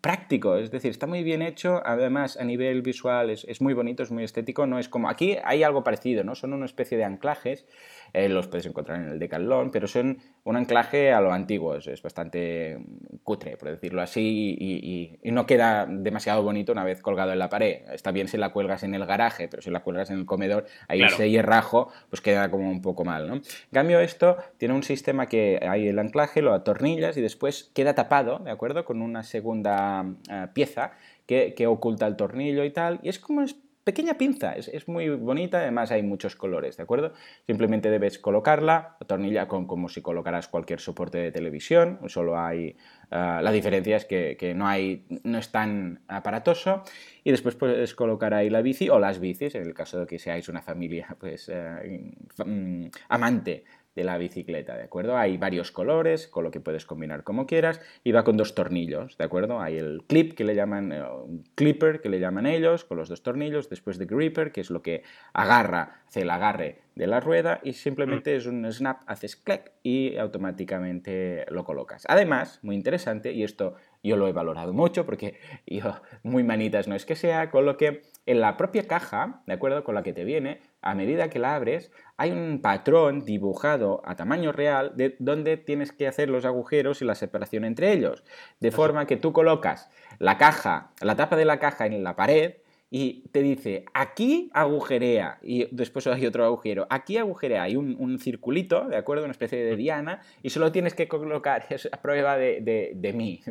práctico, 0.00 0.56
es 0.56 0.72
decir, 0.72 0.90
está 0.90 1.06
muy 1.06 1.22
bien 1.22 1.42
hecho, 1.42 1.80
además 1.84 2.36
a 2.38 2.44
nivel 2.44 2.82
visual 2.82 3.30
es, 3.30 3.44
es, 3.44 3.60
muy 3.60 3.72
bonito, 3.72 4.02
es 4.02 4.10
muy 4.10 4.24
estético, 4.24 4.66
no 4.66 4.80
es 4.80 4.88
como, 4.88 5.08
aquí 5.08 5.36
hay 5.44 5.62
algo 5.62 5.84
parecido, 5.84 6.24
¿no? 6.24 6.34
Son 6.34 6.52
una 6.52 6.66
especie 6.66 6.98
de 6.98 7.04
anclajes 7.04 7.66
eh, 8.14 8.28
los 8.28 8.46
puedes 8.46 8.64
encontrar 8.64 9.00
en 9.00 9.08
el 9.08 9.18
Decathlon, 9.18 9.72
pero 9.72 9.88
son 9.88 10.18
un 10.44 10.56
anclaje 10.56 11.12
a 11.12 11.20
lo 11.20 11.32
antiguo, 11.32 11.74
es, 11.74 12.00
bastante 12.00 12.78
cutre, 13.24 13.56
por 13.56 13.70
decirlo 13.70 14.02
así, 14.02 14.56
y, 14.58 15.30
no 15.32 15.46
queda 15.46 15.84
demasiado 15.86 16.44
bonito 16.44 16.70
una 16.70 16.84
vez 16.84 17.02
colgado 17.02 17.32
en 17.32 17.40
la 17.40 17.48
pared. 17.48 17.82
Está 17.92 18.12
bien 18.12 18.28
si 18.28 18.36
la 18.36 18.50
cuelgas 18.50 18.84
en 18.84 18.94
el 18.94 19.04
garaje, 19.04 19.48
pero 19.48 19.62
si 19.62 19.70
la 19.70 19.80
cuelgas 19.80 20.10
en 20.10 20.18
el 20.20 20.26
comedor, 20.26 20.66
ahí 20.86 21.02
ese 21.02 21.28
hierrajo, 21.28 21.90
pues 22.08 22.22
queda 22.22 22.52
como 22.52 22.70
un 22.70 22.80
poco 22.82 23.04
mal, 23.04 23.26
¿no? 23.26 23.34
En 23.34 23.42
cambio, 23.72 23.98
esto 23.98 24.36
tiene 24.58 24.74
un 24.74 24.84
sistema 24.84 25.26
que 25.26 25.58
hay 25.68 25.88
el 25.88 25.98
anclaje, 25.98 26.40
lo 26.40 26.54
atornillas 26.54 27.16
y 27.16 27.20
después 27.20 27.72
queda 27.74 27.96
tapado, 27.96 28.38
¿de 28.38 28.52
acuerdo? 28.52 28.84
Con 28.84 29.02
una 29.02 29.24
segunda 29.24 30.06
eh, 30.30 30.46
pieza 30.52 30.92
que, 31.26 31.54
que, 31.54 31.66
oculta 31.66 32.06
el 32.06 32.14
tornillo 32.14 32.62
y 32.62 32.70
tal, 32.70 33.00
y 33.02 33.08
es 33.08 33.18
como 33.18 33.42
pequeña 33.84 34.14
pinza, 34.14 34.54
es, 34.54 34.88
muy 34.88 35.10
bonita, 35.10 35.58
además 35.58 35.90
hay 35.90 36.02
muchos 36.02 36.36
colores, 36.36 36.78
¿de 36.78 36.82
acuerdo? 36.82 37.12
Simplemente 37.46 37.90
debes 37.90 38.18
colocarla, 38.18 38.96
atornilla 38.98 39.46
con, 39.46 39.66
como 39.66 39.90
si 39.90 40.00
colocaras 40.00 40.48
cualquier 40.48 40.80
soporte 40.80 41.18
de 41.18 41.30
televisión, 41.30 42.00
solo 42.06 42.38
hay, 42.38 42.76
ah, 43.10 43.40
la 43.42 43.52
diferencia 43.52 43.96
es 43.96 44.06
que, 44.06 44.54
no, 44.56 44.66
hay, 44.66 45.06
no 45.22 45.38
es 45.38 45.52
tan 45.52 46.00
aparatoso, 46.08 46.82
y 47.22 47.30
después 47.30 47.54
puedes 47.56 47.94
colocar 47.94 48.32
ahí 48.32 48.48
la 48.48 48.62
bici 48.62 48.88
o 48.88 48.98
las 48.98 49.20
bicis, 49.20 49.54
en 49.54 49.62
el 49.62 49.74
caso 49.74 50.00
de 50.00 50.06
que 50.06 50.18
seáis 50.18 50.48
una 50.48 50.62
familia 50.62 51.14
pues, 51.20 51.50
eh, 51.52 52.14
mm, 52.44 52.86
amante 53.10 53.64
de 53.94 54.04
la 54.04 54.18
bicicleta, 54.18 54.76
¿de 54.76 54.84
acuerdo? 54.84 55.16
Hay 55.16 55.36
varios 55.36 55.70
colores, 55.70 56.26
con 56.26 56.44
lo 56.44 56.50
que 56.50 56.60
puedes 56.60 56.84
combinar 56.84 57.22
como 57.22 57.46
quieras, 57.46 57.80
y 58.02 58.12
va 58.12 58.24
con 58.24 58.36
dos 58.36 58.54
tornillos, 58.54 59.16
¿de 59.16 59.24
acuerdo? 59.24 59.60
Hay 59.60 59.78
el 59.78 60.02
clip 60.06 60.34
que 60.34 60.44
le 60.44 60.54
llaman, 60.54 60.92
eh, 60.92 61.02
un 61.02 61.44
clipper 61.54 62.00
que 62.00 62.08
le 62.08 62.20
llaman 62.20 62.46
ellos, 62.46 62.84
con 62.84 62.96
los 62.96 63.08
dos 63.08 63.22
tornillos, 63.22 63.68
después 63.68 63.98
de 63.98 64.06
gripper, 64.06 64.52
que 64.52 64.60
es 64.60 64.70
lo 64.70 64.82
que 64.82 65.02
agarra, 65.32 66.02
hace 66.08 66.22
el 66.22 66.30
agarre 66.30 66.78
de 66.94 67.06
la 67.06 67.20
rueda, 67.20 67.60
y 67.62 67.72
simplemente 67.74 68.34
mm. 68.34 68.36
es 68.36 68.46
un 68.46 68.72
snap, 68.72 69.02
haces 69.06 69.36
clic 69.36 69.72
y 69.82 70.16
automáticamente 70.16 71.46
lo 71.50 71.64
colocas. 71.64 72.04
Además, 72.08 72.58
muy 72.62 72.74
interesante, 72.74 73.32
y 73.32 73.44
esto 73.44 73.74
yo 74.04 74.16
lo 74.16 74.28
he 74.28 74.32
valorado 74.32 74.72
mucho 74.72 75.06
porque 75.06 75.38
yo 75.66 75.94
muy 76.22 76.44
manitas 76.44 76.86
no 76.86 76.94
es 76.94 77.06
que 77.06 77.16
sea, 77.16 77.50
con 77.50 77.64
lo 77.64 77.76
que 77.76 78.02
en 78.26 78.40
la 78.40 78.56
propia 78.56 78.86
caja, 78.86 79.42
¿de 79.46 79.54
acuerdo? 79.54 79.82
Con 79.82 79.94
la 79.94 80.02
que 80.02 80.12
te 80.12 80.24
viene, 80.24 80.60
a 80.84 80.94
medida 80.94 81.30
que 81.30 81.38
la 81.38 81.54
abres, 81.54 81.90
hay 82.18 82.30
un 82.30 82.60
patrón 82.60 83.24
dibujado 83.24 84.02
a 84.04 84.16
tamaño 84.16 84.52
real 84.52 84.92
de 84.96 85.16
donde 85.18 85.56
tienes 85.56 85.92
que 85.92 86.06
hacer 86.06 86.28
los 86.28 86.44
agujeros 86.44 87.00
y 87.00 87.06
la 87.06 87.14
separación 87.14 87.64
entre 87.64 87.92
ellos. 87.92 88.22
De 88.60 88.70
forma 88.70 89.06
que 89.06 89.16
tú 89.16 89.32
colocas 89.32 89.90
la 90.18 90.36
caja, 90.36 90.92
la 91.00 91.16
tapa 91.16 91.36
de 91.36 91.46
la 91.46 91.58
caja 91.58 91.86
en 91.86 92.04
la 92.04 92.16
pared 92.16 92.56
y 92.90 93.28
te 93.32 93.42
dice, 93.42 93.84
aquí 93.92 94.50
agujerea, 94.54 95.38
y 95.42 95.66
después 95.74 96.06
hay 96.06 96.26
otro 96.26 96.44
agujero, 96.44 96.86
aquí 96.90 97.16
agujerea, 97.16 97.64
hay 97.64 97.76
un, 97.76 98.18
circulito, 98.18 98.86
¿de 98.88 98.96
acuerdo? 98.96 99.24
Una 99.24 99.32
especie 99.32 99.64
de 99.64 99.74
diana, 99.76 100.22
y 100.42 100.50
solo 100.50 100.70
tienes 100.70 100.94
que 100.94 101.08
colocar, 101.08 101.66
es 101.70 101.88
a 101.90 102.00
prueba 102.00 102.36
de, 102.36 102.92
de, 102.94 103.12
mí, 103.12 103.42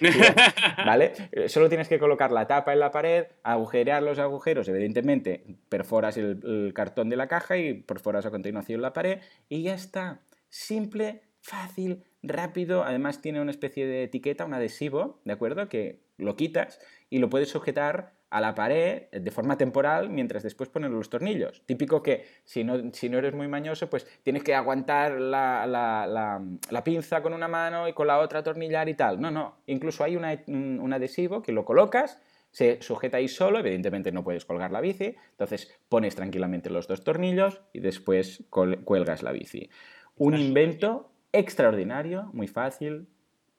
¿vale? 0.84 1.12
Solo 1.46 1.68
tienes 1.68 1.88
que 1.88 1.98
colocar 1.98 2.32
la 2.32 2.46
tapa 2.46 2.72
en 2.72 2.80
la 2.80 2.90
pared, 2.90 3.26
agujerear 3.42 4.02
los 4.02 4.18
agujeros, 4.18 4.68
evidentemente, 4.68 5.44
perforas 5.68 6.16
el, 6.16 6.40
el 6.44 6.72
cartón 6.74 7.08
de 7.08 7.16
la 7.16 7.28
caja 7.28 7.56
y 7.56 7.74
perforas 7.74 8.26
a 8.26 8.30
continuación 8.30 8.82
la 8.82 8.92
pared, 8.92 9.20
y 9.48 9.62
ya 9.62 9.74
está. 9.74 10.22
Simple, 10.48 11.22
fácil, 11.40 12.04
rápido, 12.22 12.84
además 12.84 13.20
tiene 13.20 13.40
una 13.40 13.50
especie 13.50 13.86
de 13.86 14.04
etiqueta, 14.04 14.44
un 14.44 14.54
adhesivo, 14.54 15.20
¿de 15.24 15.32
acuerdo? 15.32 15.68
Que 15.68 16.00
lo 16.16 16.36
quitas 16.36 16.80
y 17.10 17.18
lo 17.18 17.28
puedes 17.28 17.48
sujetar 17.48 18.12
a 18.32 18.40
la 18.40 18.54
pared 18.54 19.10
de 19.10 19.30
forma 19.30 19.58
temporal 19.58 20.08
mientras 20.08 20.42
después 20.42 20.70
pones 20.70 20.90
los 20.90 21.10
tornillos. 21.10 21.62
Típico 21.66 22.02
que 22.02 22.24
si 22.44 22.64
no, 22.64 22.90
si 22.94 23.10
no 23.10 23.18
eres 23.18 23.34
muy 23.34 23.46
mañoso, 23.46 23.90
pues 23.90 24.06
tienes 24.22 24.42
que 24.42 24.54
aguantar 24.54 25.20
la, 25.20 25.66
la, 25.66 26.84
pinza 26.84 27.22
con 27.22 27.34
una 27.34 27.46
mano 27.46 27.86
y 27.86 27.92
con 27.92 28.06
la 28.06 28.18
otra 28.20 28.42
tornillar 28.42 28.88
y 28.88 28.94
tal. 28.94 29.20
No, 29.20 29.30
no. 29.30 29.58
Incluso 29.66 30.02
hay 30.02 30.16
un, 30.16 30.92
adhesivo 30.94 31.42
que 31.42 31.52
lo 31.52 31.66
colocas, 31.66 32.18
se 32.50 32.80
sujeta 32.80 33.18
ahí 33.18 33.28
solo, 33.28 33.58
evidentemente 33.58 34.12
no 34.12 34.24
puedes 34.24 34.46
colgar 34.46 34.72
la 34.72 34.80
bici, 34.80 35.14
entonces 35.32 35.70
pones 35.90 36.14
tranquilamente 36.14 36.70
los 36.70 36.88
dos 36.88 37.04
tornillos 37.04 37.60
y 37.74 37.80
después 37.80 38.44
cuelgas 38.48 39.22
la 39.22 39.32
bici. 39.32 39.68
Un 40.16 40.38
invento 40.38 41.12
extraordinario, 41.32 42.30
muy 42.32 42.48
fácil, 42.48 43.08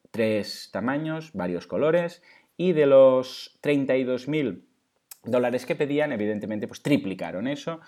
tres 0.10 0.70
tamaños, 0.72 1.32
varios 1.34 1.68
colores 1.68 2.24
y 2.58 2.74
de 2.74 2.86
los 2.86 3.58
32.000 3.62 4.64
dólares 5.24 5.66
que 5.66 5.76
pedían, 5.76 6.12
evidentemente, 6.12 6.68
pues 6.68 6.82
triplicaron 6.82 7.48
eso 7.48 7.80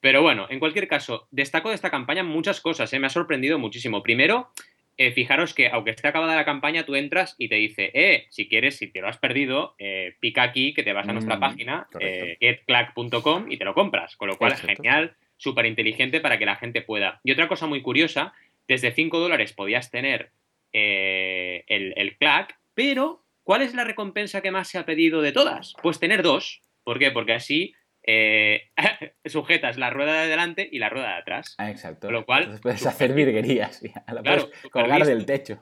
Pero 0.00 0.20
bueno, 0.20 0.46
en 0.50 0.58
cualquier 0.58 0.88
caso, 0.88 1.26
destaco 1.30 1.70
de 1.70 1.76
esta 1.76 1.90
campaña 1.90 2.22
muchas 2.22 2.60
cosas, 2.60 2.92
¿eh? 2.92 2.98
me 2.98 3.06
ha 3.06 3.10
sorprendido 3.10 3.58
muchísimo. 3.58 4.02
Primero, 4.02 4.50
eh, 4.96 5.12
fijaros 5.12 5.54
que 5.54 5.68
aunque 5.68 5.90
esté 5.90 6.08
acabada 6.08 6.36
la 6.36 6.44
campaña, 6.44 6.84
tú 6.84 6.94
entras 6.94 7.34
y 7.38 7.48
te 7.48 7.56
dice, 7.56 7.90
eh, 7.94 8.26
si 8.30 8.48
quieres, 8.48 8.76
si 8.76 8.86
te 8.86 9.00
lo 9.00 9.08
has 9.08 9.18
perdido, 9.18 9.74
eh, 9.78 10.16
pica 10.20 10.42
aquí 10.42 10.74
que 10.74 10.82
te 10.82 10.92
vas 10.92 11.08
a 11.08 11.12
nuestra 11.12 11.36
mm, 11.36 11.40
página, 11.40 11.88
eh, 11.98 12.36
getclack.com 12.40 13.50
y 13.50 13.56
te 13.56 13.64
lo 13.64 13.74
compras. 13.74 14.16
Con 14.16 14.28
lo 14.28 14.36
cual 14.36 14.52
es 14.52 14.60
genial, 14.60 15.16
súper 15.36 15.66
inteligente 15.66 16.20
para 16.20 16.38
que 16.38 16.46
la 16.46 16.56
gente 16.56 16.82
pueda. 16.82 17.20
Y 17.24 17.32
otra 17.32 17.48
cosa 17.48 17.66
muy 17.66 17.82
curiosa, 17.82 18.32
desde 18.68 18.92
5 18.92 19.18
dólares 19.18 19.52
podías 19.52 19.90
tener 19.90 20.30
el, 20.72 21.94
el 21.96 22.16
clack, 22.16 22.58
pero 22.74 23.22
¿cuál 23.44 23.62
es 23.62 23.74
la 23.74 23.84
recompensa 23.84 24.40
que 24.40 24.50
más 24.50 24.68
se 24.68 24.78
ha 24.78 24.86
pedido 24.86 25.22
de 25.22 25.32
todas? 25.32 25.74
Pues 25.82 26.00
tener 26.00 26.22
dos. 26.22 26.62
¿Por 26.82 26.98
qué? 26.98 27.10
Porque 27.10 27.32
así 27.32 27.74
eh, 28.06 28.70
sujetas 29.24 29.78
la 29.78 29.90
rueda 29.90 30.22
de 30.22 30.28
delante 30.28 30.68
y 30.70 30.78
la 30.78 30.90
rueda 30.90 31.08
de 31.08 31.16
atrás. 31.16 31.54
Ah, 31.58 31.70
exacto. 31.70 32.10
lo 32.10 32.24
cual. 32.24 32.58
puedes 32.62 32.86
hacer 32.86 33.12
virguerías, 33.14 33.82
la 34.06 34.22
puedes 34.22 34.46
colgar 34.70 35.04
del 35.04 35.26
techo. 35.26 35.60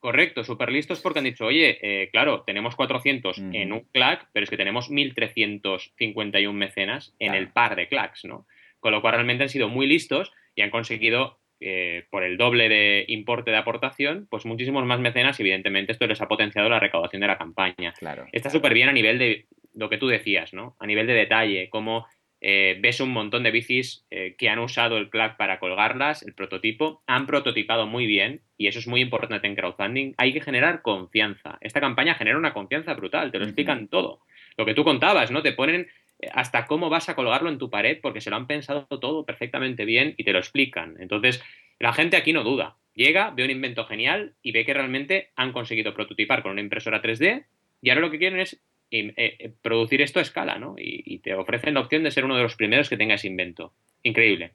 Correcto, 0.00 0.44
súper 0.44 0.70
listos 0.70 1.00
porque 1.00 1.18
han 1.18 1.24
dicho, 1.24 1.46
oye, 1.46 1.78
eh, 1.82 2.08
claro, 2.10 2.44
tenemos 2.46 2.76
400 2.76 3.38
en 3.52 3.72
un 3.72 3.80
clack, 3.92 4.28
pero 4.32 4.44
es 4.44 4.50
que 4.50 4.56
tenemos 4.56 4.90
1351 4.90 6.56
mecenas 6.56 7.16
en 7.18 7.34
el 7.34 7.48
par 7.48 7.74
de 7.74 7.88
clacks, 7.88 8.24
¿no? 8.24 8.46
Con 8.78 8.92
lo 8.92 9.00
cual 9.00 9.14
realmente 9.14 9.42
han 9.42 9.48
sido 9.48 9.68
muy 9.68 9.88
listos 9.88 10.32
y 10.54 10.62
han 10.62 10.70
conseguido, 10.70 11.40
eh, 11.58 12.06
por 12.10 12.22
el 12.22 12.36
doble 12.36 12.68
de 12.68 13.06
importe 13.08 13.50
de 13.50 13.56
aportación, 13.56 14.28
pues 14.30 14.46
muchísimos 14.46 14.84
más 14.84 15.00
mecenas 15.00 15.40
y 15.40 15.42
evidentemente 15.42 15.90
esto 15.90 16.06
les 16.06 16.20
ha 16.20 16.28
potenciado 16.28 16.68
la 16.68 16.78
recaudación 16.78 17.20
de 17.20 17.26
la 17.26 17.38
campaña. 17.38 17.92
Claro. 17.98 18.26
Está 18.30 18.50
súper 18.50 18.74
bien 18.74 18.88
a 18.88 18.92
nivel 18.92 19.18
de, 19.18 19.46
lo 19.78 19.88
que 19.88 19.98
tú 19.98 20.08
decías, 20.08 20.52
¿no? 20.52 20.76
A 20.78 20.86
nivel 20.86 21.06
de 21.06 21.14
detalle, 21.14 21.70
cómo 21.70 22.06
eh, 22.40 22.76
ves 22.80 23.00
un 23.00 23.10
montón 23.10 23.42
de 23.42 23.50
bicis 23.50 24.06
eh, 24.10 24.34
que 24.36 24.48
han 24.48 24.58
usado 24.58 24.96
el 24.96 25.08
plug 25.08 25.36
para 25.36 25.58
colgarlas, 25.58 26.22
el 26.22 26.34
prototipo, 26.34 27.02
han 27.06 27.26
prototipado 27.26 27.86
muy 27.86 28.06
bien 28.06 28.42
y 28.56 28.66
eso 28.66 28.78
es 28.78 28.88
muy 28.88 29.00
importante 29.00 29.46
en 29.46 29.54
crowdfunding. 29.54 30.14
Hay 30.18 30.32
que 30.32 30.40
generar 30.40 30.82
confianza. 30.82 31.58
Esta 31.60 31.80
campaña 31.80 32.14
genera 32.14 32.38
una 32.38 32.52
confianza 32.52 32.94
brutal, 32.94 33.30
te 33.30 33.38
lo 33.38 33.44
explican 33.44 33.88
todo. 33.88 34.20
Lo 34.56 34.66
que 34.66 34.74
tú 34.74 34.82
contabas, 34.84 35.30
¿no? 35.30 35.42
Te 35.42 35.52
ponen 35.52 35.88
eh, 36.18 36.28
hasta 36.32 36.66
cómo 36.66 36.90
vas 36.90 37.08
a 37.08 37.14
colgarlo 37.14 37.48
en 37.48 37.58
tu 37.58 37.70
pared 37.70 37.98
porque 38.02 38.20
se 38.20 38.30
lo 38.30 38.36
han 38.36 38.48
pensado 38.48 38.86
todo 38.86 39.24
perfectamente 39.24 39.84
bien 39.84 40.14
y 40.16 40.24
te 40.24 40.32
lo 40.32 40.40
explican. 40.40 40.96
Entonces, 40.98 41.42
la 41.78 41.92
gente 41.92 42.16
aquí 42.16 42.32
no 42.32 42.42
duda. 42.42 42.76
Llega, 42.94 43.30
ve 43.30 43.44
un 43.44 43.50
invento 43.50 43.84
genial 43.84 44.34
y 44.42 44.50
ve 44.50 44.64
que 44.64 44.74
realmente 44.74 45.30
han 45.36 45.52
conseguido 45.52 45.94
prototipar 45.94 46.42
con 46.42 46.50
una 46.50 46.62
impresora 46.62 47.00
3D 47.00 47.46
y 47.80 47.90
ahora 47.90 48.00
lo 48.00 48.10
que 48.10 48.18
quieren 48.18 48.40
es 48.40 48.60
eh, 48.90 49.12
eh, 49.16 49.52
producir 49.60 50.00
esto 50.00 50.18
a 50.18 50.22
escala, 50.22 50.58
¿no? 50.58 50.74
Y, 50.78 51.18
te 51.18 51.34
ofrecen 51.34 51.74
la 51.74 51.80
opción 51.80 52.02
de 52.04 52.10
ser 52.10 52.24
uno 52.24 52.36
de 52.36 52.42
los 52.42 52.56
primeros 52.56 52.88
que 52.88 52.96
tenga 52.96 53.16
ese 53.16 53.26
invento. 53.26 53.74
Increíble. 54.02 54.52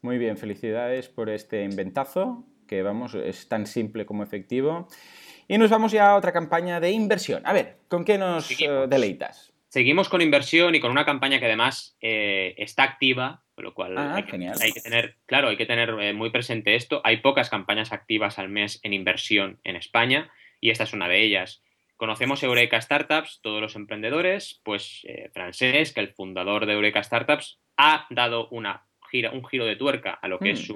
Muy 0.00 0.18
bien, 0.18 0.38
felicidades 0.38 1.08
por 1.08 1.28
este 1.28 1.62
inventazo, 1.64 2.46
que 2.66 2.82
vamos, 2.82 3.14
es 3.14 3.48
tan 3.48 3.66
simple 3.66 4.06
como 4.06 4.22
efectivo. 4.22 4.88
Y 5.48 5.58
nos 5.58 5.70
vamos 5.70 5.92
ya 5.92 6.10
a 6.10 6.16
otra 6.16 6.32
campaña 6.32 6.80
de 6.80 6.90
inversión. 6.90 7.42
A 7.44 7.52
ver, 7.52 7.76
¿con 7.88 8.04
qué 8.04 8.16
nos 8.16 8.50
eh, 8.60 8.86
deleitas? 8.88 9.52
Seguimos 9.68 10.08
con 10.08 10.22
inversión 10.22 10.74
y 10.74 10.80
con 10.80 10.90
una 10.90 11.04
campaña 11.04 11.38
que 11.38 11.46
además 11.46 11.96
está 12.00 12.84
activa, 12.84 13.42
con 13.54 13.64
lo 13.64 13.74
cual 13.74 13.98
ah, 13.98 14.14
hay, 14.14 14.22
que, 14.24 14.36
hay, 14.36 14.72
que, 14.72 14.80
tener, 14.80 15.16
claro, 15.26 15.48
hay 15.48 15.56
que 15.56 15.66
tener 15.66 16.14
muy 16.14 16.30
presente 16.30 16.76
esto. 16.76 17.02
Hay 17.04 17.18
pocas 17.18 17.50
campañas 17.50 17.92
activas 17.92 18.38
al 18.38 18.48
mes 18.48 18.80
en 18.84 18.94
inversión 18.94 19.58
en 19.64 19.76
España 19.76 20.30
y 20.60 20.70
esta 20.70 20.84
es 20.84 20.92
una 20.94 21.08
de 21.08 21.22
ellas. 21.22 21.62
Conocemos 21.96 22.42
Eureka 22.42 22.80
Startups, 22.80 23.40
todos 23.42 23.60
los 23.60 23.74
emprendedores, 23.74 24.60
pues 24.64 25.00
eh, 25.04 25.30
Francés, 25.32 25.92
que 25.92 26.00
el 26.00 26.12
fundador 26.12 26.66
de 26.66 26.74
Eureka 26.74 27.02
Startups, 27.02 27.58
ha 27.78 28.06
dado 28.10 28.48
una 28.48 28.84
gira, 29.10 29.30
un 29.30 29.44
giro 29.44 29.64
de 29.64 29.76
tuerca 29.76 30.12
a 30.12 30.28
lo 30.28 30.38
que 30.38 30.50
es 30.50 30.68
mm. 30.68 30.74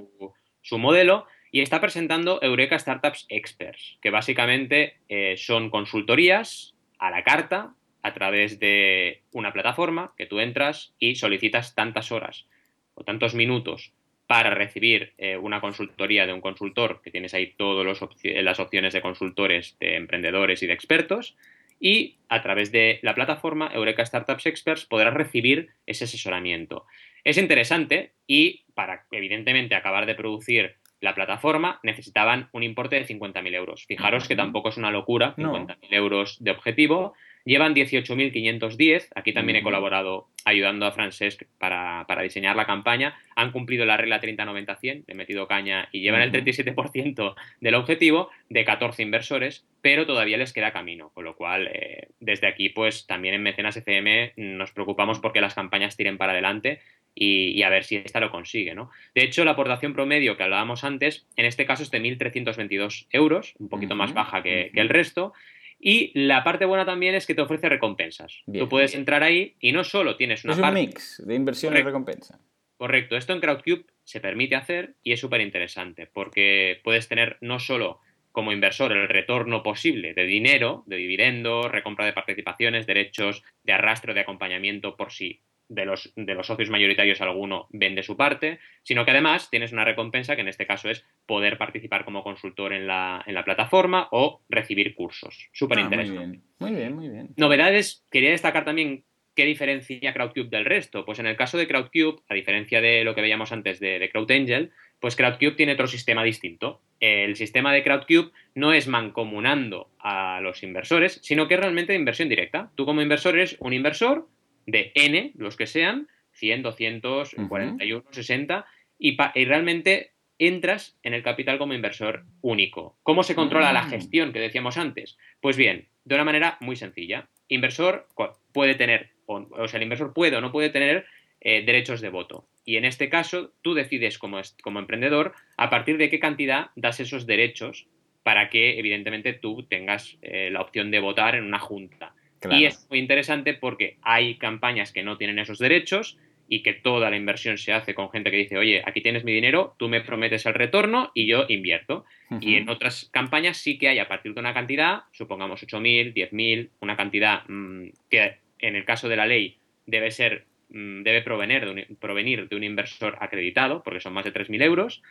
su, 0.62 0.78
modelo 0.78 1.26
y 1.52 1.60
está 1.60 1.80
presentando 1.80 2.40
Eureka 2.42 2.78
Startups 2.78 3.26
Experts, 3.28 3.98
que 4.00 4.10
básicamente 4.10 4.96
eh, 5.08 5.36
son 5.36 5.68
consultorías 5.68 6.74
a 6.98 7.10
la 7.10 7.22
carta 7.22 7.74
a 8.02 8.14
través 8.14 8.58
de 8.58 9.22
una 9.32 9.52
plataforma 9.52 10.14
que 10.16 10.26
tú 10.26 10.40
entras 10.40 10.94
y 10.98 11.16
solicitas 11.16 11.74
tantas 11.74 12.12
horas 12.12 12.46
o 12.94 13.04
tantos 13.04 13.34
minutos 13.34 13.92
para 14.30 14.50
recibir 14.50 15.12
eh, 15.18 15.36
una 15.36 15.60
consultoría 15.60 16.24
de 16.24 16.32
un 16.32 16.40
consultor, 16.40 17.00
que 17.02 17.10
tienes 17.10 17.34
ahí 17.34 17.52
todas 17.56 17.84
las 18.22 18.60
opciones 18.60 18.92
de 18.92 19.00
consultores, 19.00 19.76
de 19.80 19.96
emprendedores 19.96 20.62
y 20.62 20.68
de 20.68 20.72
expertos, 20.72 21.36
y 21.80 22.14
a 22.28 22.40
través 22.40 22.70
de 22.70 23.00
la 23.02 23.16
plataforma 23.16 23.72
Eureka 23.74 24.06
Startups 24.06 24.46
Experts 24.46 24.84
podrás 24.84 25.14
recibir 25.14 25.70
ese 25.84 26.04
asesoramiento. 26.04 26.86
Es 27.24 27.38
interesante 27.38 28.12
y 28.28 28.66
para, 28.72 29.04
evidentemente, 29.10 29.74
acabar 29.74 30.06
de 30.06 30.14
producir 30.14 30.76
la 31.00 31.14
plataforma 31.14 31.80
necesitaban 31.82 32.48
un 32.52 32.62
importe 32.62 32.96
de 32.96 33.06
50.000 33.06 33.54
euros. 33.54 33.86
Fijaros 33.86 34.28
que 34.28 34.36
tampoco 34.36 34.68
es 34.68 34.76
una 34.76 34.90
locura, 34.90 35.34
50.000 35.36 35.76
euros 35.90 36.36
de 36.40 36.50
objetivo, 36.50 37.14
Llevan 37.44 37.74
18.510. 37.74 39.08
Aquí 39.14 39.32
también 39.32 39.56
he 39.56 39.62
colaborado 39.62 40.28
ayudando 40.44 40.86
a 40.86 40.92
Francesc 40.92 41.44
para, 41.58 42.04
diseñar 42.22 42.54
la 42.54 42.66
campaña. 42.66 43.18
Han 43.34 43.50
cumplido 43.50 43.86
la 43.86 43.96
regla 43.96 44.20
30-90-100, 44.20 45.04
he 45.06 45.14
metido 45.14 45.48
caña 45.48 45.88
y 45.90 46.00
llevan 46.00 46.20
el 46.20 46.32
37% 46.32 47.34
del 47.60 47.74
objetivo 47.74 48.30
de 48.50 48.64
14 48.64 49.02
inversores, 49.02 49.66
pero 49.80 50.06
todavía 50.06 50.36
les 50.36 50.52
queda 50.52 50.72
camino. 50.72 51.10
Con 51.14 51.24
lo 51.24 51.34
cual, 51.34 51.68
eh, 51.72 52.08
desde 52.20 52.46
aquí, 52.46 52.68
pues 52.68 53.06
también 53.06 53.34
en 53.34 53.42
Mecenas 53.42 53.76
FM 53.76 54.34
nos 54.36 54.72
preocupamos 54.72 55.18
porque 55.18 55.40
las 55.40 55.54
campañas 55.54 55.96
tiren 55.96 56.18
para 56.18 56.32
adelante 56.32 56.80
y, 57.14 57.62
a 57.62 57.68
ver 57.68 57.84
si 57.84 57.96
esta 57.96 58.20
lo 58.20 58.30
consigue. 58.30 58.74
¿no? 58.74 58.90
De 59.14 59.22
hecho, 59.22 59.44
la 59.44 59.52
aportación 59.52 59.92
promedio 59.92 60.36
que 60.36 60.42
hablábamos 60.42 60.84
antes, 60.84 61.26
en 61.36 61.46
este 61.46 61.66
caso 61.66 61.82
es 61.82 61.90
de 61.90 62.00
1.322 62.00 63.06
euros, 63.10 63.54
un 63.58 63.68
poquito 63.68 63.94
más 63.94 64.14
baja 64.14 64.42
que, 64.42 64.70
que 64.72 64.80
el 64.80 64.88
resto. 64.88 65.32
Y 65.78 66.12
la 66.14 66.44
parte 66.44 66.66
buena 66.66 66.84
también 66.84 67.14
es 67.14 67.26
que 67.26 67.34
te 67.34 67.40
ofrece 67.40 67.68
recompensas. 67.68 68.42
Tú 68.52 68.68
puedes 68.68 68.94
entrar 68.94 69.22
ahí 69.22 69.54
y 69.60 69.72
no 69.72 69.82
solo 69.82 70.16
tienes 70.16 70.44
una 70.44 70.52
es 70.52 70.58
un 70.58 70.74
mix 70.74 71.22
de 71.26 71.34
inversión 71.34 71.74
y 71.74 71.80
recompensa. 71.80 72.38
Correcto. 72.76 73.16
Esto 73.16 73.32
en 73.32 73.40
Crowdcube 73.40 73.84
se 74.04 74.20
permite 74.20 74.56
hacer 74.56 74.94
y 75.02 75.12
es 75.12 75.20
súper 75.20 75.40
interesante 75.40 76.06
porque 76.06 76.80
puedes 76.84 77.08
tener 77.08 77.38
no 77.40 77.58
solo 77.58 78.00
como 78.32 78.52
inversor 78.52 78.92
el 78.92 79.08
retorno 79.08 79.62
posible 79.62 80.14
de 80.14 80.24
dinero, 80.24 80.84
de 80.86 80.96
dividendo, 80.96 81.68
recompra 81.68 82.06
de 82.06 82.12
participaciones, 82.12 82.86
derechos 82.86 83.42
de 83.64 83.72
arrastre 83.72 84.14
de 84.14 84.20
acompañamiento 84.20 84.96
por 84.96 85.12
si 85.12 85.40
de 85.70 85.86
los, 85.86 86.12
de 86.16 86.34
los 86.34 86.46
socios 86.46 86.68
mayoritarios 86.68 87.20
alguno 87.20 87.68
vende 87.70 88.02
su 88.02 88.16
parte, 88.16 88.58
sino 88.82 89.04
que 89.04 89.12
además 89.12 89.48
tienes 89.50 89.72
una 89.72 89.84
recompensa 89.84 90.34
que 90.34 90.42
en 90.42 90.48
este 90.48 90.66
caso 90.66 90.90
es 90.90 91.04
poder 91.26 91.56
participar 91.56 92.04
como 92.04 92.24
consultor 92.24 92.72
en 92.72 92.86
la, 92.86 93.22
en 93.24 93.34
la 93.34 93.44
plataforma 93.44 94.08
o 94.10 94.42
recibir 94.48 94.94
cursos. 94.94 95.48
Súper 95.52 95.78
ah, 95.78 95.82
interesante. 95.82 96.40
muy, 96.58 96.72
bien, 96.72 96.94
muy 96.94 97.08
bien, 97.08 97.28
Novedades, 97.36 98.04
quería 98.10 98.30
destacar 98.30 98.64
también 98.64 99.04
qué 99.36 99.46
diferencia 99.46 100.12
Crowdcube 100.12 100.48
del 100.50 100.64
resto. 100.64 101.04
Pues 101.06 101.20
en 101.20 101.26
el 101.26 101.36
caso 101.36 101.56
de 101.56 101.68
Crowdcube, 101.68 102.20
a 102.28 102.34
diferencia 102.34 102.80
de 102.80 103.04
lo 103.04 103.14
que 103.14 103.22
veíamos 103.22 103.52
antes 103.52 103.78
de, 103.78 104.00
de 104.00 104.10
CrowdAngel, 104.10 104.72
pues 104.98 105.14
Crowdcube 105.14 105.52
tiene 105.52 105.72
otro 105.72 105.86
sistema 105.86 106.24
distinto. 106.24 106.82
El 106.98 107.36
sistema 107.36 107.72
de 107.72 107.84
Crowdcube 107.84 108.32
no 108.56 108.72
es 108.72 108.88
mancomunando 108.88 109.88
a 110.00 110.40
los 110.42 110.64
inversores, 110.64 111.20
sino 111.22 111.46
que 111.46 111.54
es 111.54 111.60
realmente 111.60 111.92
de 111.92 111.98
inversión 111.98 112.28
directa. 112.28 112.72
Tú 112.74 112.84
como 112.84 113.02
inversor 113.02 113.36
eres 113.36 113.56
un 113.60 113.72
inversor 113.72 114.26
de 114.66 114.92
N, 114.94 115.32
los 115.36 115.56
que 115.56 115.66
sean, 115.66 116.08
100, 116.32 116.62
200, 116.62 117.36
41, 117.48 118.04
60, 118.10 118.66
y, 118.98 119.16
y, 119.34 119.44
realmente 119.44 120.12
entras 120.38 120.98
en 121.02 121.14
el 121.14 121.22
capital 121.22 121.58
como 121.58 121.74
inversor 121.74 122.24
único. 122.40 122.96
¿Cómo 123.02 123.22
se 123.22 123.34
controla 123.34 123.72
la 123.72 123.84
mm. 123.84 123.90
gestión 123.90 124.32
que 124.32 124.40
decíamos 124.40 124.78
antes? 124.78 125.18
Pues 125.40 125.56
bien, 125.56 125.88
de 126.04 126.14
una 126.14 126.24
manera 126.24 126.56
muy 126.60 126.76
sencilla. 126.76 127.28
Inversor 127.48 128.08
puede 128.52 128.74
tener, 128.74 129.10
o, 129.26 129.68
sea, 129.68 129.78
el 129.78 129.84
inversor 129.84 130.14
puede 130.14 130.36
o 130.36 130.40
no 130.40 130.52
puede 130.52 130.70
tener 130.70 131.06
eh, 131.40 131.62
derechos 131.64 132.00
de 132.00 132.08
voto. 132.08 132.48
Y 132.64 132.76
en 132.76 132.84
este 132.84 133.08
caso, 133.08 133.52
tú 133.62 133.74
decides 133.74 134.18
como, 134.18 134.40
como 134.62 134.78
emprendedor 134.78 135.34
a 135.56 135.70
partir 135.70 135.98
de 135.98 136.08
qué 136.08 136.20
cantidad 136.20 136.70
das 136.76 137.00
esos 137.00 137.26
derechos 137.26 137.86
para 138.22 138.50
que, 138.50 138.78
evidentemente, 138.78 139.32
tú 139.32 139.64
tengas 139.64 140.18
eh, 140.22 140.50
la 140.50 140.60
opción 140.60 140.90
de 140.90 141.00
votar 141.00 141.34
en 141.34 141.44
una 141.44 141.58
junta. 141.58 142.14
Y 142.50 142.64
es 142.64 142.86
muy 142.88 142.98
interesante 142.98 143.54
porque 143.54 143.96
hay 144.02 144.36
campañas 144.36 144.92
que 144.92 145.02
no 145.02 145.16
tienen 145.18 145.38
esos 145.38 145.58
derechos 145.58 146.18
y 146.48 146.62
que 146.62 146.74
toda 146.74 147.10
la 147.10 147.16
inversión 147.16 147.58
se 147.58 147.72
hace 147.72 147.94
con 147.94 148.10
gente 148.10 148.32
que 148.32 148.36
dice, 148.36 148.58
oye, 148.58 148.82
aquí 148.84 149.00
tienes 149.00 149.22
mi 149.22 149.32
dinero, 149.32 149.76
tú 149.78 149.88
me 149.88 150.00
prometes 150.00 150.44
el 150.46 150.54
retorno 150.54 151.12
y 151.14 151.26
yo 151.26 151.46
invierto. 151.48 152.04
Y 152.40 152.56
en 152.56 152.68
otras 152.68 153.08
campañas 153.12 153.56
sí 153.56 153.78
que 153.78 153.88
hay 153.88 154.00
a 154.00 154.08
partir 154.08 154.34
de 154.34 154.40
una 154.40 154.52
cantidad, 154.52 155.02
supongamos 155.12 155.62
8.000, 155.62 156.12
10.000, 156.12 156.70
una 156.80 156.96
cantidad 156.96 157.42
mm, 157.48 157.90
que 158.08 158.38
en 158.58 158.76
el 158.76 158.84
caso 158.84 159.08
de 159.08 159.16
la 159.16 159.26
ley 159.26 159.58
debe 159.86 160.10
ser 160.10 160.46
mm, 160.70 161.02
debe 161.02 161.22
provenir 161.22 161.64
de, 161.64 161.70
un, 161.70 161.96
provenir 161.96 162.48
de 162.48 162.56
un 162.56 162.64
inversor 162.64 163.16
acreditado, 163.20 163.82
porque 163.84 164.00
son 164.00 164.12
más 164.12 164.24
de 164.24 164.32
3.000 164.32 164.62
euros, 164.62 165.02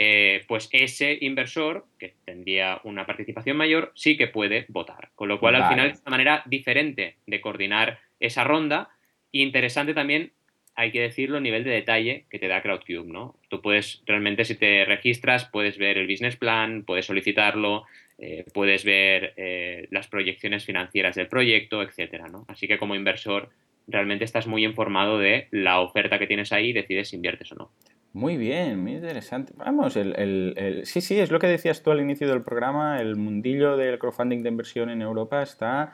eh, 0.00 0.44
pues 0.46 0.68
ese 0.70 1.18
inversor, 1.20 1.84
que 1.98 2.14
tendría 2.24 2.80
una 2.84 3.04
participación 3.04 3.56
mayor, 3.56 3.90
sí 3.96 4.16
que 4.16 4.28
puede 4.28 4.64
votar. 4.68 5.10
Con 5.16 5.28
lo 5.28 5.40
cual, 5.40 5.56
al 5.56 5.68
final, 5.68 5.90
es 5.90 6.00
una 6.02 6.12
manera 6.12 6.42
diferente 6.46 7.16
de 7.26 7.40
coordinar 7.40 7.98
esa 8.20 8.44
ronda. 8.44 8.90
interesante 9.32 9.94
también, 9.94 10.30
hay 10.76 10.92
que 10.92 11.00
decirlo, 11.00 11.38
el 11.38 11.42
nivel 11.42 11.64
de 11.64 11.70
detalle 11.72 12.26
que 12.30 12.38
te 12.38 12.46
da 12.46 12.62
CrowdCube, 12.62 13.08
¿no? 13.08 13.34
Tú 13.48 13.60
puedes, 13.60 14.00
realmente, 14.06 14.44
si 14.44 14.54
te 14.54 14.84
registras, 14.84 15.46
puedes 15.46 15.78
ver 15.78 15.98
el 15.98 16.06
business 16.06 16.36
plan, 16.36 16.84
puedes 16.84 17.06
solicitarlo, 17.06 17.84
eh, 18.18 18.44
puedes 18.54 18.84
ver 18.84 19.34
eh, 19.36 19.88
las 19.90 20.06
proyecciones 20.06 20.64
financieras 20.64 21.16
del 21.16 21.26
proyecto, 21.26 21.82
etcétera, 21.82 22.28
¿no? 22.28 22.44
Así 22.46 22.68
que 22.68 22.78
como 22.78 22.94
inversor, 22.94 23.50
realmente 23.88 24.24
estás 24.24 24.46
muy 24.46 24.64
informado 24.64 25.18
de 25.18 25.48
la 25.50 25.80
oferta 25.80 26.20
que 26.20 26.28
tienes 26.28 26.52
ahí 26.52 26.68
y 26.68 26.72
decides 26.72 27.08
si 27.08 27.16
inviertes 27.16 27.50
o 27.50 27.56
no. 27.56 27.72
Muy 28.12 28.36
bien, 28.36 28.82
muy 28.82 28.94
interesante. 28.94 29.52
Vamos, 29.56 29.96
el, 29.96 30.82
sí, 30.84 31.00
sí, 31.00 31.18
es 31.20 31.30
lo 31.30 31.38
que 31.38 31.46
decías 31.46 31.82
tú 31.82 31.90
al 31.90 32.00
inicio 32.00 32.28
del 32.28 32.42
programa, 32.42 33.00
el 33.00 33.16
mundillo 33.16 33.76
del 33.76 33.98
crowdfunding 33.98 34.42
de 34.42 34.48
inversión 34.48 34.90
en 34.90 35.02
Europa 35.02 35.42
está, 35.42 35.92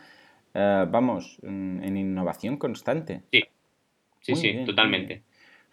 eh, 0.55 0.87
vamos, 0.89 1.39
en 1.43 1.97
innovación 1.97 2.57
constante. 2.57 3.23
Sí, 3.31 3.43
sí, 4.21 4.37
sí, 4.37 4.65
totalmente. 4.65 5.23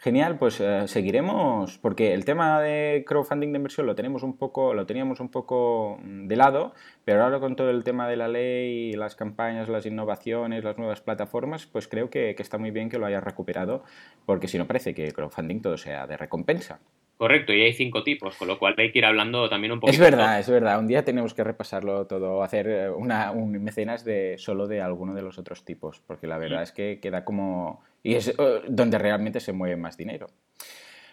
Genial, 0.02 0.40
pues 0.40 0.60
eh, 0.60 0.88
seguiremos, 0.88 1.78
porque 1.78 2.16
el 2.16 2.26
tema 2.26 2.60
de 2.60 3.04
crowdfunding 3.06 3.52
de 3.52 3.58
inversión 3.58 3.86
lo 3.86 3.94
tenemos 3.94 4.24
un 4.24 4.36
poco, 4.36 4.74
lo 4.74 4.88
teníamos 4.88 5.20
un 5.20 5.30
poco 5.30 6.00
mm, 6.02 6.26
de 6.26 6.36
lado, 6.36 6.74
pero 7.06 7.24
ahora 7.24 7.40
con 7.40 7.56
todo 7.56 7.70
el 7.70 7.84
tema 7.84 8.10
de 8.10 8.16
la 8.16 8.28
ley, 8.28 8.94
las 8.94 9.16
campañas, 9.16 9.70
las 9.70 9.86
innovaciones, 9.86 10.64
las 10.64 10.80
nuevas 10.80 11.02
plataformas, 11.02 11.68
pues 11.68 11.88
creo 11.88 12.10
que, 12.10 12.34
que 12.34 12.42
está 12.42 12.58
muy 12.58 12.72
bien 12.72 12.90
que 12.90 12.98
lo 12.98 13.06
hayas 13.06 13.24
recuperado, 13.24 13.84
porque 14.26 14.48
si 14.48 14.58
no 14.58 14.66
parece 14.66 14.96
que 14.96 15.06
el 15.06 15.14
crowdfunding 15.14 15.62
todo 15.62 15.78
sea 15.78 16.08
de 16.08 16.18
recompensa. 16.18 16.80
Correcto, 17.22 17.54
y 17.54 17.62
hay 17.62 17.74
cinco 17.74 18.02
tipos, 18.02 18.36
con 18.36 18.48
lo 18.48 18.58
cual 18.58 18.74
hay 18.80 18.92
que 18.92 18.98
ir 18.98 19.06
hablando 19.06 19.48
también 19.48 19.72
un 19.74 19.80
poco. 19.80 19.92
Es 19.92 20.00
verdad, 20.00 20.40
es 20.40 20.50
verdad. 20.50 20.80
Un 20.80 20.88
día 20.88 21.06
tenemos 21.06 21.36
que 21.36 21.44
repasarlo 21.44 22.08
todo, 22.08 22.42
hacer 22.42 22.68
eh, 22.68 22.90
una, 22.90 23.32
un 23.32 23.52
mecenas 23.64 24.04
de 24.04 24.40
solo 24.40 24.66
de 24.66 24.82
alguno 24.82 25.14
de 25.14 25.22
los 25.22 25.38
otros 25.38 25.64
tipos, 25.64 26.02
porque 26.08 26.26
la 26.26 26.40
verdad 26.40 26.64
es 26.64 26.72
que 26.72 27.00
queda 27.00 27.24
como... 27.24 27.84
Y 28.04 28.16
es 28.16 28.30
eh, 28.30 28.62
donde 28.68 28.98
realmente 28.98 29.40
se 29.40 29.54
mueve 29.54 29.78
más 29.78 29.98
dinero. 29.98 30.28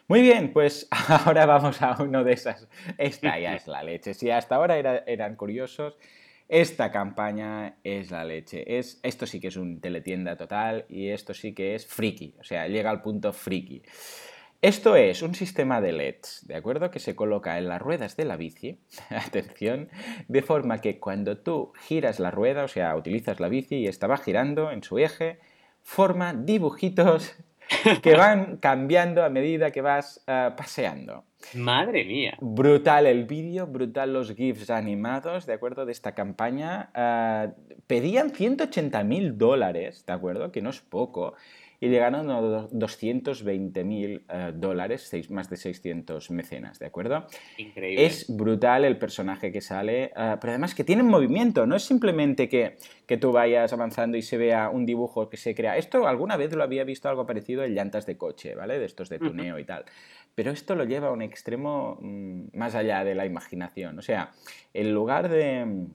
Muy 0.09 0.23
bien, 0.23 0.53
pues 0.53 0.89
ahora 1.09 1.45
vamos 1.45 1.83
a 1.83 2.03
uno 2.03 2.25
de 2.25 2.33
esas. 2.33 2.67
Esta 2.97 3.39
ya 3.39 3.55
es 3.55 3.67
la 3.67 3.83
leche. 3.83 4.15
Si 4.15 4.31
hasta 4.31 4.57
ahora 4.57 4.79
eran 5.07 5.37
curiosos, 5.37 5.99
esta 6.49 6.91
campaña 6.91 7.77
es 7.85 8.11
la 8.11 8.25
leche. 8.25 8.79
Es, 8.79 9.01
esto 9.03 9.27
sí 9.27 9.39
que 9.39 9.49
es 9.49 9.57
un 9.57 9.81
teletienda 9.81 10.37
total 10.37 10.87
y 10.89 11.09
esto 11.09 11.35
sí 11.35 11.53
que 11.53 11.75
es 11.75 11.87
friki. 11.87 12.35
O 12.41 12.45
sea, 12.45 12.67
llega 12.69 12.89
al 12.89 13.03
punto 13.03 13.35
friki. 13.35 13.83
Esto 14.61 14.97
es 14.97 15.23
un 15.23 15.37
sistema 15.37 15.81
de 15.81 15.93
LEDs, 15.93 16.45
¿de 16.49 16.57
acuerdo? 16.57 16.91
Que 16.91 16.99
se 16.99 17.15
coloca 17.15 17.59
en 17.59 17.69
las 17.69 17.81
ruedas 17.81 18.17
de 18.17 18.25
la 18.25 18.37
bici, 18.37 18.81
atención, 19.11 19.89
de 20.27 20.43
forma 20.43 20.81
que 20.81 20.99
cuando 20.99 21.39
tú 21.39 21.73
giras 21.79 22.19
la 22.19 22.33
rueda, 22.33 22.65
o 22.65 22.69
sea, 22.69 22.97
utilizas 22.97 23.39
la 23.39 23.49
bici 23.49 23.77
y 23.77 23.87
estaba 23.87 24.17
girando 24.17 24.73
en 24.73 24.83
su 24.83 24.99
eje, 24.99 25.39
forma 25.89 26.35
dibujitos 26.35 27.35
que 28.03 28.15
van 28.15 28.59
cambiando 28.59 29.25
a 29.25 29.31
medida 29.31 29.71
que 29.71 29.81
vas 29.81 30.23
eh, 30.27 30.51
paseando. 30.55 31.25
Madre 31.55 32.05
mía. 32.05 32.37
Brutal 32.43 33.07
el 33.07 33.25
vídeo, 33.25 33.67
brutal 33.67 34.13
los 34.13 34.35
GIFs 34.35 34.69
animados, 34.69 35.47
¿de 35.47 35.55
acuerdo? 35.55 35.87
De 35.87 35.93
esta 35.93 36.15
campaña. 36.15 36.91
Eh, 36.95 37.53
pedían 37.87 38.31
180 38.31 39.03
mil 39.05 39.39
dólares, 39.39 40.05
¿de 40.07 40.13
acuerdo? 40.13 40.53
Que 40.53 40.61
no 40.61 40.71
es 40.71 40.81
poco 40.81 41.35
y 41.81 41.89
llegaron 41.89 42.31
a 42.31 42.41
220 42.71 43.85
mil 43.85 44.25
eh, 44.29 44.53
dólares, 44.55 45.11
más 45.31 45.49
de 45.49 45.57
600 45.57 46.31
mecenas, 46.31 46.79
¿de 46.79 46.87
acuerdo? 46.87 47.27
Increíble. 47.57 48.05
Es 48.05 48.27
brutal 48.29 48.85
el 48.85 48.99
personaje 48.99 49.53
que 49.53 49.61
sale, 49.61 50.05
eh, 50.05 50.37
pero 50.41 50.53
además 50.53 50.75
que 50.75 50.83
tiene 50.83 51.05
movimiento, 51.05 51.67
no 51.67 51.77
es 51.77 51.85
simplemente 51.85 52.49
que, 52.49 52.77
que, 53.07 53.17
tú 53.17 53.31
vayas 53.31 53.73
avanzando 53.73 54.17
y 54.17 54.23
se 54.23 54.37
vea 54.37 54.71
un 54.71 54.87
dibujo 54.87 55.29
que 55.29 55.37
se 55.37 55.55
crea. 55.55 55.77
Esto 55.77 56.07
alguna 56.09 56.37
vez 56.37 56.53
lo 56.55 56.65
había 56.65 56.83
visto 56.83 57.09
algo 57.09 57.27
parecido 57.27 57.63
en 57.63 57.75
llantas 57.75 58.07
de 58.07 58.17
coche, 58.17 58.55
¿vale? 58.57 58.79
De 58.79 58.85
estos 58.85 59.09
de 59.09 59.19
tuneo 59.21 59.59
y 59.59 59.65
tal. 59.65 59.85
Pero 60.35 60.51
esto 60.51 60.75
lo 60.75 60.85
lleva 60.85 61.09
a 61.09 61.13
un 61.13 61.23
extremo 61.23 61.99
mm, 62.01 62.57
más 62.57 62.75
allá 62.75 63.05
de 63.05 63.15
la 63.15 63.27
imaginación. 63.27 63.99
O 63.99 64.03
sea, 64.03 64.33
en 64.75 64.93
lugar 64.93 65.29
de 65.29 65.89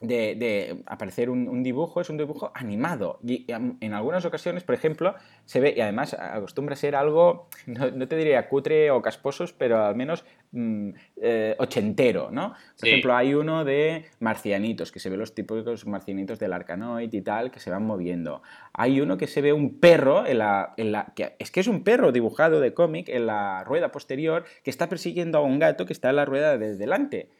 de, 0.00 0.82
aparecer 0.86 1.30
un, 1.30 1.62
dibujo, 1.62 2.00
es 2.00 2.10
un 2.10 2.18
dibujo 2.18 2.50
animado. 2.54 3.18
Y 3.26 3.46
en 3.48 3.94
algunas 3.94 4.24
ocasiones, 4.24 4.64
por 4.64 4.74
ejemplo, 4.74 5.14
se 5.44 5.60
ve, 5.60 5.74
y 5.76 5.80
además 5.80 6.14
acostumbra 6.14 6.74
a 6.74 6.76
ser 6.76 6.94
algo, 6.94 7.48
no, 7.66 8.08
te 8.08 8.16
diría 8.16 8.48
cutre 8.48 8.90
o 8.90 9.00
casposos, 9.00 9.52
pero 9.52 9.84
al 9.84 9.96
menos 9.96 10.24
mm, 10.52 10.90
eh, 11.16 11.56
ochentero, 11.58 12.30
¿no? 12.30 12.54
Por 12.78 12.88
ejemplo, 12.88 13.16
hay 13.16 13.34
uno 13.34 13.64
de 13.64 14.06
marcianitos, 14.20 14.92
que 14.92 15.00
se 15.00 15.08
ve 15.08 15.16
los 15.16 15.34
típicos 15.34 15.86
marcianitos 15.86 16.38
del 16.38 16.52
arcanoid 16.52 17.12
y 17.12 17.22
tal, 17.22 17.50
que 17.50 17.60
se 17.60 17.70
van 17.70 17.86
moviendo. 17.86 18.42
Hay 18.74 19.00
uno 19.00 19.16
que 19.16 19.26
se 19.26 19.40
ve 19.40 19.52
un 19.52 19.80
perro, 19.80 20.26
en 20.26 20.38
la, 20.38 20.74
en 20.76 20.92
la 20.92 21.12
que 21.14 21.36
es 21.38 21.50
que 21.50 21.60
es 21.60 21.68
un 21.68 21.84
perro 21.84 22.12
dibujado 22.12 22.60
de 22.60 22.74
cómic 22.74 23.08
en 23.08 23.26
la 23.26 23.64
rueda 23.64 23.92
posterior, 23.92 24.44
que 24.62 24.70
está 24.70 24.88
persiguiendo 24.88 25.38
a 25.38 25.42
un 25.42 25.58
gato 25.58 25.86
que 25.86 25.92
está 25.92 26.10
en 26.10 26.16
la 26.16 26.24
rueda 26.24 26.58
de 26.58 26.76
delante 26.76 27.30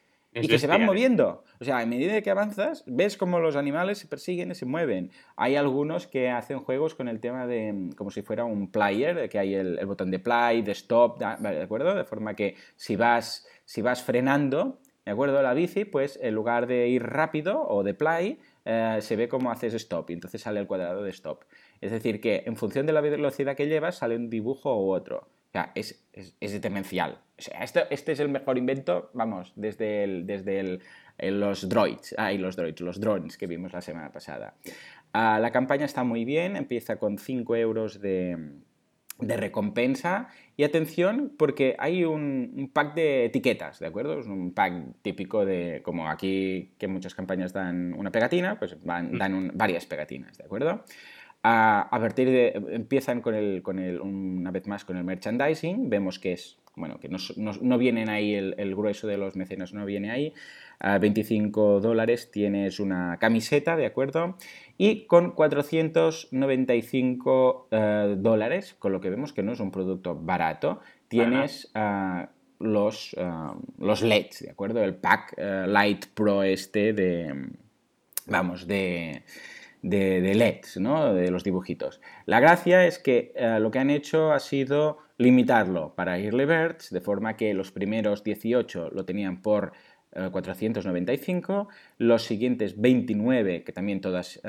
y 0.41 0.47
que 0.47 0.59
se 0.59 0.67
van 0.67 0.85
moviendo. 0.85 1.43
O 1.59 1.65
sea, 1.65 1.79
a 1.79 1.85
medida 1.85 2.21
que 2.21 2.29
avanzas, 2.29 2.83
ves 2.85 3.17
cómo 3.17 3.39
los 3.39 3.55
animales 3.55 3.97
se 3.97 4.07
persiguen 4.07 4.51
y 4.51 4.55
se 4.55 4.65
mueven. 4.65 5.11
Hay 5.35 5.55
algunos 5.55 6.07
que 6.07 6.29
hacen 6.29 6.59
juegos 6.59 6.95
con 6.95 7.07
el 7.07 7.19
tema 7.19 7.47
de 7.47 7.73
mm, 7.73 7.91
como 7.93 8.11
si 8.11 8.21
fuera 8.21 8.45
un 8.45 8.71
player, 8.71 9.29
que 9.29 9.39
hay 9.39 9.55
el, 9.55 9.85
botón 9.85 10.11
de 10.11 10.19
play, 10.19 10.61
de 10.61 10.71
stop, 10.71 11.19
¿de 11.19 11.63
acuerdo? 11.63 11.95
De 11.95 12.03
forma 12.03 12.35
que 12.35 12.55
si 12.75 12.95
vas, 12.95 13.47
si 13.65 13.81
vas 13.81 14.03
frenando, 14.03 14.79
¿de 15.05 15.11
acuerdo? 15.11 15.41
La 15.41 15.53
bici, 15.53 15.85
pues 15.85 16.19
en 16.21 16.35
lugar 16.35 16.67
de 16.67 16.87
ir 16.89 17.03
rápido 17.03 17.65
o 17.67 17.83
de 17.83 17.93
play, 17.93 18.39
eh, 18.65 18.97
se 19.01 19.15
ve 19.15 19.29
cómo 19.29 19.51
haces 19.51 19.73
stop 19.73 20.09
y 20.09 20.13
entonces 20.13 20.41
sale 20.41 20.59
el 20.59 20.67
cuadrado 20.67 21.03
de 21.03 21.11
stop. 21.11 21.45
Es 21.79 21.91
decir, 21.91 22.19
que 22.19 22.43
en 22.45 22.57
función 22.57 22.85
de 22.85 22.93
la 22.93 23.01
velocidad 23.01 23.55
que 23.55 23.67
llevas, 23.67 23.97
sale 23.97 24.15
un 24.15 24.29
dibujo 24.29 24.75
u 24.83 24.91
otro. 24.91 25.27
O 25.47 25.51
sea, 25.51 25.71
es, 25.75 26.07
es, 26.13 26.61
demencial. 26.61 27.21
O 27.37 27.41
sea, 27.41 27.63
este 27.63 28.11
es 28.11 28.19
el 28.19 28.29
mejor 28.29 28.57
invento, 28.57 29.09
vamos, 29.13 29.53
desde, 29.55 30.03
el, 30.03 30.27
desde 30.27 30.59
el, 30.59 30.81
los 31.39 31.69
droids, 31.69 32.15
ah, 32.17 32.31
los 32.33 32.55
droids, 32.55 32.81
los 32.81 32.99
drones 32.99 33.37
que 33.37 33.47
vimos 33.47 33.73
la 33.73 33.81
semana 33.81 34.11
pasada. 34.11 34.55
Ah, 35.13 35.39
la 35.39 35.51
campaña 35.51 35.85
está 35.85 36.03
muy 36.03 36.25
bien, 36.25 36.55
empieza 36.55 36.97
con 36.97 37.17
5 37.17 37.55
euros 37.55 38.01
de, 38.01 38.37
de 39.19 39.37
recompensa 39.37 40.29
y 40.55 40.63
atención 40.63 41.33
porque 41.37 41.75
hay 41.79 42.03
un, 42.03 42.69
pack 42.73 42.93
de 42.93 43.25
etiquetas, 43.25 43.79
¿de 43.79 43.87
acuerdo? 43.87 44.19
Es 44.19 44.27
un 44.27 44.53
pack 44.53 45.01
típico 45.01 45.45
de, 45.45 45.81
como 45.83 46.09
aquí 46.09 46.73
que 46.77 46.87
muchas 46.87 47.15
campañas 47.15 47.53
dan 47.53 47.93
una 47.93 48.11
pegatina, 48.11 48.59
pues 48.59 48.77
van, 48.83 49.17
dan 49.17 49.51
varias 49.55 49.85
pegatinas, 49.85 50.37
¿de 50.37 50.45
acuerdo? 50.45 50.83
A, 51.49 51.87
partir 51.89 52.29
de, 52.29 52.61
empiezan 52.71 53.21
con 53.21 53.33
el, 53.33 53.63
con 53.63 53.79
el, 53.79 54.01
una 54.01 54.51
vez 54.51 54.67
más 54.67 54.83
con 54.83 54.97
el 54.97 55.05
merchandising, 55.05 55.89
vemos 55.89 56.19
que 56.19 56.33
es, 56.33 56.57
bueno, 56.75 56.99
que 56.99 57.07
no, 57.07 57.19
no, 57.37 57.77
vienen 57.77 58.09
ahí 58.09 58.35
el, 58.35 58.75
grueso 58.75 59.07
de 59.07 59.17
los 59.17 59.37
mecenas, 59.37 59.71
no 59.71 59.85
viene 59.85 60.11
ahí. 60.11 60.33
A 60.79 60.97
25 60.97 61.79
dólares 61.79 62.31
tienes 62.31 62.81
una 62.81 63.15
camiseta, 63.17 63.77
¿de 63.77 63.85
acuerdo? 63.85 64.35
Y 64.77 65.05
con 65.05 65.31
495 65.31 67.67
eh, 67.71 68.15
dólares, 68.17 68.75
con 68.77 68.91
lo 68.91 68.99
que 68.99 69.09
vemos 69.09 69.31
que 69.31 69.41
no 69.41 69.53
es 69.53 69.61
un 69.61 69.71
producto 69.71 70.15
barato, 70.15 70.81
tienes 71.07 71.71
ah, 71.75 72.27
los, 72.59 73.15
ah, 73.17 73.55
los 73.79 74.01
LEDs, 74.01 74.41
¿de 74.41 74.51
acuerdo? 74.51 74.83
El 74.83 74.95
pack 74.95 75.33
eh, 75.37 75.63
Light 75.65 76.07
Pro 76.07 76.43
este 76.43 76.91
de, 76.91 77.51
vamos, 78.25 78.67
de 78.67 79.23
de, 79.81 80.33
LEDs, 80.35 80.77
¿no? 80.77 81.13
de 81.13 81.31
los 81.31 81.43
dibujitos. 81.43 82.01
La 82.25 82.39
gracia 82.39 82.85
es 82.85 82.99
que 82.99 83.33
eh, 83.35 83.59
lo 83.59 83.71
que 83.71 83.79
han 83.79 83.89
hecho 83.89 84.31
ha 84.31 84.39
sido 84.39 84.99
limitarlo 85.17 85.93
para 85.95 86.19
Early 86.19 86.45
Birds, 86.45 86.89
de 86.91 87.01
forma 87.01 87.37
que 87.37 87.53
los 87.53 87.71
primeros 87.71 88.23
18 88.23 88.91
lo 88.91 89.05
tenían 89.05 89.41
por 89.41 89.73
495, 90.31 91.67
los 91.99 92.23
siguientes 92.23 92.79
29, 92.79 93.63
que 93.63 93.71
también 93.71 94.01
todas, 94.01 94.41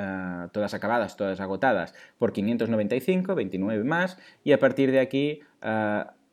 todas 0.52 0.72
acabadas, 0.72 1.16
todas 1.16 1.40
agotadas, 1.40 1.94
por 2.16 2.32
595, 2.32 3.34
29 3.34 3.84
más, 3.84 4.18
y 4.44 4.52
a 4.52 4.58
partir 4.58 4.92
de 4.92 5.00
aquí 5.00 5.40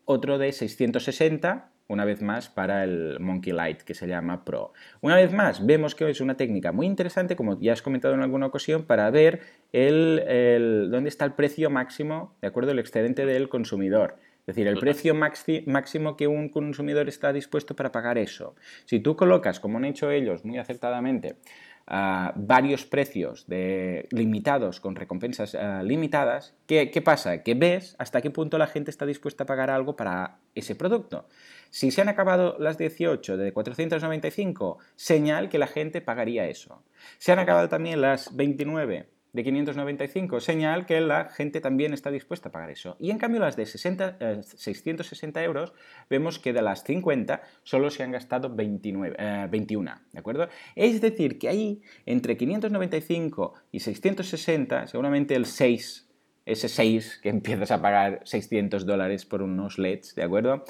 otro 0.06 0.38
de 0.38 0.54
660 0.54 1.70
una 1.88 2.06
vez 2.06 2.22
más 2.22 2.50
para 2.50 2.84
el 2.84 3.20
Monkey 3.20 3.54
Light 3.54 3.82
que 3.82 3.94
se 3.94 4.08
llama 4.08 4.44
Pro. 4.44 4.74
Una 5.02 5.16
vez 5.16 5.32
más, 5.32 5.66
vemos 5.66 5.96
que 5.96 6.10
es 6.10 6.22
una 6.22 6.36
técnica 6.36 6.72
muy 6.72 6.88
interesante, 6.88 7.36
como 7.36 7.60
ya 7.60 7.74
has 7.74 7.82
comentado 7.82 8.14
en 8.14 8.22
alguna 8.22 8.48
ocasión, 8.48 8.84
para 8.84 9.10
ver 9.12 9.42
el, 9.72 10.90
dónde 10.92 11.10
está 11.10 11.26
el 11.26 11.34
precio 11.34 11.70
máximo, 11.70 12.36
de 12.42 12.48
acuerdo, 12.48 12.72
el 12.72 12.80
excedente 12.80 13.26
del 13.26 13.50
consumidor. 13.50 14.18
Es 14.42 14.56
decir, 14.56 14.68
el 14.68 14.78
precio 14.78 15.16
máximo 15.16 16.16
que 16.16 16.28
un 16.28 16.50
consumidor 16.50 17.08
está 17.08 17.34
dispuesto 17.34 17.76
para 17.76 17.92
pagar 17.92 18.20
eso. 18.20 18.56
Si 18.86 19.00
tú 19.00 19.16
colocas, 19.16 19.60
como 19.60 19.80
han 19.80 19.86
hecho 19.86 20.12
ellos 20.12 20.46
muy 20.46 20.60
acertadamente, 20.60 21.38
varios 21.88 22.86
precios 22.86 23.48
de, 23.48 24.08
limitados 24.12 24.80
con 24.80 24.96
recompensas 24.96 25.56
eh, 25.56 25.82
limitadas, 25.84 26.56
¿qué, 26.68 26.90
¿qué, 26.90 27.02
pasa? 27.02 27.44
Que 27.44 27.54
ves 27.54 27.96
hasta 28.00 28.22
qué 28.22 28.32
punto 28.32 28.58
la 28.58 28.68
gente 28.68 28.92
está 28.92 29.06
dispuesta 29.06 29.44
a 29.44 29.48
pagar 29.48 29.70
algo 29.70 29.96
para 29.96 30.38
ese 30.56 30.76
producto. 30.76 31.28
Si 31.70 31.92
se 31.92 32.02
han 32.02 32.10
acabado 32.10 32.56
las 32.60 32.78
18 32.78 33.38
de 33.38 33.54
495, 33.54 34.78
señal 34.96 35.50
que 35.50 35.58
la 35.58 35.68
gente 35.68 36.02
pagaría 36.02 36.48
eso. 36.48 36.84
Se 37.18 37.32
han 37.32 37.40
acabado 37.40 37.70
también 37.70 38.02
las 38.02 38.36
29 38.36 39.10
de 39.36 39.44
595, 39.44 40.40
señal 40.40 40.86
que 40.86 41.02
la 41.02 41.26
gente 41.26 41.60
también 41.60 41.94
está 41.94 42.10
dispuesta 42.10 42.48
a 42.48 42.52
pagar 42.54 42.70
eso. 42.70 42.96
Y 43.02 43.12
en 43.12 43.18
cambio 43.18 43.42
las 43.42 43.58
de 43.58 43.66
60, 43.66 44.44
660 44.44 45.42
eh, 45.42 45.44
euros, 45.44 45.74
vemos 46.10 46.40
que 46.40 46.54
de 46.54 46.62
las 46.62 46.86
50 46.86 47.42
solo 47.64 47.90
se 47.90 48.04
han 48.04 48.12
gastado 48.12 48.56
29, 48.56 49.48
21, 49.50 49.92
eh, 49.92 49.94
¿de 50.14 50.20
acuerdo? 50.20 50.48
Es 50.76 51.02
decir, 51.02 51.38
que 51.38 51.50
ahí 51.50 51.82
entre 52.06 52.38
595 52.38 53.54
y 53.74 53.82
660, 53.82 54.88
seguramente 54.88 55.36
el 55.36 55.46
6, 55.46 56.10
ese 56.46 56.70
6 56.70 57.20
que 57.22 57.30
empiezas 57.30 57.72
a 57.72 57.82
pagar 57.82 58.22
600 58.24 58.86
dólares 58.86 59.26
por 59.26 59.42
unos 59.42 59.78
LEDs, 59.78 60.16
¿de 60.16 60.24
acuerdo? 60.24 60.64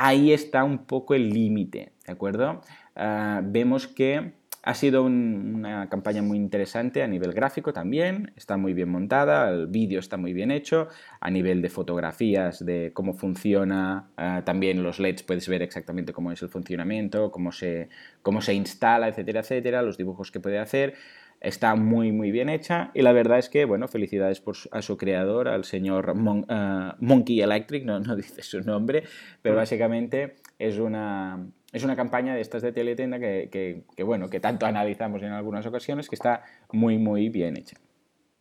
Ahí 0.00 0.32
está 0.32 0.62
un 0.62 0.86
poco 0.86 1.14
el 1.14 1.28
límite, 1.30 1.90
¿de 2.06 2.12
acuerdo? 2.12 2.60
Ah, 2.94 3.40
vemos 3.42 3.88
que 3.88 4.34
ha 4.62 4.74
sido 4.74 5.02
una 5.02 5.88
campaña 5.88 6.22
muy 6.22 6.38
interesante 6.38 7.02
a 7.02 7.08
nivel 7.08 7.32
gráfico 7.32 7.72
también, 7.72 8.32
está 8.36 8.56
muy 8.56 8.74
bien 8.74 8.90
montada, 8.90 9.50
el 9.50 9.66
vídeo 9.66 9.98
está 9.98 10.16
muy 10.16 10.32
bien 10.32 10.52
hecho, 10.52 10.86
a 11.20 11.30
nivel 11.32 11.62
de 11.62 11.68
fotografías, 11.68 12.64
de 12.64 12.92
cómo 12.94 13.14
funciona, 13.14 14.08
ah, 14.16 14.42
también 14.44 14.84
los 14.84 15.00
LEDs 15.00 15.24
puedes 15.24 15.48
ver 15.48 15.62
exactamente 15.62 16.12
cómo 16.12 16.30
es 16.30 16.40
el 16.42 16.48
funcionamiento, 16.48 17.32
cómo 17.32 17.50
se, 17.50 17.88
cómo 18.22 18.40
se 18.40 18.54
instala, 18.54 19.08
etcétera, 19.08 19.40
etcétera, 19.40 19.82
los 19.82 19.98
dibujos 19.98 20.30
que 20.30 20.38
puede 20.38 20.60
hacer. 20.60 20.94
Está 21.40 21.76
muy, 21.76 22.10
muy 22.10 22.30
bien 22.30 22.48
hecha 22.48 22.90
y 22.94 23.02
la 23.02 23.12
verdad 23.12 23.38
es 23.38 23.48
que, 23.48 23.64
bueno, 23.64 23.86
felicidades 23.86 24.40
por 24.40 24.56
a 24.72 24.82
su 24.82 24.96
creador, 24.96 25.48
al 25.48 25.64
señor 25.64 26.14
ah, 26.48 26.96
Monkey 27.00 27.40
Electric, 27.40 27.84
no, 27.84 28.00
no 28.00 28.16
dice 28.16 28.42
su 28.42 28.60
nombre, 28.60 29.04
pero 29.40 29.56
básicamente 29.56 30.36
es 30.58 30.78
una, 30.78 31.46
es 31.72 31.84
una 31.84 31.96
campaña 31.96 32.34
de 32.34 32.40
estas 32.40 32.62
de 32.62 32.72
teletenda 32.72 33.18
que, 33.18 33.84
bueno, 34.04 34.28
que 34.28 34.40
tanto 34.40 34.66
analizamos 34.66 35.22
en 35.22 35.32
algunas 35.32 35.66
ocasiones, 35.66 36.08
que 36.08 36.16
está 36.16 36.42
muy, 36.72 36.98
muy 36.98 37.28
bien 37.28 37.56
hecha. 37.56 37.76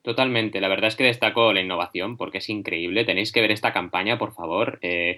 Totalmente, 0.02 0.62
la 0.62 0.70
verdad 0.70 0.88
es 0.88 0.96
que 0.96 1.04
destaco 1.04 1.52
la 1.52 1.60
innovación 1.60 2.16
porque 2.16 2.38
es 2.38 2.50
increíble. 2.50 3.04
Tenéis 3.04 3.34
que 3.34 3.42
ver 3.42 3.52
esta 3.52 3.74
campaña, 3.74 4.18
por 4.18 4.34
favor. 4.34 4.80
Eh, 4.82 5.18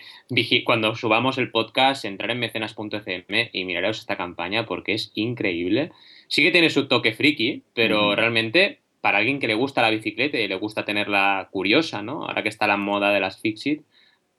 cuando 0.66 0.96
subamos 0.96 1.38
el 1.38 1.52
podcast, 1.52 2.06
entrar 2.06 2.32
en 2.32 2.40
mecenas.fm 2.40 3.50
y 3.54 3.66
miraros 3.66 4.00
esta 4.00 4.18
campaña 4.18 4.66
porque 4.66 4.94
es 4.94 5.12
increíble. 5.14 5.92
Sí 6.28 6.42
que 6.42 6.52
tiene 6.52 6.72
su 6.72 6.88
toque 6.88 7.14
friki, 7.14 7.64
pero 7.76 8.16
realmente 8.16 8.80
para 9.02 9.20
alguien 9.20 9.40
que 9.40 9.48
le 9.48 9.54
gusta 9.54 9.82
la 9.82 9.92
bicicleta 9.92 10.38
y 10.38 10.48
le 10.48 10.56
gusta 10.56 10.86
tenerla 10.86 11.50
curiosa, 11.52 12.02
¿no? 12.02 12.26
Ahora 12.26 12.44
que 12.44 12.50
está 12.50 12.68
la 12.68 12.78
moda 12.78 13.12
de 13.12 13.20
las 13.20 13.40
Fixit, 13.40 13.84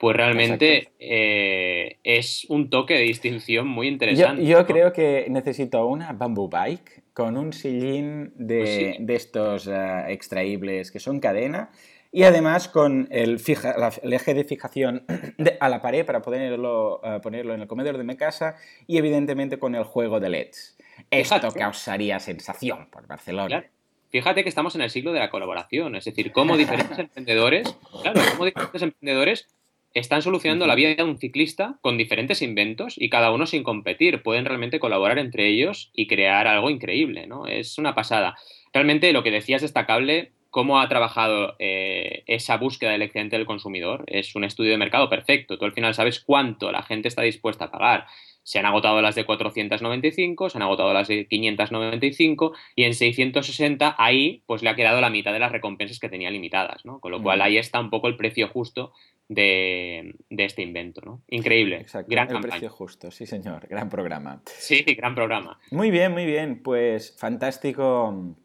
pues 0.00 0.16
realmente 0.16 0.92
eh, 0.98 1.98
es 2.04 2.46
un 2.48 2.70
toque 2.70 2.94
de 2.94 3.00
distinción 3.00 3.68
muy 3.68 3.86
interesante. 3.86 4.46
Yo, 4.46 4.64
creo 4.64 4.94
que 4.94 5.26
necesito 5.28 5.84
una 5.84 6.14
Bamboo 6.14 6.48
Bike 6.48 7.02
con 7.12 7.36
un 7.36 7.52
sillín 7.52 8.32
de, 8.34 8.96
pues 9.04 9.20
estos 9.22 9.66
eh, 9.66 10.04
extraíbles 10.08 10.90
que 10.90 11.00
son 11.00 11.20
cadena 11.20 11.70
y 12.10 12.22
además 12.22 12.68
con 12.68 13.08
el, 13.10 13.42
eje 13.44 14.32
de 14.32 14.44
fijación 14.44 15.04
a 15.60 15.68
la 15.68 15.82
pared 15.82 16.06
para 16.06 16.22
ponerlo, 16.22 17.02
eh, 17.04 17.20
ponerlo 17.22 17.52
en 17.52 17.60
el 17.60 17.68
comedor 17.68 17.98
de 17.98 18.04
mi 18.04 18.16
casa 18.16 18.56
y 18.86 18.96
evidentemente 18.96 19.58
con 19.58 19.74
el 19.74 19.84
juego 19.84 20.18
de 20.18 20.30
LEDs. 20.30 20.78
Esto 21.10 21.52
causaría 21.52 22.18
sensación 22.20 22.88
por 22.90 23.06
Barcelona. 23.06 23.66
Fíjate 24.08 24.44
que 24.44 24.48
estamos 24.48 24.74
en 24.76 24.80
el 24.80 24.88
siglo 24.88 25.12
de 25.12 25.20
la 25.20 25.28
colaboración, 25.28 25.94
es 25.94 26.06
decir, 26.06 26.32
cómo 26.32 26.56
diferentes 26.56 26.98
emprendedores, 26.98 27.76
claro, 28.02 28.22
cómo 28.32 28.46
diferentes 28.46 28.80
emprendedores 28.80 29.46
están 29.94 30.22
solucionando 30.22 30.66
la 30.66 30.74
vida 30.74 30.94
de 30.94 31.02
un 31.02 31.18
ciclista 31.18 31.78
con 31.80 31.98
diferentes 31.98 32.42
inventos 32.42 32.94
y 32.96 33.10
cada 33.10 33.32
uno 33.32 33.46
sin 33.46 33.62
competir. 33.62 34.22
Pueden 34.22 34.44
realmente 34.44 34.78
colaborar 34.78 35.18
entre 35.18 35.48
ellos 35.48 35.90
y 35.94 36.06
crear 36.06 36.46
algo 36.46 36.70
increíble, 36.70 37.26
¿no? 37.26 37.46
Es 37.46 37.78
una 37.78 37.94
pasada. 37.94 38.36
Realmente 38.72 39.12
lo 39.12 39.22
que 39.22 39.30
decías 39.30 39.62
destacable, 39.62 40.32
cómo 40.50 40.80
ha 40.80 40.88
trabajado 40.88 41.56
eh, 41.58 42.22
esa 42.26 42.56
búsqueda 42.56 42.90
del 42.90 43.02
excedente 43.02 43.36
del 43.36 43.46
consumidor, 43.46 44.04
es 44.06 44.34
un 44.34 44.44
estudio 44.44 44.72
de 44.72 44.78
mercado 44.78 45.08
perfecto. 45.08 45.58
Tú 45.58 45.64
al 45.64 45.72
final 45.72 45.94
sabes 45.94 46.20
cuánto 46.20 46.70
la 46.72 46.82
gente 46.82 47.08
está 47.08 47.22
dispuesta 47.22 47.66
a 47.66 47.70
pagar. 47.70 48.06
Se 48.42 48.58
han 48.58 48.66
agotado 48.66 49.00
las 49.02 49.14
de 49.14 49.24
495, 49.24 50.50
se 50.50 50.58
han 50.58 50.62
agotado 50.62 50.92
las 50.92 51.08
de 51.08 51.26
595 51.26 52.52
y 52.74 52.84
en 52.84 52.94
660 52.94 53.96
ahí 53.98 54.42
pues 54.46 54.62
le 54.62 54.70
ha 54.70 54.74
quedado 54.74 55.00
la 55.00 55.10
mitad 55.10 55.32
de 55.32 55.38
las 55.38 55.52
recompensas 55.52 55.98
que 55.98 56.08
tenía 56.08 56.30
limitadas, 56.30 56.84
¿no? 56.84 57.00
Con 57.00 57.12
lo 57.12 57.22
cual 57.22 57.42
ahí 57.42 57.58
está 57.58 57.80
un 57.80 57.90
poco 57.90 58.08
el 58.08 58.16
precio 58.16 58.48
justo 58.48 58.92
de, 59.28 60.16
este 60.30 60.62
invento, 60.62 61.00
¿no? 61.02 61.22
Increíble. 61.28 61.76
Exacto. 61.76 62.10
Gran 62.10 62.34
el 62.34 62.40
precio 62.40 62.68
justo, 62.70 63.10
sí 63.10 63.26
señor, 63.26 63.68
gran 63.68 63.88
programa. 63.88 64.42
Sí, 64.46 64.82
gran 64.96 65.14
programa. 65.14 65.58
Muy 65.70 65.90
bien, 65.90 66.12
muy 66.12 66.26
bien, 66.26 66.62
pues 66.62 67.16
fantástico, 67.16 68.36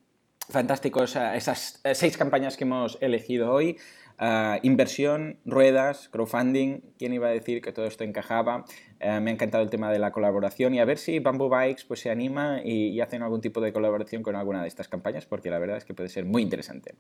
fantástico 0.50 1.04
esas 1.04 1.82
seis 1.94 2.18
campañas 2.18 2.56
que 2.58 2.66
hemos 2.66 2.98
elegido 3.02 3.52
hoy. 3.52 3.78
Ah, 4.18 4.60
inversión, 4.64 5.40
ruedas, 5.44 6.08
crowdfunding, 6.08 6.80
¿quién 6.98 7.14
iba 7.14 7.28
a 7.28 7.32
decir 7.32 7.62
que 7.62 7.74
todo 7.74 7.86
esto 7.86 8.06
encajaba? 8.06 8.64
Eh, 9.00 9.20
me 9.20 9.30
ha 9.30 9.34
encantado 9.34 9.64
el 9.64 9.70
tema 9.70 9.92
de 9.92 10.00
la 10.00 10.12
colaboración 10.12 10.74
y 10.74 10.80
a 10.80 10.86
ver 10.86 10.98
si 10.98 11.20
Bamboo 11.20 11.50
Bikes 11.50 11.84
pues, 11.88 12.00
se 12.00 12.10
anima 12.10 12.62
y, 12.64 13.00
hacen 13.02 13.22
algún 13.22 13.42
tipo 13.42 13.60
de 13.60 13.74
colaboración 13.74 14.24
con 14.24 14.36
alguna 14.36 14.62
de 14.62 14.68
estas 14.68 14.88
campañas, 14.88 15.26
porque 15.26 15.50
la 15.50 15.60
verdad 15.60 15.78
es 15.78 15.86
que 15.86 15.94
puede 15.94 16.10
ser 16.10 16.26
muy 16.26 16.42
interesante. 16.42 16.96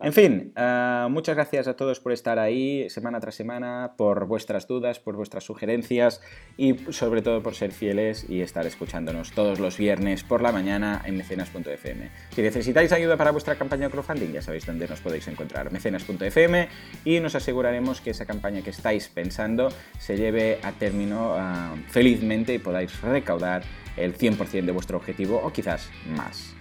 En 0.00 0.12
fin, 0.12 0.52
eh, 0.54 1.06
muchas 1.08 1.34
gracias 1.34 1.66
a 1.66 1.74
todos 1.74 1.98
por 1.98 2.12
estar 2.12 2.38
ahí 2.38 2.88
semana 2.90 3.20
tras 3.20 3.34
semana, 3.34 3.94
por 3.96 4.26
vuestras 4.26 4.66
dudas, 4.66 5.00
por 5.00 5.16
vuestras 5.16 5.44
sugerencias 5.44 6.20
y 6.56 6.76
sobre 6.90 7.22
todo 7.22 7.42
por 7.42 7.54
ser 7.54 7.72
fieles 7.72 8.28
y 8.28 8.42
estar 8.42 8.66
escuchándonos 8.66 9.32
todos 9.32 9.58
los 9.58 9.78
viernes 9.78 10.22
por 10.22 10.42
la 10.42 10.52
mañana 10.52 11.02
en 11.04 11.16
mecenas.fm. 11.16 12.10
Si 12.34 12.42
necesitáis 12.42 12.92
ayuda 12.92 13.16
para 13.16 13.30
vuestra 13.30 13.56
campaña 13.56 13.86
de 13.86 13.92
crowdfunding, 13.92 14.32
ya 14.32 14.42
sabéis 14.42 14.66
dónde 14.66 14.86
nos 14.86 15.00
podéis 15.00 15.26
encontrar, 15.28 15.72
mecenas.fm 15.72 16.68
y 17.04 17.20
nos 17.20 17.34
aseguraremos 17.34 18.00
que 18.00 18.10
esa 18.10 18.26
campaña 18.26 18.62
que 18.62 18.70
estáis 18.70 19.08
pensando 19.08 19.70
se 19.98 20.16
lleve 20.16 20.58
a 20.62 20.72
término 20.72 21.29
Ah, 21.36 21.74
felizmente 21.88 22.58
podáis 22.60 23.00
recaudar 23.00 23.62
el 23.96 24.16
100% 24.16 24.64
de 24.64 24.72
vuestro 24.72 24.96
objetivo 24.96 25.40
o 25.42 25.52
quizás 25.52 25.90
más. 26.06 26.54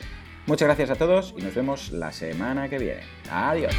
Muchas 0.46 0.68
gracias 0.68 0.90
a 0.90 0.96
todos 0.96 1.34
y 1.38 1.42
nos 1.42 1.54
vemos 1.54 1.92
la 1.92 2.12
semana 2.12 2.70
que 2.70 2.80
viene. 2.80 3.02
Adiós. 3.30 3.76